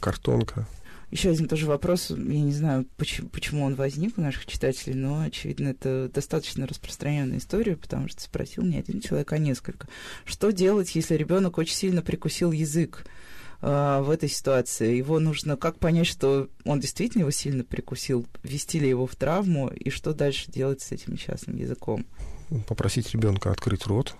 картонка. 0.00 0.66
Еще 1.10 1.30
один 1.30 1.46
тоже 1.46 1.66
вопрос, 1.66 2.08
я 2.08 2.16
не 2.16 2.52
знаю, 2.52 2.86
почему, 2.96 3.28
почему 3.28 3.64
он 3.64 3.74
возник 3.74 4.16
у 4.16 4.22
наших 4.22 4.46
читателей, 4.46 4.94
но, 4.94 5.20
очевидно, 5.20 5.68
это 5.68 6.10
достаточно 6.12 6.66
распространенная 6.66 7.36
история, 7.36 7.76
потому 7.76 8.08
что 8.08 8.22
спросил 8.22 8.62
не 8.62 8.78
один 8.78 9.02
человек, 9.02 9.30
а 9.32 9.38
несколько. 9.38 9.88
Что 10.24 10.52
делать, 10.52 10.94
если 10.94 11.14
ребенок 11.14 11.58
очень 11.58 11.74
сильно 11.74 12.00
прикусил 12.00 12.50
язык? 12.50 13.04
э, 13.62 14.00
в 14.02 14.10
этой 14.10 14.28
ситуации? 14.28 14.96
Его 14.96 15.18
нужно 15.18 15.56
как 15.56 15.78
понять, 15.78 16.06
что 16.06 16.48
он 16.64 16.80
действительно 16.80 17.22
его 17.22 17.30
сильно 17.30 17.64
прикусил, 17.64 18.26
ввести 18.42 18.78
ли 18.78 18.88
его 18.88 19.06
в 19.06 19.16
травму, 19.16 19.68
и 19.68 19.88
что 19.90 20.12
дальше 20.12 20.50
делать 20.50 20.82
с 20.82 20.92
этим 20.92 21.14
несчастным 21.14 21.56
языком? 21.56 22.04
Попросить 22.66 23.10
ребенка 23.12 23.50
открыть 23.50 23.86
рот, 23.86 24.14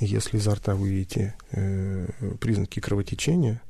если 0.00 0.38
изо 0.38 0.54
рта 0.54 0.74
вы 0.74 0.88
видите 0.88 1.34
э, 1.52 2.08
признаки 2.40 2.80
кровотечения, 2.80 3.62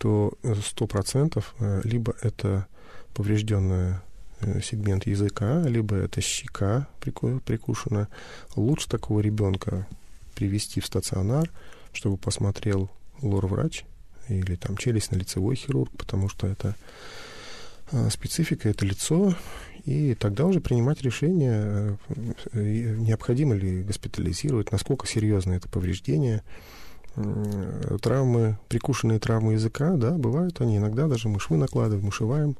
то 0.00 0.32
сто 0.64 0.86
процентов 0.86 1.54
э, 1.58 1.82
либо 1.84 2.14
это 2.22 2.66
поврежденная 3.12 4.02
э, 4.40 4.62
сегмент 4.62 5.06
языка, 5.06 5.62
либо 5.68 5.94
это 5.94 6.22
щека 6.22 6.88
прикушена. 7.00 8.08
Лучше 8.56 8.88
такого 8.88 9.20
ребенка 9.20 9.86
привести 10.34 10.80
в 10.80 10.86
стационар, 10.86 11.50
чтобы 11.92 12.16
посмотрел 12.16 12.90
лор-врач 13.20 13.84
или 14.28 14.56
там 14.56 14.76
челюстно-лицевой 14.76 15.54
хирург, 15.54 15.90
потому 15.98 16.30
что 16.30 16.46
это 16.46 16.74
э, 17.92 18.08
специфика, 18.08 18.70
это 18.70 18.86
лицо, 18.86 19.34
и 19.84 20.14
тогда 20.14 20.46
уже 20.46 20.60
принимать 20.60 21.02
решение, 21.02 21.98
э, 22.52 22.94
необходимо 22.96 23.54
ли 23.54 23.82
госпитализировать, 23.82 24.72
насколько 24.72 25.06
серьезно 25.06 25.52
это 25.52 25.68
повреждение. 25.68 26.42
Травмы, 28.02 28.58
прикушенные 28.68 29.18
травмы 29.18 29.54
языка, 29.54 29.96
да, 29.96 30.12
бывают 30.12 30.60
они. 30.60 30.76
Иногда 30.76 31.06
даже 31.08 31.28
мы 31.28 31.40
швы 31.40 31.56
накладываем, 31.56 32.08
ушиваем 32.08 32.56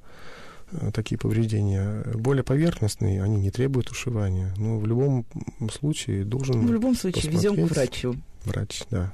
э, 0.72 0.90
такие 0.92 1.18
повреждения. 1.18 2.04
Более 2.14 2.44
поверхностные, 2.44 3.22
они 3.22 3.36
не 3.36 3.50
требуют 3.50 3.90
ушивания. 3.90 4.54
Но 4.56 4.78
в 4.78 4.86
любом 4.86 5.26
случае 5.72 6.24
должен 6.24 6.66
В 6.66 6.72
любом 6.72 6.94
случае, 6.94 7.30
везем 7.30 7.56
к 7.56 7.70
врачу. 7.70 8.16
Врач, 8.44 8.82
да. 8.90 9.12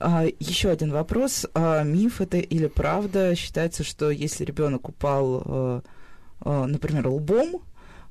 А, 0.00 0.24
еще 0.38 0.70
один 0.70 0.90
вопрос. 0.90 1.46
А, 1.54 1.82
миф 1.82 2.20
это 2.20 2.38
или 2.38 2.66
правда? 2.66 3.34
Считается, 3.34 3.84
что 3.84 4.10
если 4.10 4.44
ребенок 4.44 4.88
упал 4.88 5.42
а, 5.44 5.82
а, 6.44 6.66
например, 6.66 7.08
лбом, 7.08 7.62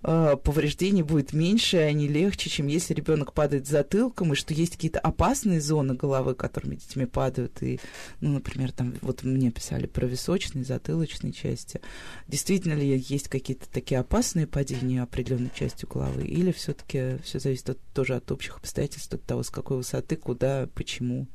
а, 0.05 0.35
повреждений 0.35 1.01
будет 1.01 1.31
меньше, 1.31 1.77
и 1.77 1.81
они 1.81 2.09
легче, 2.09 2.49
чем 2.49 2.67
если 2.67 2.93
ребенок 2.93 3.31
падает 3.33 3.67
затылком, 3.67 4.33
и 4.33 4.35
что 4.35 4.53
есть 4.53 4.73
какие-то 4.73 4.99
опасные 4.99 5.61
зоны 5.61 5.93
головы, 5.93 6.35
которыми 6.35 6.75
детьми 6.75 7.05
падают. 7.05 7.63
И, 7.63 7.79
ну, 8.19 8.33
например, 8.33 8.73
там 8.73 8.95
вот 9.01 9.23
мне 9.23 9.49
писали 9.49 9.85
про 9.85 10.05
височные, 10.05 10.65
затылочные 10.65 11.31
части. 11.31 11.79
Действительно 12.27 12.73
ли 12.73 12.97
есть 12.97 13.29
какие-то 13.29 13.65
такие 13.71 13.99
опасные 13.99 14.45
падения 14.45 15.01
определенной 15.01 15.51
частью 15.55 15.87
головы? 15.87 16.23
Или 16.23 16.51
все-таки 16.51 17.17
все 17.23 17.39
зависит 17.39 17.69
от, 17.69 17.79
тоже 17.93 18.15
от 18.15 18.29
общих 18.29 18.57
обстоятельств, 18.57 19.13
от 19.13 19.23
того, 19.23 19.41
с 19.41 19.49
какой 19.49 19.77
высоты, 19.77 20.17
куда, 20.17 20.67
почему? 20.75 21.27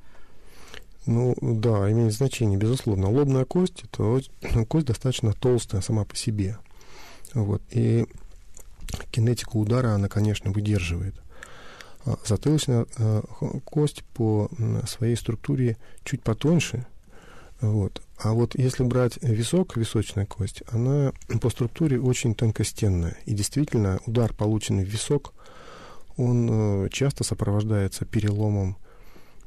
Ну, 1.07 1.35
да, 1.41 1.91
имеет 1.91 2.13
значение, 2.13 2.59
безусловно. 2.59 3.11
Лобная 3.11 3.47
кость– 3.47 3.83
это 3.85 4.21
кость 4.69 4.87
достаточно 4.87 5.33
толстая 5.33 5.81
сама 5.81 6.05
по 6.05 6.15
себе. 6.15 6.59
Вот. 7.33 7.63
И 7.71 8.07
кинетику 9.11 9.61
удара 9.61 9.95
она, 9.95 10.09
конечно, 10.09 10.51
выдерживает. 10.51 11.15
А 12.05 12.17
затылочная 12.25 12.87
э, 12.97 13.23
кость 13.65 14.05
по 14.15 14.51
своей 14.87 15.17
структуре 15.17 15.77
чуть 16.05 16.23
потоньше. 16.23 16.87
Вот. 17.61 18.03
А 18.19 18.33
вот 18.33 18.57
если 18.57 18.85
брать 18.85 19.19
висок, 19.21 19.77
височная 19.77 20.27
кость, 20.27 20.63
она 20.71 21.13
по 21.41 21.51
структуре 21.51 22.01
очень 22.01 22.35
тонкостенная. 22.35 23.17
И 23.27 23.35
действительно, 23.35 24.01
удар, 24.07 24.33
полученный 24.33 24.85
в 24.85 24.89
висок, 24.89 25.35
он 26.17 26.49
э, 26.85 26.89
часто 26.91 27.25
сопровождается 27.25 28.05
переломом 28.05 28.77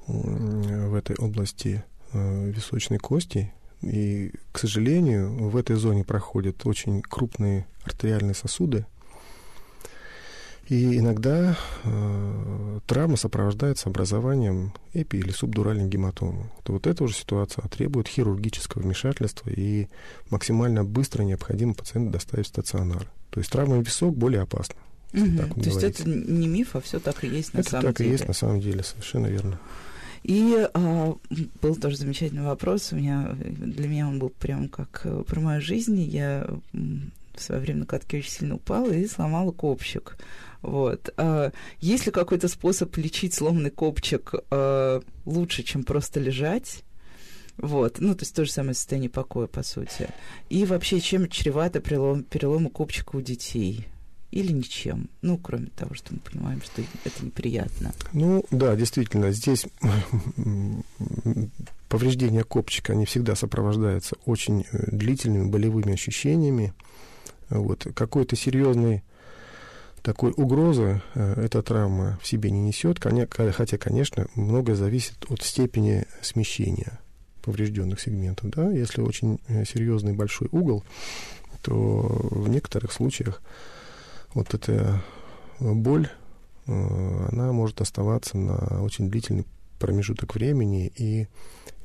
в 0.07 0.95
этой 0.95 1.15
области 1.15 1.83
э, 2.11 2.49
височной 2.49 2.97
кости, 2.97 3.53
и, 3.81 4.31
к 4.51 4.59
сожалению, 4.59 5.49
в 5.49 5.57
этой 5.57 5.75
зоне 5.75 6.03
проходят 6.03 6.65
очень 6.65 7.01
крупные 7.01 7.65
артериальные 7.83 8.35
сосуды. 8.35 8.85
И 10.71 10.99
иногда 10.99 11.57
э, 11.83 12.79
травма 12.87 13.17
сопровождается 13.17 13.89
образованием 13.89 14.71
эпи- 14.93 15.17
или 15.17 15.31
субдуральной 15.31 15.89
гематомы. 15.89 16.49
То 16.63 16.71
вот 16.71 16.87
эта 16.87 17.03
уже 17.03 17.13
ситуация 17.13 17.67
требует 17.67 18.07
хирургического 18.07 18.81
вмешательства, 18.81 19.49
и 19.49 19.89
максимально 20.29 20.85
быстро 20.85 21.23
необходимо 21.23 21.73
пациента 21.73 22.13
доставить 22.13 22.45
в 22.45 22.49
стационар. 22.51 23.05
То 23.31 23.41
есть 23.41 23.51
травма 23.51 23.79
висок 23.79 24.15
более 24.15 24.43
опасна. 24.43 24.75
Угу. 25.13 25.25
То 25.25 25.43
говорить. 25.43 25.65
есть 25.65 25.83
это 25.83 26.07
не 26.07 26.47
миф, 26.47 26.73
а 26.77 26.79
все 26.79 27.01
так 27.01 27.21
и 27.25 27.27
есть 27.27 27.53
на 27.53 27.59
это 27.59 27.71
самом 27.71 27.81
деле. 27.81 27.89
Это 27.89 27.97
так 27.97 28.07
и 28.07 28.09
есть 28.09 28.27
на 28.29 28.33
самом 28.33 28.61
деле, 28.61 28.83
совершенно 28.83 29.27
верно. 29.27 29.59
И 30.23 30.69
а, 30.73 31.15
был 31.61 31.75
тоже 31.75 31.97
замечательный 31.97 32.43
вопрос. 32.43 32.93
У 32.93 32.95
меня, 32.95 33.35
для 33.37 33.89
меня 33.89 34.07
он 34.07 34.19
был 34.19 34.29
прям 34.29 34.69
как 34.69 35.01
э, 35.03 35.23
про 35.27 35.41
мою 35.41 35.59
жизнь. 35.59 35.99
Я 35.99 36.47
в 36.71 37.41
свое 37.41 37.59
время 37.59 37.79
на 37.81 37.85
катке 37.85 38.19
очень 38.19 38.31
сильно 38.31 38.55
упала 38.55 38.89
и 38.89 39.05
сломала 39.05 39.51
копчик. 39.51 40.15
Вот. 40.61 41.13
А, 41.17 41.51
есть 41.79 42.05
ли 42.05 42.11
какой-то 42.11 42.47
способ 42.47 42.95
лечить 42.97 43.33
сломанный 43.33 43.71
копчик 43.71 44.33
а, 44.49 45.01
лучше, 45.25 45.63
чем 45.63 45.83
просто 45.83 46.19
лежать? 46.19 46.83
Вот, 47.57 47.97
ну, 47.99 48.15
то 48.15 48.23
есть 48.23 48.35
то 48.35 48.45
же 48.45 48.51
самое 48.51 48.73
состояние 48.73 49.09
покоя, 49.09 49.45
по 49.47 49.61
сути. 49.61 50.09
И 50.49 50.65
вообще, 50.65 50.99
чем 50.99 51.29
чревато 51.29 51.79
перелом, 51.79 52.23
переломы 52.23 52.69
копчика 52.69 53.15
у 53.15 53.21
детей? 53.21 53.87
или 54.31 54.51
ничем? 54.53 55.09
Ну, 55.21 55.37
кроме 55.37 55.67
того, 55.67 55.93
что 55.93 56.13
мы 56.13 56.19
понимаем, 56.19 56.61
что 56.61 56.81
это 57.03 57.25
неприятно. 57.25 57.93
Ну, 58.13 58.45
да, 58.49 58.75
действительно, 58.75 59.31
здесь 59.31 59.65
повреждения 61.89 62.43
копчика, 62.43 62.93
они 62.93 63.05
всегда 63.05 63.35
сопровождаются 63.35 64.15
очень 64.25 64.65
э, 64.71 64.95
длительными 64.95 65.49
болевыми 65.49 65.93
ощущениями. 65.93 66.73
Вот. 67.49 67.85
Какой-то 67.93 68.37
серьезной 68.37 69.03
такой 70.01 70.33
угрозы 70.35 71.01
э, 71.13 71.43
эта 71.45 71.61
травма 71.61 72.19
в 72.21 72.27
себе 72.27 72.51
не 72.51 72.61
несет, 72.61 72.99
хотя, 72.99 73.77
конечно, 73.77 74.27
многое 74.35 74.75
зависит 74.75 75.25
от 75.29 75.41
степени 75.43 76.05
смещения 76.21 76.99
поврежденных 77.43 77.99
сегментов. 77.99 78.49
Да? 78.49 78.69
Если 78.71 79.01
очень 79.01 79.39
э, 79.47 79.65
серьезный 79.65 80.13
большой 80.13 80.49
угол, 80.51 80.83
то 81.61 81.71
в 82.31 82.49
некоторых 82.49 82.91
случаях 82.91 83.41
вот 84.33 84.53
эта 84.53 85.01
боль, 85.59 86.09
э, 86.67 87.27
она 87.31 87.51
может 87.51 87.81
оставаться 87.81 88.37
на 88.37 88.83
очень 88.83 89.09
длительный 89.09 89.45
промежуток 89.79 90.35
времени, 90.35 90.91
и 90.95 91.27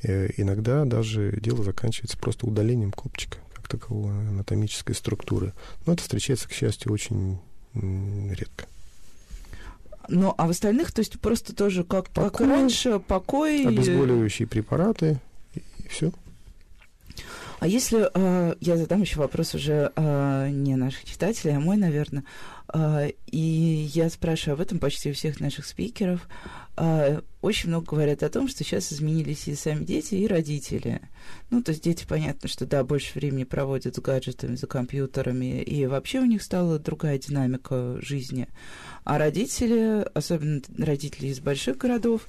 иногда 0.03 0.85
даже 0.85 1.41
дело 1.41 1.65
заканчивается 1.65 2.19
просто 2.19 2.47
удалением 2.47 2.93
копчика, 2.93 3.39
как 3.55 3.67
такового, 3.67 4.13
анатомической 4.13 4.95
структуры. 4.95 5.55
Но 5.87 5.95
это 5.95 6.03
встречается, 6.03 6.47
к 6.47 6.53
счастью, 6.53 6.93
очень 6.93 7.39
редко. 8.31 8.67
Ну, 10.09 10.35
а 10.37 10.47
в 10.47 10.51
остальных, 10.51 10.93
то 10.93 11.01
есть 11.01 11.19
просто 11.21 11.55
тоже 11.55 11.83
как, 11.83 12.11
покой, 12.11 12.31
как 12.31 12.41
раньше, 12.41 13.01
покой... 13.01 13.67
Обезболивающие 13.67 14.47
препараты, 14.47 15.19
и, 15.55 15.63
и 15.79 15.89
все. 15.89 16.13
А 17.59 17.67
если 17.67 18.09
э, 18.13 18.55
я 18.61 18.77
задам 18.77 19.01
еще 19.01 19.19
вопрос 19.19 19.55
уже 19.55 19.91
э, 19.97 20.49
не 20.51 20.77
наших 20.77 21.05
читателей, 21.05 21.57
а 21.57 21.61
мой, 21.61 21.77
наверное, 21.77 22.23
э, 22.23 22.25
и 22.75 23.89
я 23.95 24.11
спрашиваю 24.11 24.55
об 24.55 24.61
этом 24.61 24.79
почти 24.79 25.11
у 25.11 25.15
всех 25.15 25.41
наших 25.41 25.67
спикеров, 25.67 26.29
э, 26.77 27.21
очень 27.41 27.69
много 27.69 27.87
говорят 27.87 28.25
о 28.25 28.29
том, 28.29 28.49
что 28.49 28.65
сейчас 28.65 28.93
изменились 28.93 29.47
и 29.47 29.55
сами 29.55 29.85
дети, 29.85 30.17
и 30.17 30.27
родители. 30.27 31.01
Ну, 31.51 31.63
то 31.63 31.71
есть 31.71 31.85
дети, 31.85 32.05
понятно, 32.09 32.49
что 32.49 32.67
да, 32.67 32.83
больше 32.83 33.17
времени 33.17 33.45
проводят 33.45 33.95
с 33.95 34.01
гаджетами, 34.01 34.57
за 34.57 34.67
компьютерами, 34.67 35.63
и 35.63 35.87
вообще 35.87 36.19
у 36.19 36.25
них 36.25 36.43
стала 36.43 36.81
другая 36.81 37.19
динамика 37.19 37.99
жизни. 38.01 38.49
А 39.05 39.19
родители, 39.19 40.05
особенно 40.15 40.61
родители 40.77 41.29
из 41.29 41.39
больших 41.39 41.79
городов, 41.79 42.27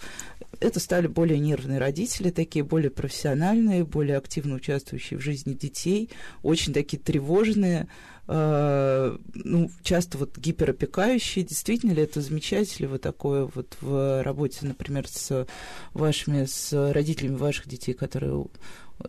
это 0.59 0.79
стали 0.79 1.07
более 1.07 1.39
нервные 1.39 1.79
родители, 1.79 2.29
такие 2.29 2.63
более 2.63 2.91
профессиональные, 2.91 3.83
более 3.83 4.17
активно 4.17 4.55
участвующие 4.55 5.17
в 5.17 5.23
жизни 5.23 5.53
детей, 5.53 6.11
очень 6.43 6.73
такие 6.73 7.01
тревожные, 7.01 7.87
э, 8.27 9.17
ну, 9.33 9.71
часто 9.83 10.17
вот 10.17 10.37
гиперопекающие. 10.37 11.45
Действительно 11.45 11.91
ли 11.93 12.03
это 12.03 12.21
замечательно 12.21 12.89
вот 12.89 13.01
такое 13.01 13.49
вот 13.53 13.77
в 13.81 14.23
работе, 14.23 14.59
например, 14.65 15.07
с 15.07 15.47
вашими, 15.93 16.45
с 16.45 16.91
родителями 16.91 17.35
ваших 17.35 17.67
детей, 17.67 17.93
которые 17.93 18.45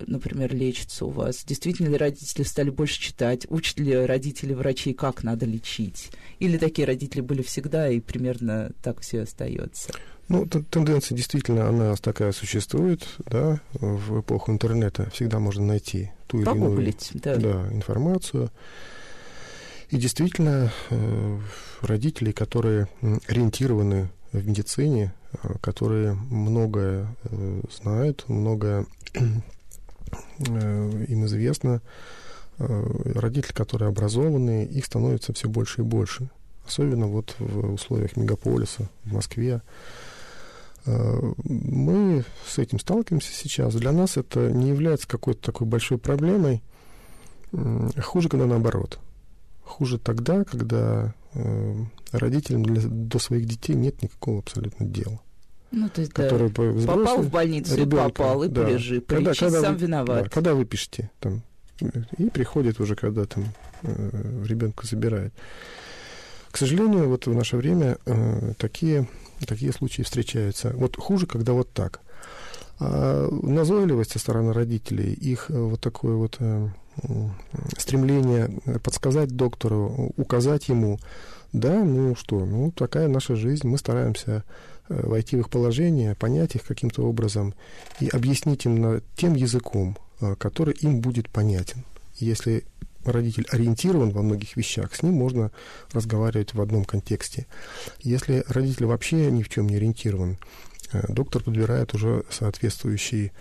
например, 0.07 0.55
лечится 0.55 1.07
у 1.07 1.11
вас? 1.11 1.45
Действительно 1.45 1.89
ли 1.89 1.97
родители 1.97 2.43
стали 2.43 2.71
больше 2.71 3.01
читать? 3.01 3.47
Учат 3.49 3.79
ли 3.79 3.95
родители 3.95 4.55
врачей, 4.55 4.95
как 4.95 5.23
надо 5.23 5.47
лечить? 5.47 6.11
Или 6.39 6.59
такие 6.59 6.87
родители 6.87 7.21
были 7.21 7.43
всегда, 7.43 7.89
и 7.89 8.01
примерно 8.01 8.73
так 8.83 9.01
все 9.01 9.23
остается? 9.23 9.93
Ну, 10.29 10.47
тенденция 10.47 11.17
действительно, 11.17 11.69
она 11.69 11.97
такая 11.97 12.33
существует, 12.33 13.09
да, 13.27 13.61
в 13.73 14.21
эпоху 14.21 14.53
интернета 14.53 15.09
всегда 15.11 15.39
можно 15.39 15.65
найти 15.65 16.11
ту 16.27 16.43
или 16.43 16.51
иную 16.51 16.95
да. 17.15 17.37
Да, 17.37 17.69
информацию. 17.73 18.51
И 19.91 19.97
действительно, 19.97 20.71
э, 20.91 21.39
родители, 21.81 22.31
которые 22.31 22.89
ориентированы 23.27 24.11
в 24.33 24.47
медицине, 24.47 25.15
э, 25.33 25.55
которые 25.63 26.13
многое 26.13 27.07
э, 27.25 27.61
знают, 27.71 28.25
многое 28.29 28.87
им 30.39 31.27
известно, 31.27 31.83
родители, 32.57 33.53
которые 33.53 33.89
образованные, 33.89 34.65
их 34.65 34.87
становится 34.87 35.35
все 35.35 35.49
больше 35.49 35.83
и 35.83 35.85
больше. 35.85 36.31
Особенно 36.67 37.07
вот 37.07 37.35
в 37.39 37.75
условиях 37.75 38.17
мегаполиса, 38.17 38.89
в 39.05 39.13
Москве. 39.13 39.61
Мы 40.87 42.25
с 42.47 42.59
этим 42.59 42.79
сталкиваемся 42.79 43.33
сейчас. 43.33 43.75
Для 43.75 43.93
нас 43.93 44.17
это 44.17 44.51
не 44.51 44.69
является 44.69 45.07
какой-то 45.07 45.43
такой 45.43 45.67
большой 45.67 45.99
проблемой. 45.99 46.63
Хуже, 48.01 48.31
когда 48.31 48.47
наоборот. 48.47 48.99
Хуже 49.69 49.99
тогда, 49.99 50.45
когда 50.45 51.15
родителям 52.11 52.65
для, 52.65 52.83
до 52.83 53.19
своих 53.19 53.47
детей 53.47 53.75
нет 53.75 54.03
никакого 54.03 54.41
абсолютно 54.41 54.87
дела. 54.87 55.21
Ну, 55.71 55.89
то 55.91 56.01
есть, 56.01 56.13
который 56.15 56.51
да, 56.51 56.63
взрослый, 56.63 57.05
попал 57.05 57.23
в 57.23 57.31
больницу, 57.31 57.77
ребенка, 57.77 58.09
попал, 58.09 58.43
и 58.45 58.49
да. 58.49 58.65
полежи, 58.65 59.01
когда, 59.03 59.35
когда 59.35 59.61
сам 59.61 59.75
вы, 59.75 59.81
виноват. 59.81 60.25
Да, 60.25 60.29
когда 60.31 60.55
вы 60.55 60.65
пишете, 60.65 61.11
там, 61.21 61.43
и 62.17 62.31
приходит 62.31 62.81
уже, 62.81 62.97
когда 62.97 63.27
там 63.27 63.45
э, 63.83 64.45
ребенка 64.47 64.87
забирают. 64.87 65.35
К 66.51 66.57
сожалению, 66.57 67.09
вот 67.09 67.27
в 67.27 67.35
наше 67.35 67.59
время 67.59 67.99
э, 68.07 68.55
такие, 68.57 69.07
такие 69.47 69.73
случаи 69.73 70.03
встречаются. 70.03 70.73
Вот 70.75 70.97
хуже, 70.97 71.27
когда 71.27 71.53
вот 71.53 71.71
так. 71.73 72.01
А 72.81 73.29
назойливость 73.31 74.13
со 74.13 74.19
стороны 74.19 74.55
родителей, 74.55 75.13
их 75.13 75.51
э, 75.51 75.59
вот 75.61 75.83
такое 75.83 76.15
вот 76.15 76.37
э, 76.39 76.69
стремление 77.77 78.51
подсказать 78.83 79.31
доктору, 79.31 80.13
указать 80.17 80.69
ему, 80.69 80.99
да, 81.53 81.83
ну 81.83 82.15
что, 82.15 82.45
ну 82.45 82.71
такая 82.73 83.09
наша 83.09 83.37
жизнь, 83.37 83.67
мы 83.67 83.79
стараемся 83.79 84.45
Э, 84.89 85.07
войти 85.07 85.37
в 85.37 85.41
их 85.41 85.51
положение, 85.51 86.15
понять 86.15 86.55
их 86.55 86.65
каким-то 86.65 87.03
образом 87.03 87.55
и 88.01 88.09
объяснить 88.09 88.65
им 88.65 88.81
на 88.81 89.03
тем 89.17 89.35
языком, 89.35 89.99
э, 90.21 90.35
который 90.37 90.75
им 90.75 91.01
будет 91.01 91.29
понятен. 91.29 91.85
Если 92.17 92.65
родитель 93.05 93.47
ориентирован 93.51 94.11
во 94.11 94.23
многих 94.23 94.57
вещах, 94.57 94.95
с 94.95 95.03
ним 95.03 95.15
можно 95.15 95.51
разговаривать 95.93 96.55
в 96.55 96.61
одном 96.61 96.85
контексте. 96.85 97.47
Если 98.01 98.45
родитель 98.49 98.87
вообще 98.87 99.31
ни 99.31 99.43
в 99.43 99.49
чем 99.49 99.69
не 99.69 99.77
ориентирован, 99.77 100.39
э, 100.93 101.05
доктор 101.09 101.43
подбирает 101.43 101.95
уже 101.95 102.25
соответствующий 102.31 103.33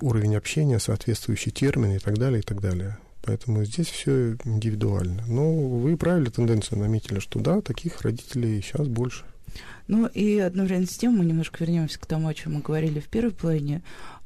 уровень 0.00 0.36
общения, 0.36 0.78
соответствующие 0.78 1.52
термины 1.52 1.96
и 1.96 1.98
так 1.98 2.18
далее, 2.18 2.40
и 2.40 2.42
так 2.42 2.60
далее. 2.60 2.98
Поэтому 3.22 3.64
здесь 3.64 3.88
все 3.88 4.36
индивидуально. 4.44 5.24
Но 5.26 5.52
вы 5.52 5.96
правильно 5.96 6.30
тенденцию 6.30 6.78
наметили, 6.78 7.18
что 7.18 7.38
да, 7.38 7.60
таких 7.60 8.00
родителей 8.02 8.60
сейчас 8.62 8.88
больше. 8.88 9.24
Ну 9.88 10.06
и 10.06 10.38
одновременно 10.38 10.86
с 10.86 10.96
тем 10.96 11.18
мы 11.18 11.24
немножко 11.24 11.62
вернемся 11.62 11.98
к 11.98 12.06
тому, 12.06 12.28
о 12.28 12.34
чем 12.34 12.54
мы 12.54 12.60
говорили 12.60 13.00
в 13.00 13.08
первой 13.08 13.32
плане. 13.32 13.82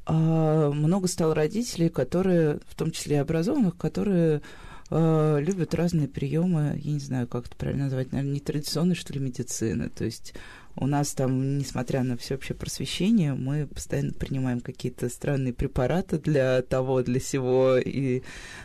А, 0.06 0.70
много 0.70 1.08
стало 1.08 1.34
родителей, 1.34 1.88
которые, 1.88 2.60
в 2.68 2.74
том 2.74 2.90
числе 2.90 3.16
и 3.16 3.20
образованных, 3.20 3.76
которые 3.76 4.42
а, 4.90 5.38
любят 5.38 5.74
разные 5.74 6.08
приемы, 6.08 6.78
я 6.82 6.92
не 6.92 7.00
знаю, 7.00 7.26
как 7.26 7.46
это 7.46 7.56
правильно 7.56 7.84
назвать, 7.84 8.12
наверное, 8.12 8.34
нетрадиционной, 8.34 8.94
что 8.94 9.12
ли, 9.12 9.20
медицины. 9.20 9.88
То 9.88 10.04
есть 10.04 10.34
у 10.76 10.86
нас 10.86 11.12
там, 11.12 11.58
несмотря 11.58 12.02
на 12.02 12.16
всеобщее 12.16 12.56
просвещение, 12.56 13.34
мы 13.34 13.66
постоянно 13.66 14.12
принимаем 14.12 14.60
какие-то 14.60 15.08
странные 15.08 15.52
препараты 15.52 16.18
для 16.18 16.62
того, 16.62 17.02
для 17.02 17.20
всего, 17.20 17.76
и, 17.76 18.22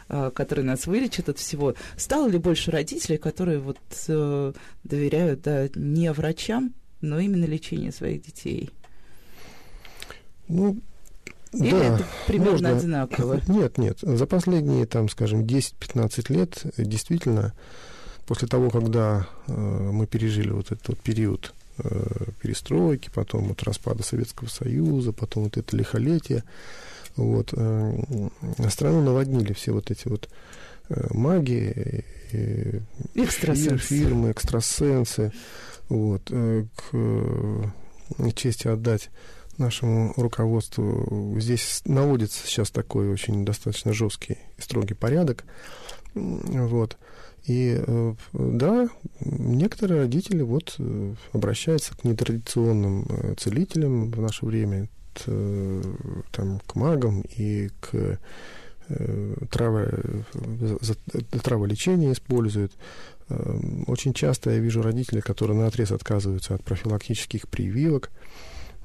а, 0.08 0.32
которые 0.32 0.66
нас 0.66 0.88
вылечат 0.88 1.30
от 1.30 1.38
всего. 1.38 1.76
Стало 1.98 2.28
ли 2.28 2.38
больше 2.40 2.72
родителей, 2.72 3.18
которые 3.18 3.60
вот 3.60 3.78
э, 4.08 4.54
доверяют 4.84 5.42
да, 5.44 5.70
не 5.76 6.12
врачам, 6.12 6.74
но 7.02 7.20
именно 7.20 7.46
лечение 7.46 7.92
своих 7.92 8.24
детей? 8.24 8.72
Ну, 10.48 10.78
Или 11.54 11.72
да, 11.72 11.96
это 11.96 12.06
примерно 12.26 12.52
можно... 12.52 12.78
одинаково? 12.78 13.42
Нет, 13.48 13.78
нет. 13.78 14.00
За 14.02 14.26
последние, 14.26 14.88
там, 14.88 15.10
скажем, 15.10 15.44
10-15 15.44 16.34
лет 16.34 16.64
действительно, 16.76 17.54
после 18.26 18.48
того, 18.48 18.72
когда 18.72 19.28
э, 19.48 19.52
мы 19.54 20.08
пережили 20.08 20.50
вот 20.50 20.72
этот 20.72 20.88
вот 20.88 21.00
период 21.00 21.54
э, 21.54 21.59
перестройки, 22.42 23.10
потом 23.14 23.50
вот 23.50 23.64
распада 23.64 24.04
Советского 24.04 24.48
Союза, 24.48 25.14
потом 25.14 25.44
вот 25.46 25.58
это 25.58 25.76
лихолетие, 25.76 26.44
вот, 27.16 27.54
э, 27.56 28.30
страну 28.70 29.02
наводнили 29.02 29.54
все 29.54 29.72
вот 29.72 29.92
эти 29.92 30.08
вот 30.08 30.30
э, 30.90 31.08
маги, 31.12 32.06
э, 32.32 32.80
экстрасенсы. 33.16 33.78
фирмы, 33.78 34.32
экстрасенсы, 34.32 35.32
вот, 35.90 36.24
э, 36.30 36.66
к 36.76 36.90
э, 36.94 37.64
чести 38.36 38.68
отдать 38.68 39.10
нашему 39.58 40.14
руководству. 40.16 41.38
Здесь 41.40 41.82
наводится 41.86 42.48
сейчас 42.48 42.72
такой 42.72 43.10
очень 43.10 43.46
достаточно 43.46 43.94
жесткий 43.94 44.38
и 44.58 44.62
строгий 44.62 44.94
порядок. 44.94 45.44
Вот. 46.16 46.98
И 47.50 47.76
э, 47.78 48.14
да, 48.34 48.88
некоторые 49.22 50.02
родители 50.02 50.44
вот 50.44 50.78
обращаются 51.34 51.98
к 51.98 52.04
нетрадиционным 52.04 53.36
целителям 53.38 54.12
в 54.12 54.22
наше 54.22 54.46
время, 54.46 54.88
там, 55.26 56.62
к 56.66 56.76
магам 56.76 57.24
и 57.36 57.70
к 57.82 58.20
травы, 59.50 60.24
траволечение 61.44 62.14
используют. 62.14 62.72
Эм, 63.30 63.84
очень 63.88 64.14
часто 64.14 64.52
я 64.52 64.60
вижу 64.60 64.82
родителей, 64.82 65.22
которые 65.22 65.58
на 65.58 65.68
отрез 65.68 65.92
отказываются 65.92 66.56
от 66.56 66.64
профилактических 66.64 67.48
прививок. 67.48 68.10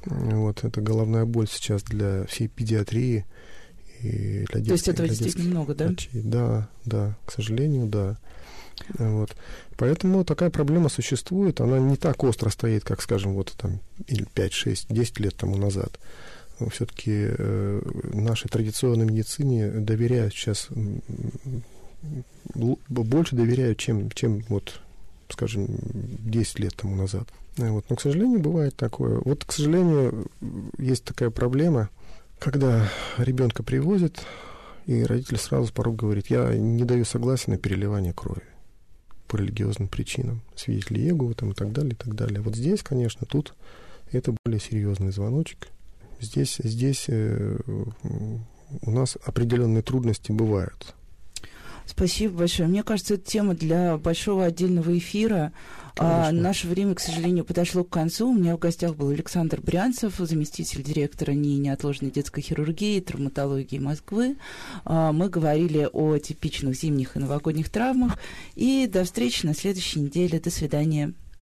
Вот, 0.05 0.65
это 0.65 0.81
головная 0.81 1.25
боль 1.25 1.49
сейчас 1.49 1.83
для 1.83 2.25
всей 2.27 2.49
педиатрии 2.49 3.25
и 4.03 4.45
для 4.51 4.61
детских. 4.61 4.67
То 4.67 4.73
есть 4.73 4.89
этого 4.89 5.09
действительно 5.09 5.51
много, 5.51 5.75
да? 5.75 5.87
Врачей. 5.87 6.23
Да, 6.23 6.69
да, 6.85 7.17
к 7.25 7.33
сожалению, 7.33 7.87
да. 7.87 8.19
Вот. 8.99 9.35
Поэтому 9.77 10.25
такая 10.25 10.51
проблема 10.51 10.89
существует, 10.89 11.61
она 11.61 11.79
не 11.79 11.97
так 11.97 12.22
остро 12.22 12.51
стоит, 12.51 12.85
как, 12.85 13.03
скажем, 13.03 13.35
вот 13.35 13.53
там 13.57 13.81
5, 14.35 14.53
6, 14.53 14.87
10 14.89 15.20
лет 15.20 15.35
тому 15.37 15.57
назад. 15.57 15.99
Все-таки 16.70 17.11
э, 17.12 17.81
нашей 18.12 18.49
традиционной 18.49 19.07
медицине 19.07 19.68
доверяют 19.68 20.35
сейчас 20.35 20.68
больше 22.89 23.35
доверяют, 23.35 23.79
чем, 23.79 24.11
чем 24.11 24.45
вот, 24.49 24.81
скажем, 25.31 25.66
10 25.70 26.59
лет 26.61 26.75
тому 26.77 26.97
назад. 26.97 27.29
Вот. 27.57 27.85
Но, 27.89 27.97
к 27.97 28.01
сожалению, 28.01 28.41
бывает 28.41 28.77
такое. 28.77 29.20
Вот, 29.25 29.45
к 29.45 29.53
сожалению, 29.53 30.27
есть 30.79 31.05
такая 31.05 31.31
проблема, 31.31 31.89
когда 32.39 32.89
ребенка 33.16 33.62
привозят, 33.62 34.25
и 34.87 35.03
родитель 35.03 35.39
сразу 35.39 35.68
с 35.68 35.70
порога 35.70 36.03
говорит, 36.03 36.27
я 36.29 36.55
не 36.55 36.85
даю 36.85 37.05
согласия 37.05 37.53
на 37.53 37.59
переливание 37.59 38.12
крови 38.12 38.43
по 39.27 39.37
религиозным 39.37 39.89
причинам, 39.89 40.43
свидетели 40.55 41.01
Иеговы 41.01 41.35
там 41.35 41.53
и 41.53 41.55
так 41.55 41.72
далее, 41.72 41.93
и 41.93 41.97
так 41.97 42.14
далее. 42.14 42.41
Вот 42.41 42.55
здесь, 42.55 42.83
конечно, 42.83 43.27
тут 43.27 43.55
это 44.12 44.35
более 44.45 44.61
серьезный 44.61 45.12
звоночек. 45.12 45.68
Здесь, 46.20 46.59
здесь 46.62 47.07
э, 47.09 47.59
у 48.83 48.91
нас 48.91 49.16
определенные 49.25 49.83
трудности 49.83 50.33
бывают. 50.33 50.95
Спасибо 51.87 52.39
большое. 52.39 52.68
Мне 52.68 52.83
кажется, 52.83 53.14
это 53.14 53.25
тема 53.25 53.55
для 53.55 53.99
большого 53.99 54.47
отдельного 54.47 54.97
эфира. 54.97 55.53
А, 55.97 56.32
наше 56.32 56.66
время, 56.66 56.95
к 56.95 57.01
сожалению, 57.01 57.45
подошло 57.45 57.84
к 57.84 57.90
концу. 57.90 58.30
У 58.30 58.34
меня 58.34 58.57
в 58.57 58.59
гостях 58.59 58.97
был 58.97 59.11
Александр 59.11 59.61
Брянцев, 59.61 60.16
заместитель 60.18 60.82
директора 60.82 61.32
НИИ 61.32 61.59
неотложной 61.59 62.11
детской 62.11 62.40
хирургии 62.40 62.97
и 62.97 63.01
травматологии 63.01 63.78
Москвы. 63.78 64.36
А, 64.84 65.12
мы 65.12 65.28
говорили 65.28 65.88
о 65.92 66.18
типичных 66.18 66.74
зимних 66.74 67.16
и 67.16 67.20
новогодних 67.20 67.70
травмах. 67.70 68.18
И 68.57 68.88
до 68.88 69.05
встречи 69.05 69.47
на 69.47 69.55
следующей 69.55 70.01
неделе. 70.01 70.40
До 70.40 70.51
свидания. 70.51 71.14